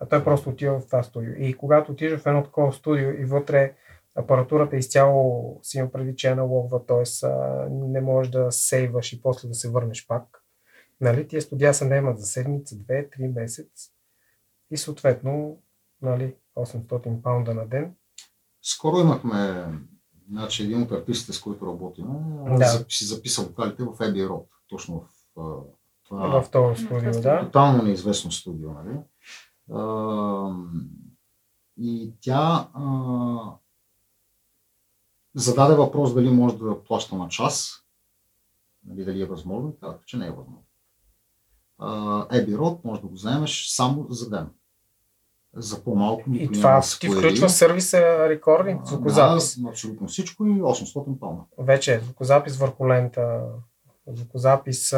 а 0.00 0.06
той 0.06 0.24
просто 0.24 0.50
отива 0.50 0.80
в 0.80 0.86
това 0.86 1.02
студио. 1.02 1.32
И 1.38 1.54
когато 1.54 1.92
отидеш 1.92 2.20
в 2.20 2.26
едно 2.26 2.42
такова 2.42 2.72
студио 2.72 3.10
и 3.10 3.24
вътре 3.24 3.74
апаратурата 4.16 4.76
изцяло 4.76 5.58
си 5.62 5.78
има 5.78 5.92
преди, 5.92 6.16
че 6.16 6.28
е 6.28 6.32
аналогва, 6.32 6.86
т.е. 6.86 7.28
не 7.70 8.00
можеш 8.00 8.30
да 8.32 8.52
сейваш 8.52 9.12
и 9.12 9.22
после 9.22 9.48
да 9.48 9.54
се 9.54 9.70
върнеш 9.70 10.06
пак. 10.06 10.24
Нали, 11.00 11.28
тия 11.28 11.42
студия 11.42 11.74
се 11.74 11.84
наемат 11.84 12.18
за 12.18 12.26
седмица, 12.26 12.76
две, 12.78 13.10
три 13.10 13.28
месец 13.28 13.90
и 14.70 14.76
съответно 14.76 15.62
нали, 16.02 16.36
800 16.56 17.22
паунда 17.22 17.54
на 17.54 17.66
ден. 17.66 17.94
Скоро 18.62 19.00
имахме 19.00 19.64
значи, 20.30 20.62
един 20.62 20.82
от 20.82 20.92
артистите, 20.92 21.32
с 21.32 21.40
които 21.40 21.66
работим, 21.66 22.06
Да. 22.58 22.84
си 22.88 23.04
записал 23.04 23.44
вокалите 23.44 23.82
в 23.82 23.86
Abbey 23.86 24.28
Road, 24.28 24.46
точно 24.68 25.00
в 25.00 25.64
това 26.04 26.42
в 26.42 26.50
този 26.50 26.84
студио, 26.84 27.12
да. 27.12 27.40
тотално 27.40 27.82
неизвестно 27.82 28.32
студио. 28.32 28.70
Нали? 28.72 28.98
А, 29.72 30.54
и 31.76 32.12
тя 32.20 32.68
а, 32.74 32.84
зададе 35.34 35.74
въпрос 35.74 36.14
дали 36.14 36.30
може 36.30 36.56
да 36.56 36.84
плаща 36.84 37.16
на 37.16 37.28
час, 37.28 37.72
нали, 38.86 39.04
дали 39.04 39.22
е 39.22 39.26
възможно, 39.26 39.76
казах, 39.80 40.04
че 40.04 40.16
не 40.16 40.26
е 40.26 40.30
възможно. 40.30 40.64
Еби 42.32 42.58
Род 42.58 42.84
може 42.84 43.00
да 43.00 43.06
го 43.06 43.14
вземеш 43.14 43.68
само 43.68 44.06
за 44.10 44.30
ден. 44.30 44.50
За 45.54 45.84
по-малко 45.84 46.22
И 46.26 46.30
никой 46.32 46.54
това 46.54 46.76
да 46.76 46.82
се 46.82 46.98
ти 46.98 47.08
включва 47.08 47.48
сервиса 47.48 48.28
рекординг, 48.28 48.86
звукозапис. 48.86 49.60
Да, 49.60 49.68
абсолютно 49.68 50.06
всичко 50.08 50.46
и 50.46 50.62
800 50.62 51.18
паунда. 51.18 51.42
Вече 51.58 51.94
е 51.94 52.00
звукозапис 52.00 52.56
върху 52.56 52.88
лента, 52.88 53.40
звукозапис, 54.06 54.92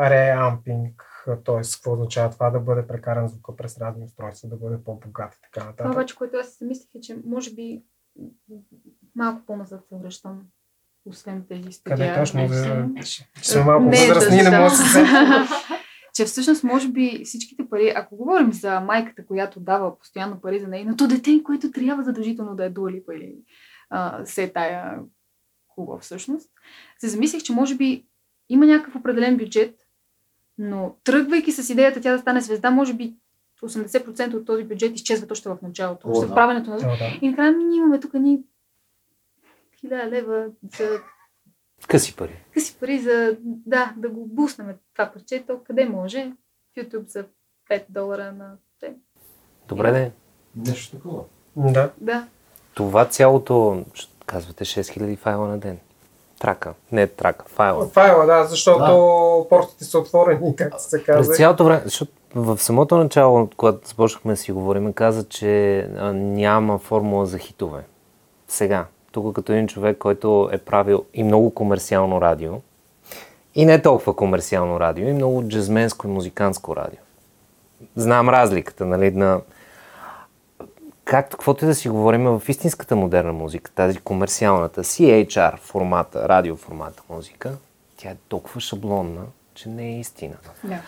реампинг, 0.00 1.02
т.е. 1.44 1.60
какво 1.72 1.92
означава 1.92 2.30
това 2.30 2.50
да 2.50 2.60
бъде 2.60 2.86
прекаран 2.86 3.28
звука 3.28 3.56
през 3.56 3.78
радиоустройство, 3.78 4.48
да 4.48 4.56
бъде 4.56 4.84
по-богат 4.84 5.34
и 5.34 5.38
така 5.42 5.60
Това 5.60 5.66
нататък. 5.66 5.92
обаче, 5.92 6.16
което 6.16 6.36
аз 6.36 6.48
си 6.48 6.64
мислех 6.64 6.88
е, 6.94 7.00
че 7.00 7.16
може 7.26 7.54
би 7.54 7.82
малко 9.16 9.42
по-назад 9.46 9.80
се 9.88 9.96
връщам, 9.96 10.42
освен 11.06 11.44
тези 11.48 11.72
студия. 11.72 11.96
Къде 11.96 12.14
точно? 12.20 12.48
съм. 12.48 12.94
Ще 13.02 13.48
сме 13.48 13.64
малко 13.64 13.84
Не, 13.84 14.06
възрастни, 14.06 14.36
да, 14.36 14.44
не 14.44 14.50
да. 14.50 14.60
може 14.60 14.76
да 14.76 14.82
се. 14.82 14.98
че 16.14 16.24
всъщност 16.24 16.64
може 16.64 16.88
би 16.88 17.22
всичките 17.24 17.68
пари, 17.70 17.92
ако 17.96 18.16
говорим 18.16 18.52
за 18.52 18.80
майката, 18.80 19.26
която 19.26 19.60
дава 19.60 19.98
постоянно 19.98 20.40
пари 20.40 20.60
за 20.60 20.68
нейното 20.68 21.08
дете, 21.08 21.42
което 21.42 21.70
трябва 21.70 22.02
задължително 22.02 22.56
да 22.56 22.64
е 22.64 22.70
дуалипа 22.70 23.14
или 23.14 23.34
а, 23.90 24.24
се 24.24 24.42
е 24.42 24.52
тая 24.52 24.98
хубава 25.68 25.98
всъщност, 25.98 26.50
се 26.98 27.08
замислих, 27.08 27.42
че 27.42 27.52
може 27.52 27.74
би 27.76 28.04
има 28.48 28.66
някакъв 28.66 28.96
определен 28.96 29.36
бюджет, 29.36 29.74
но 30.58 30.96
тръгвайки 31.04 31.52
с 31.52 31.70
идеята 31.70 32.00
тя 32.00 32.12
да 32.12 32.18
стане 32.18 32.40
звезда, 32.40 32.70
може 32.70 32.94
би 32.94 33.14
80% 33.62 34.34
от 34.34 34.46
този 34.46 34.64
бюджет 34.64 34.94
изчезват 34.94 35.30
още 35.30 35.48
в 35.48 35.58
началото, 35.62 36.08
О, 36.08 36.20
да. 36.20 36.26
в 36.26 36.34
правенето 36.34 36.70
на... 36.70 36.76
О, 36.76 36.80
да. 36.80 37.18
И 37.22 37.28
накрая 37.28 37.52
ние 37.52 37.76
имаме 37.76 38.00
тук 38.00 38.14
ни 38.14 38.42
хиляда 39.80 40.10
лева 40.10 40.46
за 40.78 41.00
Къси 41.88 42.16
пари. 42.16 42.44
къси 42.54 42.76
пари 42.80 42.98
за 42.98 43.36
да, 43.42 43.92
да 43.96 44.08
го 44.08 44.26
буснем 44.26 44.66
това 44.94 45.10
парче, 45.10 45.44
то 45.46 45.58
къде 45.66 45.84
може? 45.84 46.32
В 46.72 46.80
YouTube 46.80 47.08
за 47.08 47.24
5 47.70 47.82
долара 47.88 48.32
на 48.32 48.52
те. 48.80 48.92
Добре, 49.68 49.92
де. 49.92 50.12
Нещо 50.70 50.96
такова. 50.96 51.22
Да. 51.56 51.90
Да. 52.00 52.26
Това 52.74 53.04
цялото, 53.04 53.84
казвате 54.26 54.64
6000 54.64 55.16
файла 55.18 55.48
на 55.48 55.58
ден. 55.58 55.78
Трака. 56.40 56.74
Не 56.92 57.06
трака, 57.06 57.44
файла. 57.48 57.86
Файла, 57.88 58.26
да, 58.26 58.44
защото 58.44 58.78
Да. 58.78 59.48
портите 59.48 59.84
са 59.84 59.98
отворени, 59.98 60.56
както 60.56 60.82
се 60.82 61.02
казва. 61.02 61.28
През 61.30 61.36
цялото 61.36 61.64
време, 61.64 61.80
защото 61.84 62.12
в 62.34 62.58
самото 62.58 62.96
начало, 62.96 63.48
когато 63.56 63.88
започнахме 63.88 64.32
да 64.32 64.36
си 64.36 64.52
говорим, 64.52 64.92
каза, 64.92 65.28
че 65.28 65.86
няма 66.14 66.78
формула 66.78 67.26
за 67.26 67.38
хитове. 67.38 67.84
Сега, 68.48 68.86
тук 69.12 69.34
като 69.34 69.52
един 69.52 69.68
човек, 69.68 69.98
който 69.98 70.48
е 70.52 70.58
правил 70.58 71.04
и 71.14 71.22
много 71.22 71.54
комерциално 71.54 72.20
радио, 72.20 72.52
и 73.54 73.66
не 73.66 73.82
толкова 73.82 74.16
комерциално 74.16 74.80
радио, 74.80 75.08
и 75.08 75.12
много 75.12 75.48
джазменско 75.48 76.06
и 76.06 76.10
музикантско 76.10 76.76
радио. 76.76 77.00
Знам 77.96 78.28
разликата, 78.28 78.86
нали, 78.86 79.10
на 79.10 79.40
както 81.04 81.36
каквото 81.36 81.64
и 81.64 81.68
да 81.68 81.74
си 81.74 81.88
говорим 81.88 82.24
в 82.24 82.42
истинската 82.48 82.96
модерна 82.96 83.32
музика, 83.32 83.70
тази 83.70 83.98
комерциалната, 83.98 84.84
CHR 84.84 85.58
формата, 85.58 86.28
радио 86.28 86.56
формата 86.56 87.02
музика, 87.10 87.52
тя 87.96 88.08
е 88.08 88.16
толкова 88.28 88.60
шаблонна, 88.60 89.22
че 89.54 89.68
не 89.68 89.88
е 89.88 90.00
истина. 90.00 90.34
да. 90.64 90.80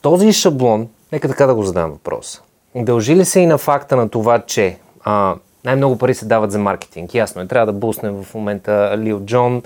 Този 0.00 0.32
шаблон, 0.32 0.88
нека 1.12 1.28
така 1.28 1.46
да 1.46 1.54
го 1.54 1.62
задам 1.62 1.90
въпроса. 1.90 2.42
Дължи 2.74 3.16
ли 3.16 3.24
се 3.24 3.40
и 3.40 3.46
на 3.46 3.58
факта 3.58 3.96
на 3.96 4.08
това, 4.08 4.42
че 4.42 4.78
а, 5.04 5.36
най-много 5.64 5.98
пари 5.98 6.14
се 6.14 6.26
дават 6.26 6.52
за 6.52 6.58
маркетинг? 6.58 7.14
Ясно 7.14 7.42
е, 7.42 7.46
трябва 7.46 7.66
да 7.66 7.78
буснем 7.78 8.22
в 8.22 8.34
момента 8.34 8.94
Лил 8.98 9.20
Джон, 9.20 9.62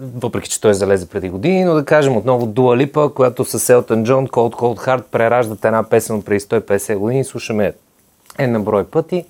въпреки 0.00 0.48
че 0.48 0.60
той 0.60 0.74
залезе 0.74 1.08
преди 1.08 1.30
години, 1.30 1.64
но 1.64 1.74
да 1.74 1.84
кажем 1.84 2.16
отново 2.16 2.46
Дуа 2.46 2.76
Липа, 2.76 3.08
която 3.08 3.44
с 3.44 3.70
Елтън 3.70 4.04
Джон, 4.04 4.28
Cold 4.28 4.54
Cold 4.54 4.86
Heart 4.86 5.02
прераждат 5.02 5.64
една 5.64 5.82
песен 5.82 6.22
преди 6.22 6.40
150 6.40 6.96
години, 6.96 7.24
слушаме 7.24 7.72
една 8.38 8.60
брой 8.60 8.84
пъти. 8.84 9.24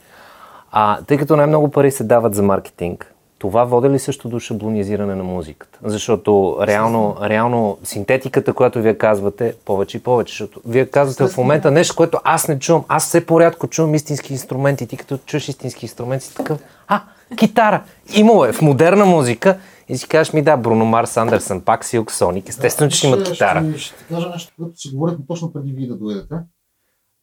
А, 0.72 0.98
тъй 1.02 1.18
като 1.18 1.36
най-много 1.36 1.70
пари 1.70 1.90
се 1.90 2.04
дават 2.04 2.34
за 2.34 2.42
маркетинг, 2.42 3.14
това 3.40 3.64
води 3.64 3.88
ли 3.88 3.98
също 3.98 4.28
до 4.28 4.38
шаблонизиране 4.38 5.14
на 5.14 5.24
музиката? 5.24 5.78
Защото 5.82 6.58
реално, 6.62 7.16
реално 7.22 7.78
синтетиката, 7.84 8.52
която 8.52 8.82
вие 8.82 8.98
казвате, 8.98 9.54
повече 9.64 9.96
и 9.96 10.00
повече. 10.00 10.32
Защото 10.32 10.60
вие 10.66 10.86
казвате 10.86 11.32
в 11.32 11.36
момента 11.36 11.70
нещо, 11.70 11.96
което 11.96 12.18
аз 12.24 12.48
не 12.48 12.58
чувам. 12.58 12.84
Аз 12.88 13.06
все 13.06 13.26
по-рядко 13.26 13.68
чувам 13.68 13.94
истински 13.94 14.32
инструменти. 14.32 14.86
Ти 14.86 14.96
като 14.96 15.18
чуеш 15.18 15.48
истински 15.48 15.84
инструменти 15.84 16.24
си 16.24 16.34
такъв, 16.34 16.58
а, 16.88 17.02
китара. 17.36 17.82
Имало 18.14 18.44
е 18.44 18.52
в 18.52 18.62
модерна 18.62 19.06
музика 19.06 19.58
и 19.88 19.96
си 19.96 20.08
кажеш 20.08 20.32
ми 20.32 20.42
да, 20.42 20.56
Бруно 20.56 20.84
Марс, 20.84 21.16
Андерсън, 21.16 21.60
пак 21.60 21.84
Силк 21.84 22.12
Соник. 22.12 22.48
Естествено, 22.48 22.90
че 22.90 22.98
ще 22.98 23.06
имат 23.06 23.32
китара. 23.32 23.64
Ще, 23.70 23.78
ще 23.78 23.96
ти 23.96 24.04
кажа 24.14 24.28
нещо, 24.28 24.52
което 24.58 24.76
си 24.76 24.90
говорихме 24.94 25.24
точно 25.28 25.52
преди 25.52 25.72
вие 25.72 25.88
да 25.88 25.96
дойдете. 25.96 26.34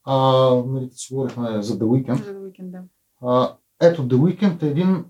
А, 0.05 0.15
нали, 0.67 0.89
си 0.91 1.13
говорихме 1.13 1.61
за 1.61 1.73
The 1.73 1.83
Weeknd. 1.83 2.25
За 2.25 2.39
уикенда. 2.39 2.77
А, 3.21 3.53
ето, 3.81 4.07
The 4.07 4.15
Weeknd 4.15 4.63
е 4.63 4.67
един 4.67 5.05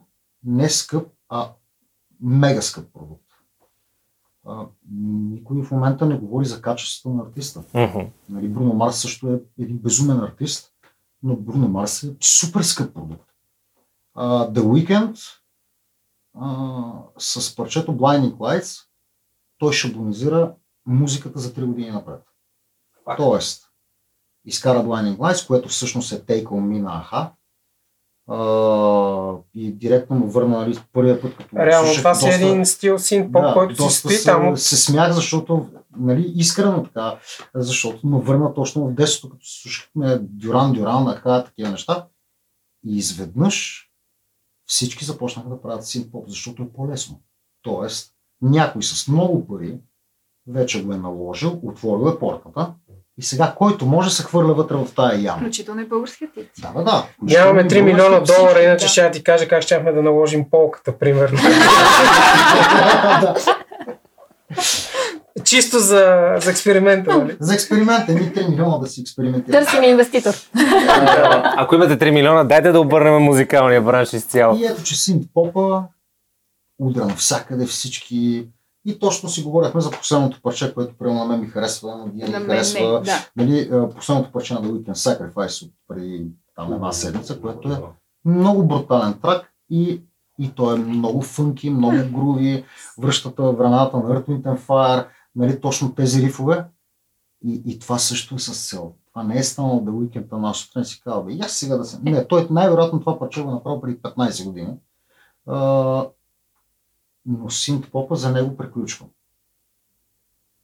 не 0.48 0.70
скъп, 0.70 1.08
а 1.30 1.52
мега 2.22 2.62
скъп 2.62 2.94
продукт. 2.94 3.24
А, 4.46 4.66
никой 4.92 5.64
в 5.64 5.72
момента 5.72 6.06
не 6.06 6.18
говори 6.18 6.46
за 6.46 6.62
качеството 6.62 7.16
на 7.16 7.24
артиста. 7.24 7.64
Мгм. 7.74 8.00
Нали, 8.30 8.48
Бруно 8.48 8.74
Марс 8.74 9.02
също 9.02 9.34
е 9.34 9.42
един 9.60 9.78
безумен 9.78 10.20
артист, 10.20 10.74
но 11.24 11.36
Бруно 11.36 11.68
Марс 11.68 12.04
е 12.04 12.16
супер 12.22 12.62
скъп 12.62 12.94
продукт. 12.94 13.30
А, 14.14 14.52
The 14.52 14.60
Weeknd 14.60 15.20
а, 16.40 16.94
с 17.18 17.56
парчето 17.56 17.92
Blinding 17.92 18.34
Lights 18.34 18.88
той 19.58 19.74
шаблонизира 19.74 20.56
музиката 20.86 21.40
за 21.40 21.54
3 21.54 21.66
години 21.66 21.92
напред. 21.92 22.24
Факт. 23.04 23.18
Тоест, 23.18 23.72
изкара 24.46 24.80
Blinding 24.80 25.18
Lights, 25.18 25.48
което 25.48 25.70
всъщност 25.70 26.12
е 26.12 26.26
Take 26.26 26.46
On 26.46 26.62
Me 26.68 26.82
на 26.82 27.00
Аха. 27.00 27.32
И 29.54 29.72
директно 29.74 30.16
му 30.16 30.28
върна 30.28 30.60
нали, 30.60 30.80
първия 30.94 31.22
път, 31.22 31.38
като 31.38 31.56
Реално 31.56 31.88
слушах, 31.88 32.02
това 32.02 32.16
си 32.16 32.26
доста- 32.26 32.46
един 32.46 32.66
стил 32.66 33.00
синт 33.00 33.34
поп, 33.34 33.54
който 33.54 33.90
си 33.90 33.96
стои 33.96 34.14
се, 34.14 34.26
там. 34.32 34.58
се 34.58 34.78
смях, 34.78 35.12
защото 35.12 35.70
нали, 35.98 36.34
искрено 36.36 36.84
така, 36.84 37.20
защото 37.56 38.08
ме 38.08 38.20
върна 38.20 38.54
точно 38.54 38.88
в 38.88 38.94
детството, 38.94 39.34
като 39.34 39.46
слушахме 39.46 40.20
Дюран 40.22 40.74
Дюран, 40.74 41.08
Аха, 41.08 41.44
такива 41.44 41.70
неща. 41.70 42.08
И 42.86 42.98
изведнъж 42.98 43.88
всички 44.66 45.06
започнаха 45.06 45.50
да 45.50 45.62
правят 45.62 45.86
синт 45.86 46.12
поп, 46.12 46.30
защото 46.30 46.64
е 46.64 46.70
по-лесно. 46.70 47.22
Тоест, 47.62 48.14
някой 48.42 48.84
с 48.84 49.08
много 49.08 49.48
пари 49.48 49.80
вече 50.48 50.84
го 50.84 50.94
е 50.94 50.98
наложил, 50.98 51.60
отворил 51.64 52.10
е 52.10 52.20
портата 52.20 52.74
и 53.18 53.24
сега 53.24 53.54
който 53.58 53.86
може 53.86 54.10
се 54.10 54.24
хвърля 54.24 54.54
вътре 54.54 54.76
в 54.76 54.88
тая 54.96 55.22
яма. 55.22 55.38
Включително 55.38 55.82
и 55.82 55.86
българският. 55.86 56.32
Да, 56.62 56.68
бе, 56.68 56.84
да. 56.84 57.06
Нямаме 57.22 57.70
3 57.70 57.82
милиона 57.82 58.20
долара, 58.20 58.64
иначе 58.64 58.86
да. 58.86 58.90
ще 58.90 59.02
я 59.02 59.12
ти 59.12 59.24
кажа 59.24 59.48
как 59.48 59.64
щяхме 59.64 59.92
да 59.92 60.02
наложим 60.02 60.50
полката, 60.50 60.98
примерно. 60.98 61.40
Да. 63.22 63.36
Чисто 65.44 65.80
за, 65.80 66.34
за 66.42 66.52
експеримента, 66.52 67.18
нали? 67.18 67.38
За 67.40 67.54
експеримент, 67.54 68.10
едни 68.10 68.32
3 68.32 68.50
милиона 68.50 68.78
да 68.78 68.88
си 68.88 69.02
експериментират. 69.02 69.66
Търсим 69.66 69.84
инвеститор. 69.84 70.34
Ако 71.58 71.76
имате 71.76 71.98
3 71.98 72.12
милиона, 72.12 72.44
дайте 72.44 72.72
да 72.72 72.80
обърнем 72.80 73.24
музикалния 73.24 73.82
бранш 73.82 74.14
изцяло. 74.14 74.58
И 74.58 74.66
ето, 74.66 74.84
че 74.84 74.96
синт 74.96 75.24
попа 75.34 75.84
удра 76.80 77.06
навсякъде 77.06 77.66
всички. 77.66 78.48
И 78.90 79.00
точно 79.00 79.30
си 79.30 79.44
говорихме 79.44 79.82
за 79.82 79.92
последното 79.92 80.42
парче, 80.42 80.74
което 80.74 80.98
приема 80.98 81.20
на 81.20 81.26
мен 81.26 81.40
ми 81.40 81.48
харесва, 81.48 81.98
на 81.98 81.98
На 81.98 82.04
ми 82.06 82.22
мен 82.22 82.46
харесва. 82.46 83.00
не, 83.00 83.06
да. 83.06 83.30
Нали, 83.36 83.70
последното 83.96 84.32
парче 84.32 84.54
на 84.54 84.62
The 84.62 84.72
Weekend 84.72 84.94
Sacrifice 84.94 85.66
от 85.66 85.72
преди 85.88 86.28
там 86.56 86.74
една 86.74 86.92
седмица, 86.92 87.42
което 87.42 87.72
е 87.72 87.82
много 88.26 88.68
брутален 88.68 89.20
трак 89.22 89.54
и, 89.70 90.02
и 90.40 90.52
той 90.56 90.76
е 90.76 90.80
много 90.80 91.22
фънки, 91.22 91.70
много 91.70 91.98
груви, 92.12 92.66
връщата 92.98 93.52
времената 93.52 93.98
на 93.98 94.04
Earth, 94.04 94.28
Wind 94.28 94.42
and 94.42 94.60
Fire, 94.60 95.08
нали, 95.36 95.62
точно 95.62 95.96
тези 95.96 96.22
рифове. 96.22 96.66
И, 97.46 97.62
и 97.66 97.80
това 97.80 97.98
също 98.00 98.36
е 98.36 98.40
с 98.40 98.70
цел. 98.70 98.94
Това 99.14 99.24
не 99.24 99.38
е 99.38 99.44
станало 99.44 99.82
The 99.82 99.90
Weekend 99.90 100.32
на 100.38 100.54
сутрин 100.54 100.86
си 100.86 101.02
казва, 101.04 101.24
бе, 101.24 101.34
и 101.34 101.40
аз 101.40 101.52
сега 101.52 101.78
да 101.78 101.86
се... 101.86 102.00
Не, 102.04 102.28
той 102.28 102.48
най-вероятно 102.50 103.00
това 103.00 103.20
парче 103.20 103.44
го 103.44 103.50
е 103.50 103.54
направил 103.54 103.82
преди 103.82 103.98
15 103.98 104.46
години. 104.46 104.74
Но 107.28 107.50
синт 107.50 107.92
попа 107.92 108.16
за 108.16 108.32
него 108.32 108.58
приключва. 108.58 109.06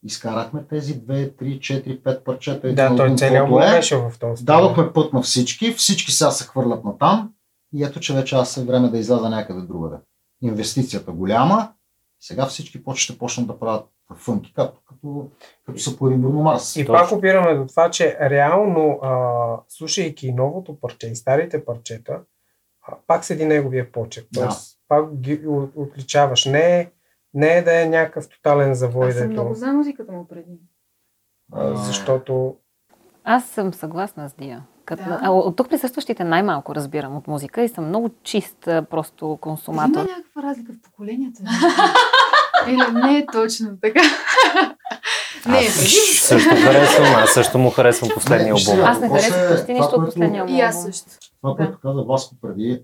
Изкарахме 0.04 0.64
тези 0.70 1.02
2, 1.02 1.32
3, 1.32 1.60
4, 1.60 2.02
5 2.02 2.24
парчета. 2.24 2.74
Да, 2.74 2.96
той 2.96 3.16
целият 3.16 3.50
му 3.50 3.60
е. 3.60 3.72
беше 3.72 3.98
в 3.98 4.12
този. 4.20 4.46
Дадохме 4.46 4.94
път 4.94 5.14
на 5.14 5.22
всички, 5.22 5.74
всички 5.74 6.12
сега 6.12 6.32
се 6.32 6.48
хвърлят 6.48 6.84
на 6.84 6.98
там 6.98 7.34
и 7.74 7.84
ето, 7.84 8.00
че 8.00 8.14
вече 8.14 8.36
аз 8.36 8.58
е 8.58 8.64
време 8.64 8.90
да 8.90 8.98
изляза 8.98 9.30
някъде 9.30 9.62
другаде. 9.62 9.96
Инвестицията 10.42 11.12
голяма, 11.12 11.74
сега 12.20 12.46
всички 12.46 12.82
ще 12.96 13.18
почнат 13.18 13.48
да 13.48 13.60
правят 13.60 13.86
фънки, 14.16 14.54
както 14.56 14.82
като, 14.88 15.28
като 15.66 15.80
се 15.80 15.98
появи 15.98 16.18
Бруно 16.18 16.42
Марс. 16.42 16.76
И 16.76 16.86
пак 16.86 17.12
опираме 17.12 17.56
до 17.56 17.68
това, 17.68 17.92
че 17.92 18.18
реално, 18.22 19.00
а, 19.02 19.58
слушайки 19.68 20.34
новото 20.34 20.80
парче 20.80 21.08
и 21.08 21.16
старите 21.16 21.66
парчета, 21.66 22.22
а, 22.88 22.96
пак 23.08 23.26
седи 23.26 23.46
неговия 23.46 23.92
почерк. 23.92 24.28
Да. 24.32 24.42
Тоест, 24.42 24.73
пак 24.96 25.16
ги 25.16 25.42
от- 25.48 25.72
отличаваш. 25.78 26.46
Не 26.46 26.80
е, 26.80 26.92
не 27.34 27.48
е 27.48 27.62
да 27.62 27.82
е 27.82 27.86
някакъв 27.86 28.30
тотален 28.30 28.74
завой, 28.74 29.08
Аз 29.08 29.14
съм 29.14 29.22
дето, 29.22 29.34
много 29.34 29.54
за 29.56 29.68
музиката 29.68 30.12
му 30.12 30.28
преди. 30.28 30.60
а, 31.54 31.76
защото 31.76 32.56
Аз 33.24 33.46
съм 33.46 33.74
съгласна 33.74 34.30
с 34.30 34.34
Дия. 34.34 34.64
Като, 34.86 35.04
Да. 35.04 35.20
а, 35.22 35.30
от 35.32 35.56
тук 35.56 35.70
присъстващите 35.70 36.24
най-малко 36.24 36.76
разбирам 36.76 37.18
от 37.18 37.28
музика 37.28 37.62
и 37.62 37.70
съм 37.70 37.88
много 37.88 38.10
чист 38.24 38.58
просто 38.62 39.26
Има 39.26 39.38
консуматор. 39.38 40.00
някаква 40.02 40.44
разлика 40.44 40.74
в 40.74 40.82
поколенията. 40.82 41.44
Или 42.68 42.82
не 42.94 43.18
е 43.18 43.26
точно 43.26 43.78
така. 43.82 44.02
не, 45.46 45.58
Аз 45.58 45.74
също 46.18 46.50
харесвам, 46.56 47.16
аз 47.16 47.30
също 47.30 47.58
му 47.58 47.70
харесвам 47.70 48.10
последния 48.14 48.54
албум. 48.54 48.86
Аз 48.86 49.00
не 49.00 49.10
харесвам 49.10 49.40
е 49.42 49.48
почти 49.48 49.66
това, 49.66 49.74
нищо 49.76 49.96
от 49.96 50.06
последния 50.06 50.46
му 50.46 50.52
И 50.52 50.62
аз 50.62 50.76
албум. 50.76 50.92
също. 50.94 51.12
Това, 51.44 51.54
Да. 51.54 51.58
което 51.58 51.80
каза 51.80 52.04
Васко 52.04 52.36
преди, 52.42 52.84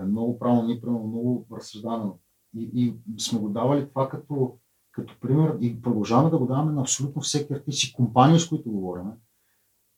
е 0.00 0.04
много 0.04 0.38
правилно, 0.38 0.62
ние 0.62 0.80
примерно 0.80 1.06
много 1.06 1.46
разсъждаваме. 1.52 2.12
И, 2.56 2.94
и 3.16 3.20
сме 3.20 3.38
го 3.38 3.48
давали 3.48 3.88
това 3.88 4.08
като, 4.08 4.58
като 4.92 5.20
пример 5.20 5.56
и 5.60 5.82
продължаваме 5.82 6.30
да 6.30 6.38
го 6.38 6.46
даваме 6.46 6.72
на 6.72 6.80
абсолютно 6.80 7.22
всеки 7.22 7.52
артист 7.52 7.84
и 7.84 7.92
компании, 7.92 8.40
с 8.40 8.48
които 8.48 8.70
говорим. 8.70 9.12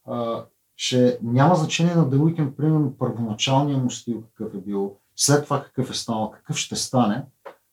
А, 0.04 0.46
че 0.76 1.18
няма 1.22 1.54
значение 1.54 1.94
на 1.94 2.10
The 2.10 2.16
Weeknd, 2.16 2.56
примерно, 2.56 2.98
първоначалния 2.98 3.78
му 3.78 3.90
стил 3.90 4.22
какъв 4.22 4.54
е 4.54 4.60
бил, 4.60 4.96
след 5.16 5.44
това 5.44 5.62
какъв 5.62 5.90
е 5.90 5.94
станал, 5.94 6.30
какъв 6.30 6.56
ще 6.56 6.76
стане, 6.76 7.26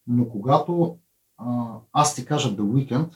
но 0.07 0.29
когато 0.29 0.97
а, 1.37 1.77
аз 1.91 2.15
ти 2.15 2.25
кажа 2.25 2.55
The 2.55 2.61
Weeknd, 2.61 3.15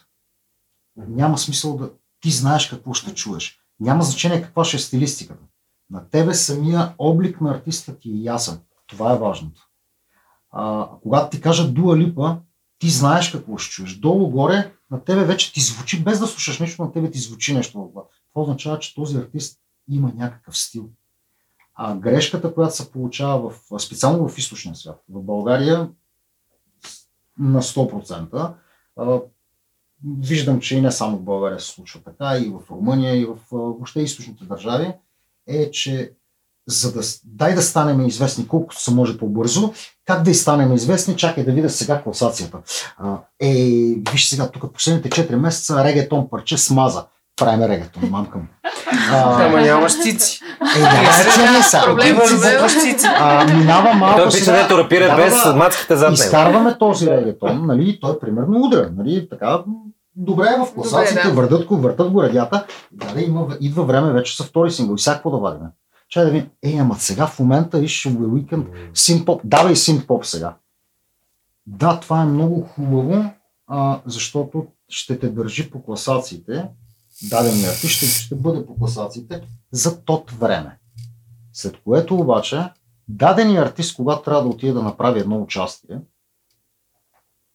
няма 0.97 1.37
смисъл 1.37 1.77
да 1.77 1.91
ти 2.21 2.31
знаеш 2.31 2.69
какво 2.69 2.93
ще 2.93 3.13
чуеш. 3.13 3.59
Няма 3.79 4.03
значение 4.03 4.41
каква 4.41 4.63
ще 4.63 4.77
е 4.77 4.79
стилистиката. 4.79 5.43
На 5.91 6.09
тебе 6.09 6.33
самия 6.33 6.93
облик 6.97 7.41
на 7.41 7.51
артиста 7.51 7.99
ти 7.99 8.09
е 8.09 8.23
ясен. 8.23 8.59
Това 8.87 9.13
е 9.13 9.17
важното. 9.17 9.69
А, 10.51 10.89
когато 11.03 11.29
ти 11.29 11.41
кажа 11.41 11.71
Дуа 11.71 11.97
Липа, 11.97 12.37
ти 12.79 12.89
знаеш 12.89 13.31
какво 13.31 13.57
ще 13.57 13.71
чуеш. 13.71 13.95
Долу-горе 13.95 14.73
на 14.91 15.03
тебе 15.03 15.23
вече 15.23 15.53
ти 15.53 15.61
звучи, 15.61 16.03
без 16.03 16.19
да 16.19 16.27
слушаш 16.27 16.59
нещо, 16.59 16.83
на 16.83 16.91
тебе 16.91 17.11
ти 17.11 17.19
звучи 17.19 17.53
нещо. 17.53 17.91
Това 18.33 18.41
означава, 18.41 18.79
че 18.79 18.95
този 18.95 19.17
артист 19.17 19.59
има 19.89 20.11
някакъв 20.15 20.57
стил. 20.57 20.89
А 21.75 21.95
грешката, 21.95 22.53
която 22.53 22.75
се 22.75 22.91
получава 22.91 23.49
в, 23.49 23.79
специално 23.79 24.29
в 24.29 24.37
източния 24.37 24.75
свят, 24.75 25.03
в 25.09 25.23
България 25.23 25.89
на 27.39 27.61
100%, 27.61 28.53
а, 28.97 29.21
виждам, 30.19 30.59
че 30.59 30.77
и 30.77 30.81
не 30.81 30.91
само 30.91 31.17
в 31.17 31.23
България 31.23 31.59
се 31.59 31.67
случва 31.67 32.01
така, 32.01 32.37
и 32.37 32.49
в 32.49 32.71
Румъния, 32.71 33.15
и 33.15 33.25
в 33.25 33.37
въобще 33.51 34.01
източните 34.01 34.45
държави, 34.45 34.93
е, 35.49 35.71
че 35.71 36.11
за 36.67 36.93
да, 36.93 37.01
дай 37.25 37.55
да 37.55 37.61
станем 37.61 38.07
известни 38.07 38.47
колкото 38.47 38.81
се 38.81 38.91
може 38.93 39.17
по-бързо, 39.17 39.73
как 40.05 40.23
да 40.23 40.31
и 40.31 40.35
станем 40.35 40.73
известни, 40.73 41.15
чакай 41.15 41.43
да 41.43 41.51
видя 41.51 41.69
сега 41.69 42.01
класацията. 42.01 42.57
А, 42.97 43.17
е, 43.39 43.53
виж 44.11 44.29
сега, 44.29 44.49
тук 44.49 44.73
последните 44.73 45.09
4 45.09 45.35
месеца 45.35 45.83
регетон 45.83 46.29
парче 46.29 46.57
смаза. 46.57 47.05
Правим 47.35 47.63
регетон, 47.63 48.09
мамкам. 48.09 48.47
А, 49.11 49.45
Ама 49.45 49.61
нямаш 49.61 50.01
цици. 50.01 50.39
е, 50.77 50.79
няма 50.79 51.11
значение 51.11 51.63
сега. 51.63 51.83
Проблем, 51.83 52.15
Отиваш, 52.17 52.31
проблем. 52.31 52.51
Букваш 52.51 52.81
цици. 52.81 53.07
А, 53.19 53.45
минава 53.53 53.93
малко 53.93 54.17
Той 54.17 54.29
пише, 54.29 54.51
дето 54.51 54.77
рапира 54.77 55.05
Да, 55.07 55.15
без 55.15 55.33
да, 55.33 55.49
да. 55.49 55.55
мацките 55.55 55.95
зад 55.95 56.09
него. 56.09 56.13
Изкарваме 56.13 56.77
този 56.77 57.11
регетон, 57.11 57.65
нали, 57.65 57.89
и 57.89 57.99
той 57.99 58.19
примерно 58.19 58.61
удра, 58.61 58.89
нали, 58.97 59.27
така, 59.29 59.63
добре 60.19 60.45
в 60.59 60.73
класациите, 60.73 61.23
Добре, 61.23 61.29
да. 61.29 61.41
върдат 61.41 61.67
го, 61.67 61.77
въртат 61.77 62.11
го 62.11 62.23
радията, 62.23 62.65
да, 62.91 63.13
да, 63.13 63.21
има, 63.21 63.57
идва 63.61 63.85
време 63.85 64.13
вече 64.13 64.37
са 64.37 64.43
втори 64.43 64.71
сингъл, 64.71 64.93
и 64.93 64.97
всяко 64.97 65.31
да 65.31 65.37
вадим. 65.37 65.67
Чай 66.09 66.25
да 66.25 66.31
видим, 66.31 66.49
ей, 66.63 66.79
ама 66.79 66.95
сега 66.95 67.27
в 67.27 67.39
момента 67.39 67.79
виж 67.79 68.07
The 68.07 68.17
Weekend, 68.17 68.65
синт-поп, 68.93 69.41
давай 69.43 69.75
синт-поп 69.75 70.23
сега. 70.23 70.55
Да, 71.67 71.99
това 71.99 72.21
е 72.21 72.25
много 72.25 72.61
хубаво, 72.61 73.25
а, 73.67 74.01
защото 74.05 74.67
ще 74.89 75.19
те 75.19 75.29
държи 75.29 75.71
по 75.71 75.83
класациите, 75.83 76.65
дадения 77.29 77.69
артист 77.69 77.93
ще, 77.93 78.05
ще 78.05 78.35
бъде 78.35 78.65
по 78.65 78.75
класациите 78.75 79.41
за 79.71 80.01
тот 80.01 80.31
време. 80.31 80.79
След 81.53 81.83
което 81.83 82.15
обаче, 82.15 82.63
дадения 83.07 83.61
артист, 83.61 83.95
когато 83.95 84.21
трябва 84.21 84.43
да 84.43 84.49
отиде 84.49 84.73
да 84.73 84.81
направи 84.81 85.19
едно 85.19 85.41
участие, 85.41 85.99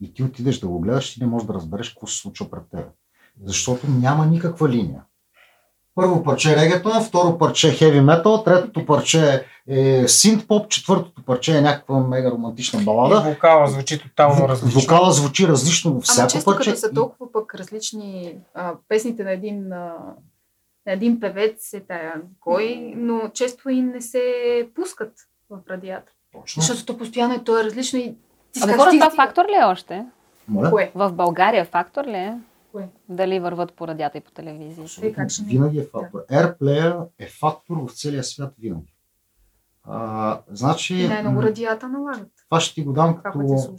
и 0.05 0.14
ти 0.14 0.22
отидеш 0.22 0.59
да 0.59 0.68
го 0.68 0.80
гледаш, 0.80 1.14
ти 1.14 1.20
не 1.20 1.26
можеш 1.26 1.46
да 1.46 1.55
разбереш 1.55 1.88
какво 1.88 2.07
се 2.07 2.18
случва 2.18 2.50
пред 2.50 2.62
теб. 2.70 2.86
Защото 3.44 3.86
няма 3.90 4.26
никаква 4.26 4.68
линия. 4.68 5.02
Първо 5.94 6.22
парче 6.22 6.52
е 6.52 6.57
регетон, 6.57 7.05
второ 7.05 7.38
парче 7.38 7.68
е 7.68 7.72
хеви 7.72 8.00
метал, 8.00 8.44
третото 8.44 8.86
парче 8.86 9.44
е 9.68 10.09
синт 10.09 10.48
поп, 10.48 10.68
четвъртото 10.68 11.22
парче 11.22 11.59
е 11.59 11.61
някаква 11.61 12.00
мега 12.00 12.30
романтична 12.30 12.82
И 12.82 12.84
балада. 12.84 13.20
вокала 13.22 13.66
звучи 13.66 13.98
тотално 14.00 14.48
различно. 14.48 14.80
Вокала 14.80 15.12
звучи 15.12 15.48
различно 15.48 15.90
във 15.90 15.96
Ама 15.98 16.02
всяко 16.02 16.30
често 16.30 16.44
парче. 16.46 16.70
като 16.70 16.80
са 16.80 16.88
и- 16.92 16.94
толкова 16.94 17.32
пък 17.32 17.55
различни 17.55 18.34
а, 18.55 18.74
песните 18.88 19.24
на 19.24 19.32
един, 19.32 19.72
а, 19.72 19.94
на 20.86 20.92
един 20.92 21.20
певец 21.20 21.72
е 21.72 21.80
тая 21.80 22.14
кой, 22.40 22.92
но 22.96 23.28
често 23.28 23.70
и 23.70 23.82
не 23.82 24.00
се 24.00 24.22
пускат 24.74 25.12
в 25.50 25.59
радиата. 25.70 26.12
Точно. 26.32 26.62
Защото 26.62 26.84
то 26.86 26.98
постоянно 26.98 27.34
е, 27.34 27.44
то 27.44 27.61
е 27.61 27.64
различно 27.64 27.98
и 27.98 28.14
Абе, 28.62 28.72
си 28.72 28.78
хора, 28.78 28.84
кажеш, 28.84 29.00
това 29.00 29.11
фактор 29.11 29.44
ли 29.44 29.55
е 29.62 29.64
още? 29.64 30.07
Моля? 30.48 30.70
Кое? 30.70 30.92
В 30.94 31.12
България 31.12 31.64
фактор 31.64 32.05
ли 32.05 32.16
е? 32.16 32.40
Кое? 32.72 32.88
Дали 33.09 33.40
върват 33.40 33.72
по 33.72 33.88
радиата 33.88 34.18
и 34.18 34.20
по 34.20 34.30
телевизията? 34.30 35.12
Как 35.14 35.30
ще 35.30 35.42
не? 35.42 35.48
Винаги 35.48 35.78
е 35.78 35.86
фактор. 35.92 36.18
AirPlayer 36.30 37.09
е 37.18 37.28
фактор 37.28 37.76
в 37.76 37.92
целия 37.92 38.24
свят 38.24 38.55
винаги. 38.59 38.94
А, 39.84 40.40
значи, 40.48 40.94
И 40.96 41.09
най-много 41.09 41.42
радията 41.42 41.88
налагат. 41.88 42.30
това 42.48 42.61
ще 42.61 42.74
ти 42.74 42.82
го 42.84 42.92
дам 42.92 43.16
Това, 43.16 43.22
като, 43.32 43.74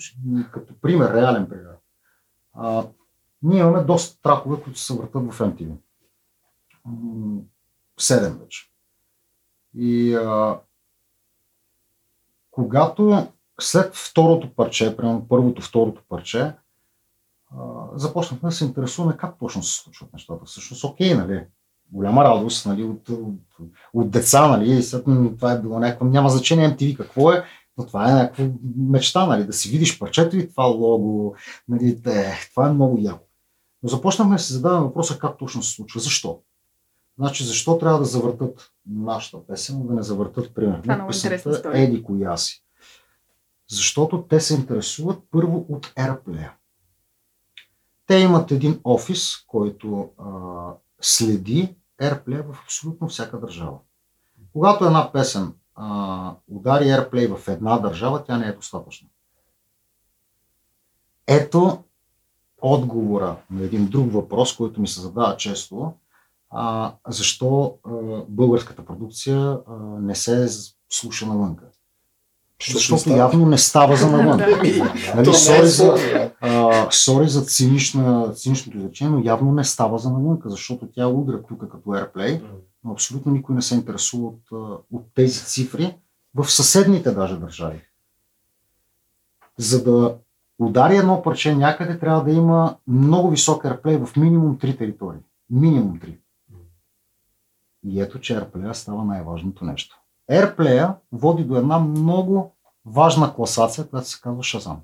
като 0.51 0.73
пример, 0.81 1.13
реален 1.13 1.49
пример. 1.49 1.75
А, 2.53 2.83
ние 3.43 3.59
имаме 3.59 3.83
доста 3.83 4.21
тракове, 4.21 4.61
които 4.61 4.79
се 4.79 4.93
въртат 4.93 5.33
в 5.33 5.39
MTV. 5.39 5.71
Седем 7.99 8.37
вече. 8.37 8.71
И 9.75 10.15
а, 10.15 10.59
когато 12.51 13.27
след 13.59 13.95
второто 13.95 14.55
парче, 14.55 14.97
примерно 14.97 15.27
първото, 15.29 15.61
второто 15.61 16.01
парче, 16.09 16.53
започнахме 17.95 18.49
да 18.49 18.55
се 18.55 18.65
интересуваме 18.65 19.17
как 19.17 19.39
точно 19.39 19.63
се 19.63 19.83
случват 19.83 20.13
нещата. 20.13 20.45
Всъщност, 20.45 20.83
окей, 20.83 21.15
нали, 21.15 21.43
голяма 21.91 22.23
радост 22.23 22.65
нали, 22.65 22.83
от, 22.83 23.09
от, 23.09 23.69
от 23.93 24.09
деца, 24.09 24.47
нали, 24.47 24.83
след, 24.83 25.03
това 25.37 25.51
е 25.51 25.61
било 25.61 25.79
някакво, 25.79 26.05
няма 26.05 26.29
значение 26.29 26.75
MTV 26.75 26.97
какво 26.97 27.31
е, 27.31 27.43
но 27.77 27.85
това 27.85 28.11
е 28.11 28.13
някаква 28.13 28.45
мечта, 28.77 29.25
нали, 29.25 29.43
да 29.43 29.53
си 29.53 29.69
видиш 29.69 29.99
парчето 29.99 30.37
и 30.37 30.49
това 30.49 30.63
лого, 30.63 31.35
нали, 31.67 32.01
е, 32.05 32.33
това 32.51 32.67
е 32.67 32.73
много 32.73 32.97
яко. 33.01 33.25
Но 33.83 33.89
започнахме 33.89 34.35
да 34.35 34.41
се 34.41 34.53
задаваме 34.53 34.85
въпроса 34.85 35.19
как 35.19 35.37
точно 35.37 35.63
се 35.63 35.71
случва. 35.71 35.99
Защо? 35.99 36.39
Значи, 37.17 37.43
защо 37.43 37.77
трябва 37.77 37.99
да 37.99 38.05
завъртат 38.05 38.71
нашата 38.89 39.47
песен, 39.47 39.87
да 39.87 39.93
не 39.93 40.03
завъртат, 40.03 40.55
примерно, 40.55 40.81
е 41.05 41.07
песента. 41.43 41.71
Еди 41.73 42.03
коя 42.03 42.37
си. 42.37 42.64
Защото 43.67 44.21
те 44.29 44.39
се 44.39 44.53
интересуват 44.53 45.23
първо 45.31 45.65
от 45.69 45.85
AirPlay. 45.85 46.49
Те 48.07 48.15
имат 48.15 48.51
един 48.51 48.79
офис, 48.83 49.45
който 49.47 50.09
а, 50.17 50.29
следи 51.01 51.75
AirPlay 52.01 52.41
в 52.41 52.59
абсолютно 52.63 53.07
всяка 53.07 53.39
държава. 53.39 53.77
Когато 54.53 54.85
една 54.85 55.11
песен 55.11 55.53
а, 55.75 56.35
удари 56.47 56.83
AirPlay 56.83 57.35
в 57.37 57.47
една 57.47 57.79
държава, 57.79 58.23
тя 58.23 58.37
не 58.37 58.47
е 58.47 58.53
достатъчна. 58.53 59.07
Ето 61.27 61.83
отговора 62.61 63.37
на 63.51 63.63
един 63.63 63.87
друг 63.87 64.13
въпрос, 64.13 64.55
който 64.55 64.81
ми 64.81 64.87
се 64.87 65.01
задава 65.01 65.37
често. 65.37 65.93
А, 66.49 66.93
защо 67.07 67.77
а, 67.83 67.91
българската 68.29 68.85
продукция 68.85 69.59
а, 69.67 69.73
не 69.79 70.15
се 70.15 70.47
слуша 70.89 71.25
навънка? 71.25 71.65
Защото 72.63 73.09
явно 73.09 73.45
не 73.45 73.57
става 73.57 73.95
за 73.95 74.11
навън. 74.11 74.39
Нали, 75.15 75.33
сори 75.33 75.67
за, 75.67 75.95
а, 76.41 76.87
сори 76.91 77.29
за 77.29 77.41
цинична, 77.41 78.33
циничното 78.33 78.77
изречение, 78.77 79.17
но 79.17 79.23
явно 79.25 79.51
не 79.51 79.63
става 79.63 79.97
за 79.97 80.11
навънка, 80.11 80.49
защото 80.49 80.87
тя 80.95 81.07
удря 81.07 81.43
тук 81.43 81.59
като 81.59 81.89
AirPlay, 81.89 82.41
но 82.83 82.91
абсолютно 82.91 83.31
никой 83.31 83.55
не 83.55 83.61
се 83.61 83.75
интересува 83.75 84.27
от, 84.27 84.41
от 84.91 85.05
тези 85.15 85.39
цифри 85.45 85.95
в 86.35 86.51
съседните 86.51 87.11
даже 87.11 87.37
държави. 87.37 87.81
За 89.57 89.83
да 89.83 90.15
удари 90.59 90.97
едно 90.97 91.21
парче 91.21 91.55
някъде, 91.55 91.99
трябва 91.99 92.23
да 92.23 92.31
има 92.31 92.75
много 92.87 93.29
висок 93.29 93.63
AirPlay 93.63 94.05
в 94.05 94.15
минимум 94.15 94.57
3 94.57 94.77
територии. 94.77 95.21
Минимум 95.49 95.99
3. 95.99 96.17
И 97.87 98.01
ето, 98.01 98.19
че 98.19 98.39
AirPlay 98.39 98.73
става 98.73 99.05
най-важното 99.05 99.65
нещо. 99.65 99.99
AirPlay 100.31 100.89
води 101.11 101.43
до 101.43 101.55
една 101.55 101.79
много 101.79 102.51
важна 102.85 103.33
класация, 103.33 103.87
която 103.87 104.09
се 104.09 104.21
казва 104.21 104.39
Shazam. 104.39 104.75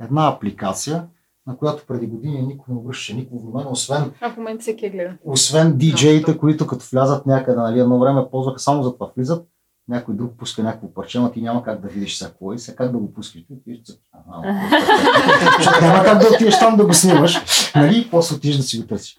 Една 0.00 0.28
апликация, 0.28 1.06
на 1.46 1.56
която 1.56 1.86
преди 1.86 2.06
години 2.06 2.42
никой 2.42 2.64
не 2.68 2.80
обръщаше 2.80 3.14
никакво 3.14 3.38
внимание, 3.38 3.68
освен, 3.70 4.12
А 4.20 4.30
в 4.30 4.36
момента 4.36 4.62
всеки 4.62 4.84
я 4.84 4.90
гледа. 4.90 5.14
освен 5.24 5.76
диджеите, 5.76 6.38
които 6.38 6.66
като 6.66 6.84
влязат 6.92 7.26
някъде, 7.26 7.56
нали, 7.56 7.80
едно 7.80 7.98
време 7.98 8.30
ползваха 8.30 8.58
само 8.58 8.82
за 8.82 8.94
това. 8.94 9.10
Влизат, 9.16 9.46
някой 9.88 10.14
друг 10.14 10.32
пуска 10.32 10.62
някакво 10.62 10.88
парче, 10.88 11.20
но 11.20 11.30
ти 11.30 11.42
няма 11.42 11.62
как 11.62 11.80
да 11.80 11.88
видиш 11.88 12.16
сега 12.16 12.30
какво 12.30 12.52
е, 12.52 12.58
сега 12.58 12.76
как 12.76 12.92
да 12.92 12.98
го 12.98 13.12
пускаш. 13.12 13.40
Ти 13.40 13.52
отиваш, 13.52 13.80
за- 13.84 13.94
няма 15.82 16.04
как 16.04 16.18
да 16.18 16.28
отидеш 16.28 16.58
там 16.58 16.76
да 16.76 16.86
го 16.86 16.94
снимаш, 16.94 17.38
нали, 17.74 17.98
и 17.98 18.10
после 18.10 18.36
отидеш 18.36 18.56
да 18.56 18.62
си 18.62 18.80
го 18.80 18.86
търсиш. 18.86 19.18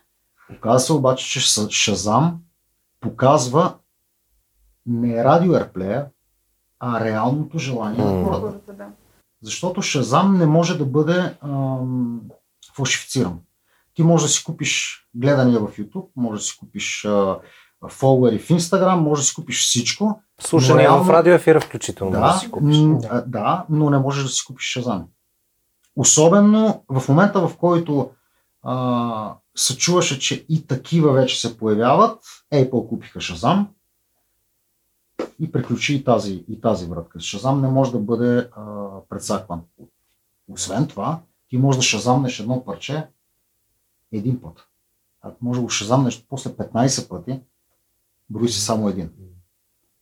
Оказва 0.54 0.80
се 0.80 0.94
обаче, 0.94 1.26
че 1.26 1.40
Ша- 1.42 1.72
Шазам 1.72 2.38
показва 3.02 3.74
не 4.86 5.24
радио 5.24 5.54
AirPlay, 5.54 6.06
а 6.80 7.06
реалното 7.06 7.60
желание 7.60 8.06
на 8.06 8.24
хората. 8.26 8.74
Да. 8.74 8.88
Защото 9.42 9.82
Шазам 9.82 10.38
не 10.38 10.46
може 10.46 10.78
да 10.78 10.86
бъде 10.86 11.36
ам, 11.44 12.22
фалшифициран. 12.76 13.40
Ти 13.94 14.04
можеш 14.04 14.28
да 14.28 14.34
си 14.34 14.44
купиш 14.44 15.04
гледания 15.16 15.60
в 15.60 15.68
YouTube, 15.68 16.08
може 16.16 16.40
да 16.40 16.46
си 16.46 16.58
купиш 16.58 17.06
а, 17.06 17.40
фолуери 17.90 18.40
в 18.40 18.48
Instagram, 18.48 18.96
може 18.96 19.22
да 19.22 19.26
си 19.26 19.36
купиш 19.36 19.62
всичко. 19.62 20.22
Слушане 20.42 20.82
реално- 20.82 21.04
в 21.04 21.10
радиоефира 21.10 21.60
включително 21.62 22.12
може 22.12 22.22
да 22.22 22.34
Да, 22.34 22.40
си 22.40 22.52
купиш. 22.52 22.78
м, 22.78 23.00
да, 23.28 23.66
но 23.70 23.90
не 23.90 23.98
можеш 23.98 24.24
да 24.24 24.30
си 24.30 24.46
купиш 24.46 24.66
Шазам. 24.66 25.06
Особено 25.96 26.84
в 26.90 27.10
момента, 27.10 27.48
в 27.48 27.58
който 27.58 28.10
а, 28.64 29.34
се 29.58 29.78
чуваше, 29.78 30.20
че 30.20 30.46
и 30.50 30.68
такива 30.68 31.14
вече 31.14 31.42
се 31.42 31.58
появяват, 31.58 32.20
Apple 32.54 32.90
купиха 32.90 33.22
Шазам 33.22 33.68
и 35.40 35.52
приключи 35.52 35.96
и 35.96 36.04
тази, 36.04 36.44
и 36.50 36.62
тази 36.62 36.86
вратка. 36.86 37.20
Шазам 37.20 37.62
не 37.62 37.68
може 37.68 37.92
да 37.92 38.00
бъде 38.00 38.50
а, 38.52 38.64
предсакван. 39.10 39.62
Освен 40.48 40.88
това, 40.88 41.20
ти 41.50 41.58
можеш 41.58 41.78
да 41.78 41.84
шазамнеш 41.84 42.40
едно 42.40 42.66
парче 42.66 43.08
един 44.12 44.42
път. 44.42 44.68
Ако 45.22 45.46
може 45.46 45.60
да 45.60 45.64
го 45.64 45.70
шазамнеш 45.70 46.26
после 46.30 46.50
15 46.50 47.10
пъти, 47.10 47.40
брои 48.30 48.50
си 48.50 48.62
само 48.62 48.90
един. 48.90 49.10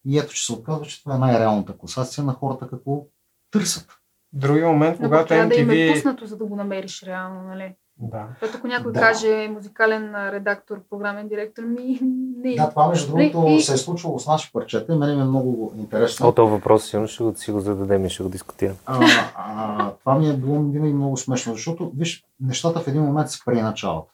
И 0.06 0.20
ето, 0.20 0.34
че 0.34 0.46
се 0.46 0.54
оказва, 0.54 0.86
че 0.86 1.04
това 1.04 1.16
е 1.16 1.20
най-реалната 1.20 1.78
класация 1.78 2.24
на 2.24 2.34
хората 2.34 2.70
какво 2.70 3.06
търсят. 3.52 3.88
Други 4.34 4.62
момент, 4.62 5.00
Но 5.00 5.08
когато 5.08 5.28
трябва 5.28 5.48
да 5.48 5.56
им 5.56 5.70
е 5.70 5.74
MTV... 5.74 5.94
пуснато, 5.94 6.26
за 6.26 6.38
да 6.38 6.46
го 6.46 6.56
намериш 6.56 7.04
реално, 7.04 7.42
нали? 7.42 7.76
Да. 8.00 8.28
Защото 8.32 8.58
ако 8.58 8.68
някой 8.68 8.92
Да. 8.92 9.00
каже 9.00 9.48
музикален 9.50 10.30
редактор, 10.30 10.80
програмен 10.90 11.28
директор, 11.28 11.64
ми 11.64 12.00
не. 12.38 12.56
Да, 12.56 12.70
това 12.70 12.90
между 12.90 13.08
другото 13.08 13.48
И- 13.48 13.62
се 13.62 13.74
е 13.74 13.78
случвало 13.78 14.20
с 14.20 14.28
наши 14.28 14.52
парчета 14.54 14.94
и 14.94 14.98
мен 14.98 15.16
ми 15.16 15.22
е 15.22 15.26
много 15.26 15.74
интересно. 15.78 16.28
О, 16.28 16.32
този 16.32 16.52
въпрос 16.52 16.86
сигурно 16.86 17.08
ще 17.08 17.24
го, 17.24 17.34
си 17.36 17.52
го 17.52 17.60
зададем 17.60 18.06
и 18.06 18.10
ще 18.10 18.24
го 18.24 18.30
дискутираме. 18.30 18.78
А, 18.86 19.00
а, 19.36 19.92
това 19.92 20.20
ми 20.20 20.30
е 20.30 20.34
било 20.34 20.60
винаги 20.62 20.94
много 20.94 21.18
смешно, 21.18 21.54
защото 21.54 21.92
виж, 21.96 22.24
нещата 22.42 22.80
в 22.80 22.88
един 22.88 23.02
момент 23.02 23.30
се 23.30 23.40
преначалят. 23.46 24.06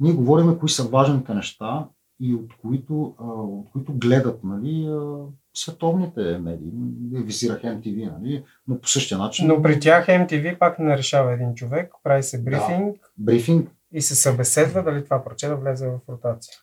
Ние 0.00 0.12
говорим 0.12 0.58
кои 0.58 0.68
са 0.68 0.82
важните 0.84 1.34
неща 1.34 1.86
и 2.20 2.34
от 2.34 2.50
които, 2.58 3.14
а, 3.18 3.24
от 3.32 3.66
които 3.72 3.92
гледат 3.92 4.44
нали, 4.44 4.86
а, 4.86 4.98
световните 5.58 6.20
медии. 6.20 6.70
Вие 7.10 7.22
визирах 7.22 7.62
MTV, 7.62 8.12
нали, 8.18 8.44
но 8.68 8.80
по 8.80 8.88
същия 8.88 9.18
начин. 9.18 9.46
Но 9.46 9.62
при 9.62 9.80
тях 9.80 10.06
MTV 10.06 10.58
пак 10.58 10.78
не 10.78 10.98
решава 10.98 11.32
един 11.32 11.54
човек, 11.54 11.92
прави 12.02 12.22
се 12.22 12.42
брифинг 12.42 12.96
Брифинг. 13.18 13.70
и 13.92 14.02
се 14.02 14.14
събеседва 14.14 14.82
дали 14.82 15.04
това 15.04 15.24
парче 15.24 15.48
да 15.48 15.56
влезе 15.56 15.88
в 15.88 15.98
ротация. 16.08 16.54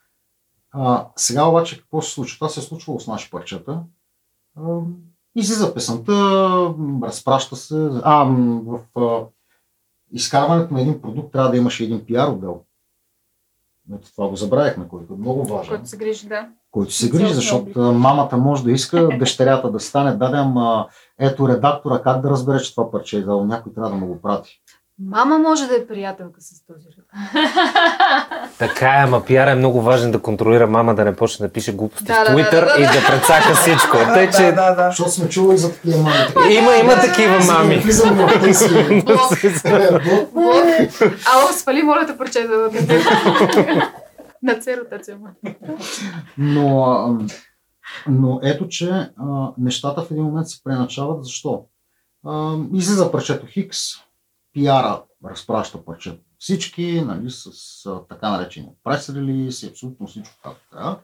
А, 0.72 1.08
сега 1.16 1.46
обаче 1.46 1.80
какво 1.80 2.02
се 2.02 2.12
случва? 2.12 2.36
Това 2.36 2.50
се 2.50 2.60
е 2.60 2.64
случвало 2.64 3.00
с 3.00 3.08
наши 3.08 3.32
парчета. 3.32 3.84
Излиза 5.36 5.74
песента, 5.74 6.14
разпраща 7.04 7.56
се. 7.56 7.90
А, 8.04 8.24
в 8.66 8.80
а, 8.96 9.26
изкарването 10.12 10.74
на 10.74 10.82
един 10.82 11.02
продукт 11.02 11.32
трябва 11.32 11.52
да 11.52 11.58
имаш 11.58 11.80
един 11.80 12.06
пиар 12.06 12.28
отдел. 12.28 12.62
Ето 13.94 14.12
това 14.12 14.28
го 14.30 14.36
забравихме, 14.36 14.88
който 14.88 15.14
е 15.14 15.18
много 15.18 15.46
важен. 15.46 15.70
Който 15.70 15.90
се 15.90 15.98
грижи, 15.98 16.28
да. 16.28 16.50
Който 16.76 16.94
се 16.94 17.10
грижи, 17.10 17.34
защото 17.34 17.80
мамата 17.80 18.38
може 18.38 18.64
да 18.64 18.72
иска 18.72 19.10
дъщерята 19.20 19.72
да 19.72 19.80
стане, 19.80 20.16
дадем 20.16 20.58
а, 20.58 20.88
ето 21.20 21.48
редактора, 21.48 22.02
как 22.02 22.22
да 22.22 22.30
разбере, 22.30 22.60
че 22.60 22.76
това 22.76 22.92
парче 22.92 23.18
е 23.18 23.22
дал, 23.22 23.46
някой 23.46 23.74
трябва 23.74 23.90
да 23.90 23.96
му 23.96 24.08
го 24.08 24.22
прати. 24.22 24.62
Мама 25.10 25.40
може 25.40 25.68
да 25.68 25.76
е 25.76 25.88
приятелка 25.88 26.42
с 26.42 26.66
този. 26.68 26.86
Така 28.60 28.86
е, 28.88 29.04
ама 29.04 29.26
пиар 29.26 29.48
е 29.48 29.56
много 29.56 29.82
важен 29.82 30.12
да 30.12 30.20
контролира 30.20 30.68
мама 30.68 30.96
да 30.96 31.06
не 31.06 31.16
почне 31.16 31.48
да 31.48 31.54
пише 31.54 31.72
глупости 31.74 32.06
Да, 32.06 32.14
в 32.14 32.24
да, 32.24 32.24
да, 32.24 32.32
Twitter 32.32 32.52
да, 32.52 32.76
да. 32.76 32.82
и 32.82 32.86
да 32.86 33.08
прецака 33.08 33.56
всичко. 33.56 33.98
Тъй, 34.14 34.30
че 34.30 34.44
Да, 34.44 34.70
да, 34.70 34.76
да. 34.76 34.90
Защото 34.90 35.12
сме 35.12 35.30
чували 35.30 35.58
за 35.58 35.74
такива 35.74 35.98
мами. 35.98 36.54
има, 36.54 36.76
има 36.76 36.96
такива 36.96 37.54
мами. 37.54 37.84
Тези. 38.42 38.66
Ало, 41.34 41.48
спали, 41.60 41.84
моля 41.84 42.06
те, 42.06 42.18
парче 42.18 42.48
да 42.48 42.58
даде. 42.58 43.04
На 44.46 44.56
це 44.56 44.76
ротация. 44.76 45.18
ма. 45.18 45.36
Но, 46.38 47.20
но 48.08 48.40
ето, 48.44 48.68
че 48.68 48.90
а, 49.18 49.54
нещата 49.58 50.02
в 50.02 50.12
един 50.12 50.24
момент 50.24 50.50
се 50.50 50.64
преначават. 50.64 51.24
Защо? 51.24 51.66
А, 52.26 52.58
излиза 52.74 53.12
парчето 53.12 53.46
Хикс, 53.46 53.78
пиара 54.54 55.04
разпраща 55.26 55.86
парчето 55.86 56.22
всички, 56.40 57.02
нали, 57.06 57.30
с 57.30 57.46
а, 57.86 58.00
така 58.10 58.30
наречения 58.32 58.72
прес 58.84 59.10
релиз 59.10 59.64
и 59.64 59.68
абсолютно 59.68 60.08
всичко 60.08 60.36
както 60.44 60.70
трябва. 60.72 61.00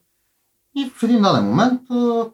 И 0.75 0.89
в 0.95 1.03
един 1.03 1.21
даден 1.21 1.45
момент 1.45 1.81
а, 1.89 2.25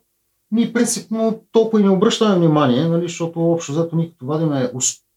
Ние 0.51 0.73
принципно 0.73 1.43
толкова 1.51 1.81
и 1.81 1.83
не 1.83 1.89
обръщаме 1.89 2.35
внимание, 2.35 2.87
нали, 2.87 3.07
защото 3.07 3.51
общо 3.51 3.71
взето 3.71 3.95
ние 3.95 4.09
като 4.09 4.25
вадиме, 4.25 4.71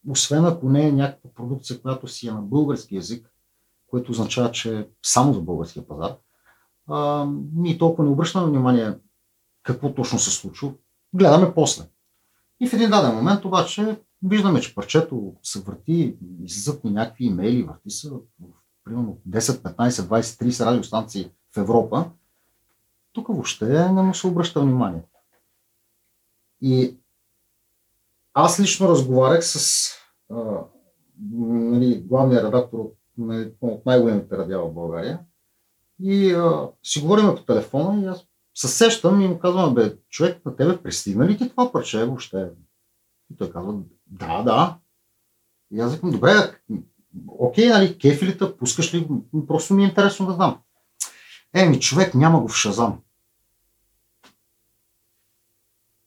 освен 0.08 0.44
ако 0.44 0.68
не 0.68 0.88
е 0.88 0.92
някаква 0.92 1.30
продукция, 1.34 1.80
която 1.80 2.08
си 2.08 2.28
е 2.28 2.32
на 2.32 2.40
български 2.40 2.96
язик, 2.96 3.29
което 3.90 4.10
означава, 4.12 4.52
че 4.52 4.88
само 5.02 5.32
за 5.32 5.40
българския 5.40 5.86
пазар, 5.86 6.16
а, 6.88 7.26
ние 7.54 7.78
толкова 7.78 8.04
не 8.04 8.10
обръщаме 8.10 8.46
внимание 8.46 8.94
какво 9.62 9.94
точно 9.94 10.18
се 10.18 10.30
случва. 10.30 10.72
Гледаме 11.14 11.54
после. 11.54 11.84
И 12.60 12.68
в 12.68 12.72
един 12.72 12.90
даден 12.90 13.14
момент 13.14 13.44
обаче 13.44 14.00
виждаме, 14.22 14.60
че 14.60 14.74
парчето 14.74 15.34
се 15.42 15.60
върти, 15.60 16.16
излизат 16.42 16.84
ни 16.84 16.90
някакви 16.90 17.24
имейли, 17.24 17.62
върти 17.62 17.90
се 17.90 18.10
примерно 18.84 19.18
10, 19.28 19.40
15, 19.40 19.88
20, 19.88 20.20
30 20.20 20.66
радиостанции 20.66 21.30
в 21.54 21.56
Европа. 21.56 22.10
Тук 23.12 23.28
въобще 23.28 23.92
не 23.92 24.02
му 24.02 24.14
се 24.14 24.26
обръща 24.26 24.60
внимание. 24.60 25.02
И 26.60 26.96
аз 28.34 28.60
лично 28.60 28.88
разговарях 28.88 29.44
с 29.44 29.88
а, 30.30 30.36
нали, 31.32 32.00
главния 32.00 32.44
редактор 32.44 32.78
от, 32.78 32.96
нали, 33.26 33.52
от 33.60 33.86
най-големите 33.86 34.36
радиа 34.36 34.58
в 34.58 34.72
България 34.72 35.20
и 36.02 36.32
а, 36.32 36.68
си 36.82 37.00
говорим 37.00 37.34
по 37.36 37.44
телефона 37.44 38.02
и 38.02 38.06
аз 38.06 38.26
се 38.54 38.68
сещам 38.68 39.20
и 39.20 39.28
му 39.28 39.38
казвам, 39.38 39.74
бе, 39.74 39.96
човек, 40.08 40.44
на 40.44 40.56
тебе 40.56 40.82
пристигна 40.82 41.26
ли 41.26 41.38
ти 41.38 41.50
това 41.50 41.72
парче 41.72 42.04
въобще? 42.04 42.50
И 43.32 43.36
той 43.36 43.52
казва, 43.52 43.74
да, 44.06 44.42
да. 44.42 44.78
И 45.70 45.80
аз 45.80 45.94
викам, 45.94 46.10
добре, 46.10 46.60
окей, 47.28 47.68
нали, 47.68 47.98
кефилита, 47.98 48.56
пускаш 48.56 48.94
ли, 48.94 49.08
просто 49.46 49.74
ми 49.74 49.84
е 49.84 49.86
интересно 49.88 50.26
да 50.26 50.32
знам. 50.32 50.60
Еми, 51.54 51.80
човек 51.80 52.14
няма 52.14 52.40
го 52.40 52.48
в 52.48 52.56
Шазам. 52.56 53.00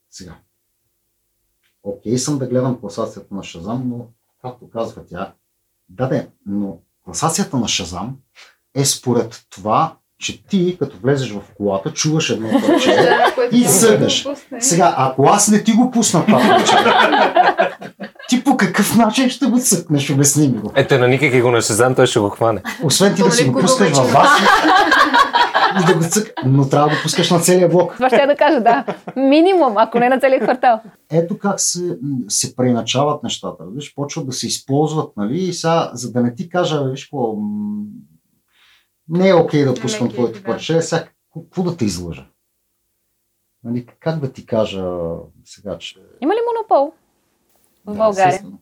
Сега. 0.10 0.40
Окей 1.84 2.18
съм 2.18 2.38
да 2.38 2.48
гледам 2.48 2.80
класацията 2.80 3.36
на 3.36 3.44
Шазам, 3.44 3.90
но, 3.90 4.08
както 4.42 4.70
казва 4.70 5.06
тя, 5.06 5.34
да, 5.90 6.08
да, 6.08 6.28
но 6.46 6.80
класацията 7.06 7.58
на 7.58 7.68
Шазам 7.68 8.16
е 8.76 8.86
според 8.86 9.42
това, 9.50 9.94
че 10.20 10.44
ти, 10.48 10.78
като 10.80 10.98
влезеш 11.04 11.32
в 11.32 11.42
колата, 11.58 11.94
чуваш 11.94 12.30
едно 12.30 12.62
парче 12.68 13.10
и 13.52 13.66
съдеш. 13.66 14.28
Сега, 14.60 14.96
ако 14.98 15.24
аз 15.26 15.48
не 15.48 15.64
ти 15.64 15.72
го 15.72 15.92
пусна 15.92 16.26
това 16.26 16.40
парче, 16.40 16.74
ти 18.30 18.44
по 18.44 18.58
какъв 18.58 18.96
начин 18.96 19.30
ще 19.30 19.46
го 19.46 19.60
цъкнеш? 19.60 20.10
Обясни 20.10 20.48
ми 20.48 20.58
го. 20.58 20.72
Ето, 20.76 20.98
на 20.98 21.08
никак 21.08 21.42
го 21.42 21.52
на 21.52 21.62
Шазам, 21.62 21.96
той 21.96 22.08
ще 22.08 22.20
го 22.20 22.30
хване. 22.30 22.62
Освен 22.84 23.16
ти 23.16 23.24
да 23.24 23.32
си 23.32 23.46
го 23.46 23.60
пускаш 23.60 23.98
във 23.98 24.12
вас 24.12 24.30
и 25.82 25.86
да 25.86 25.98
го 25.98 26.04
цък, 26.04 26.34
но 26.46 26.70
трябва 26.70 26.90
да 26.90 26.96
го 26.96 27.02
пускаш 27.04 27.32
на 27.32 27.40
целия 27.40 27.70
блок. 27.70 27.94
Това 27.94 28.10
ще 28.10 28.26
да 28.26 28.36
кажа, 28.36 28.62
да. 28.62 28.86
Минимум, 29.16 29.78
ако 29.78 30.00
не 30.00 30.10
на 30.10 30.20
целия 30.20 30.42
квартал. 30.42 30.82
Ето 31.12 31.38
как 31.38 31.60
се, 31.60 31.98
се 32.28 32.56
преиначават 32.56 33.24
нещата. 33.24 33.64
Виж, 33.76 33.96
почват 33.96 34.26
да 34.26 34.32
се 34.32 34.48
използват, 34.48 35.18
нали, 35.18 35.44
и 35.44 35.54
сега, 35.54 35.92
за 35.94 36.12
да 36.12 36.22
не 36.22 36.36
ти 36.36 36.50
кажа, 36.50 36.84
виж 36.84 37.06
какво, 37.06 37.36
не 39.10 39.30
е 39.30 39.34
окей 39.34 39.66
okay 39.66 39.74
да 39.74 39.82
пускам 39.82 40.10
okay, 40.10 40.14
твоето 40.14 40.40
да. 40.40 40.46
парче, 40.46 40.82
сега 40.82 41.08
какво 41.34 41.64
да 41.64 41.78
те 41.78 41.86
излъжа? 41.86 42.26
Нали, 43.64 43.86
как 44.00 44.20
да 44.20 44.32
ти 44.32 44.46
кажа 44.46 44.86
сега, 45.46 45.78
че... 45.78 46.00
Има 46.22 46.34
ли 46.34 46.40
монопол 46.48 46.94
в 47.86 47.92
да, 47.92 47.98
България? 47.98 48.28
Естествено, 48.28 48.60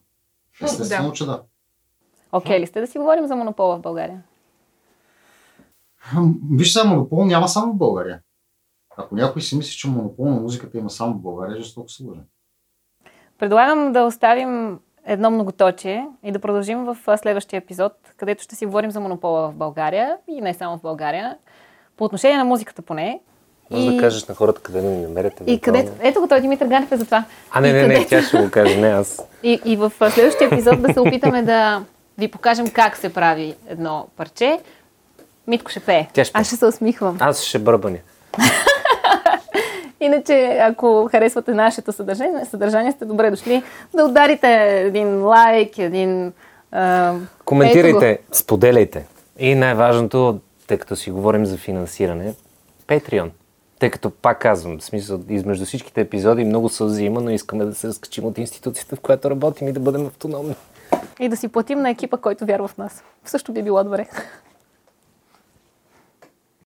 естествено 0.62 1.08
да. 1.08 1.14
че 1.14 1.26
да. 1.26 1.42
Окей 2.32 2.56
okay, 2.56 2.60
ли 2.60 2.66
сте 2.66 2.80
да 2.80 2.86
си 2.86 2.98
говорим 2.98 3.26
за 3.26 3.36
монопол 3.36 3.76
в 3.76 3.80
България? 3.80 4.22
Виж 6.50 6.72
сега, 6.72 6.84
монопол 6.84 7.24
няма 7.24 7.48
само 7.48 7.72
в 7.72 7.76
България. 7.76 8.20
Ако 8.96 9.14
някой 9.14 9.42
си 9.42 9.56
мисли, 9.56 9.76
че 9.76 9.88
монопол 9.88 10.24
на 10.24 10.40
музиката 10.40 10.78
има 10.78 10.90
само 10.90 11.14
в 11.14 11.22
България, 11.22 11.62
жестоко 11.62 11.88
се 11.88 12.04
лъже. 12.04 12.20
Предлагам 13.38 13.92
да 13.92 14.02
оставим 14.02 14.78
едно 15.06 15.30
многоточие 15.30 16.08
и 16.22 16.32
да 16.32 16.38
продължим 16.38 16.84
в 16.84 16.96
следващия 17.16 17.58
епизод, 17.58 17.92
където 18.16 18.42
ще 18.42 18.56
си 18.56 18.66
говорим 18.66 18.90
за 18.90 19.00
монопола 19.00 19.48
в 19.48 19.54
България 19.54 20.16
и 20.28 20.40
не 20.40 20.54
само 20.54 20.78
в 20.78 20.82
България. 20.82 21.36
По 21.96 22.04
отношение 22.04 22.36
на 22.36 22.44
музиката 22.44 22.82
поне. 22.82 23.20
Може 23.70 23.86
и... 23.86 23.96
да 23.96 24.02
кажеш 24.02 24.26
на 24.26 24.34
хората 24.34 24.60
къде 24.60 24.80
да 24.80 24.88
ни 24.88 25.02
намерите. 25.02 25.44
И 25.46 25.60
където... 25.60 25.92
Ето 26.00 26.20
го, 26.20 26.28
той 26.28 26.40
Димитър 26.40 26.66
Ганев 26.66 26.92
е 26.92 26.96
за 26.96 27.04
това. 27.04 27.24
А, 27.50 27.60
не, 27.60 27.72
не, 27.72 27.82
не, 27.82 27.98
не, 27.98 28.06
тя 28.06 28.22
ще 28.22 28.42
го 28.42 28.50
каже, 28.50 28.80
не 28.80 28.88
аз. 28.88 29.28
И, 29.42 29.60
и 29.64 29.76
в 29.76 29.92
следващия 30.10 30.46
епизод 30.46 30.82
да 30.82 30.92
се 30.92 31.00
опитаме 31.00 31.42
да 31.42 31.84
ви 32.18 32.28
покажем 32.28 32.70
как 32.70 32.96
се 32.96 33.12
прави 33.12 33.54
едно 33.68 34.06
парче. 34.16 34.60
Митко 35.46 35.70
ще 35.70 35.80
пее. 35.80 36.08
Тя 36.12 36.24
ще... 36.24 36.38
Аз 36.38 36.46
ще 36.46 36.56
се 36.56 36.66
усмихвам. 36.66 37.16
Аз 37.20 37.42
ще 37.42 37.58
бърбаня. 37.58 37.98
Иначе, 40.00 40.58
ако 40.60 41.08
харесвате 41.10 41.54
нашето 41.54 41.92
съдържание, 41.92 42.44
съдържание 42.44 42.92
сте 42.92 43.04
добре 43.04 43.30
дошли 43.30 43.62
да 43.94 44.04
ударите 44.04 44.48
един 44.86 45.24
лайк, 45.24 45.78
един... 45.78 46.32
А, 46.72 47.14
Коментирайте, 47.44 48.18
споделяйте. 48.32 49.06
И 49.38 49.54
най-важното, 49.54 50.40
тъй 50.66 50.78
като 50.78 50.96
си 50.96 51.10
говорим 51.10 51.46
за 51.46 51.56
финансиране, 51.56 52.34
Patreon. 52.88 53.30
Тъй 53.78 53.90
като, 53.90 54.10
пак 54.10 54.40
казвам, 54.40 54.78
в 54.78 54.84
смисъл, 54.84 55.20
измежду 55.28 55.64
всичките 55.64 56.00
епизоди 56.00 56.44
много 56.44 56.68
сълзи 56.68 57.04
има, 57.04 57.20
но 57.20 57.30
искаме 57.30 57.64
да 57.64 57.74
се 57.74 57.88
разкачим 57.88 58.24
от 58.24 58.38
институцията, 58.38 58.96
в 58.96 59.00
която 59.00 59.30
работим 59.30 59.68
и 59.68 59.72
да 59.72 59.80
бъдем 59.80 60.06
автономни. 60.06 60.54
И 61.20 61.28
да 61.28 61.36
си 61.36 61.48
платим 61.48 61.82
на 61.82 61.90
екипа, 61.90 62.16
който 62.16 62.46
вярва 62.46 62.68
в 62.68 62.78
нас. 62.78 63.04
Също 63.24 63.52
би 63.52 63.62
било 63.62 63.84
добре. 63.84 64.06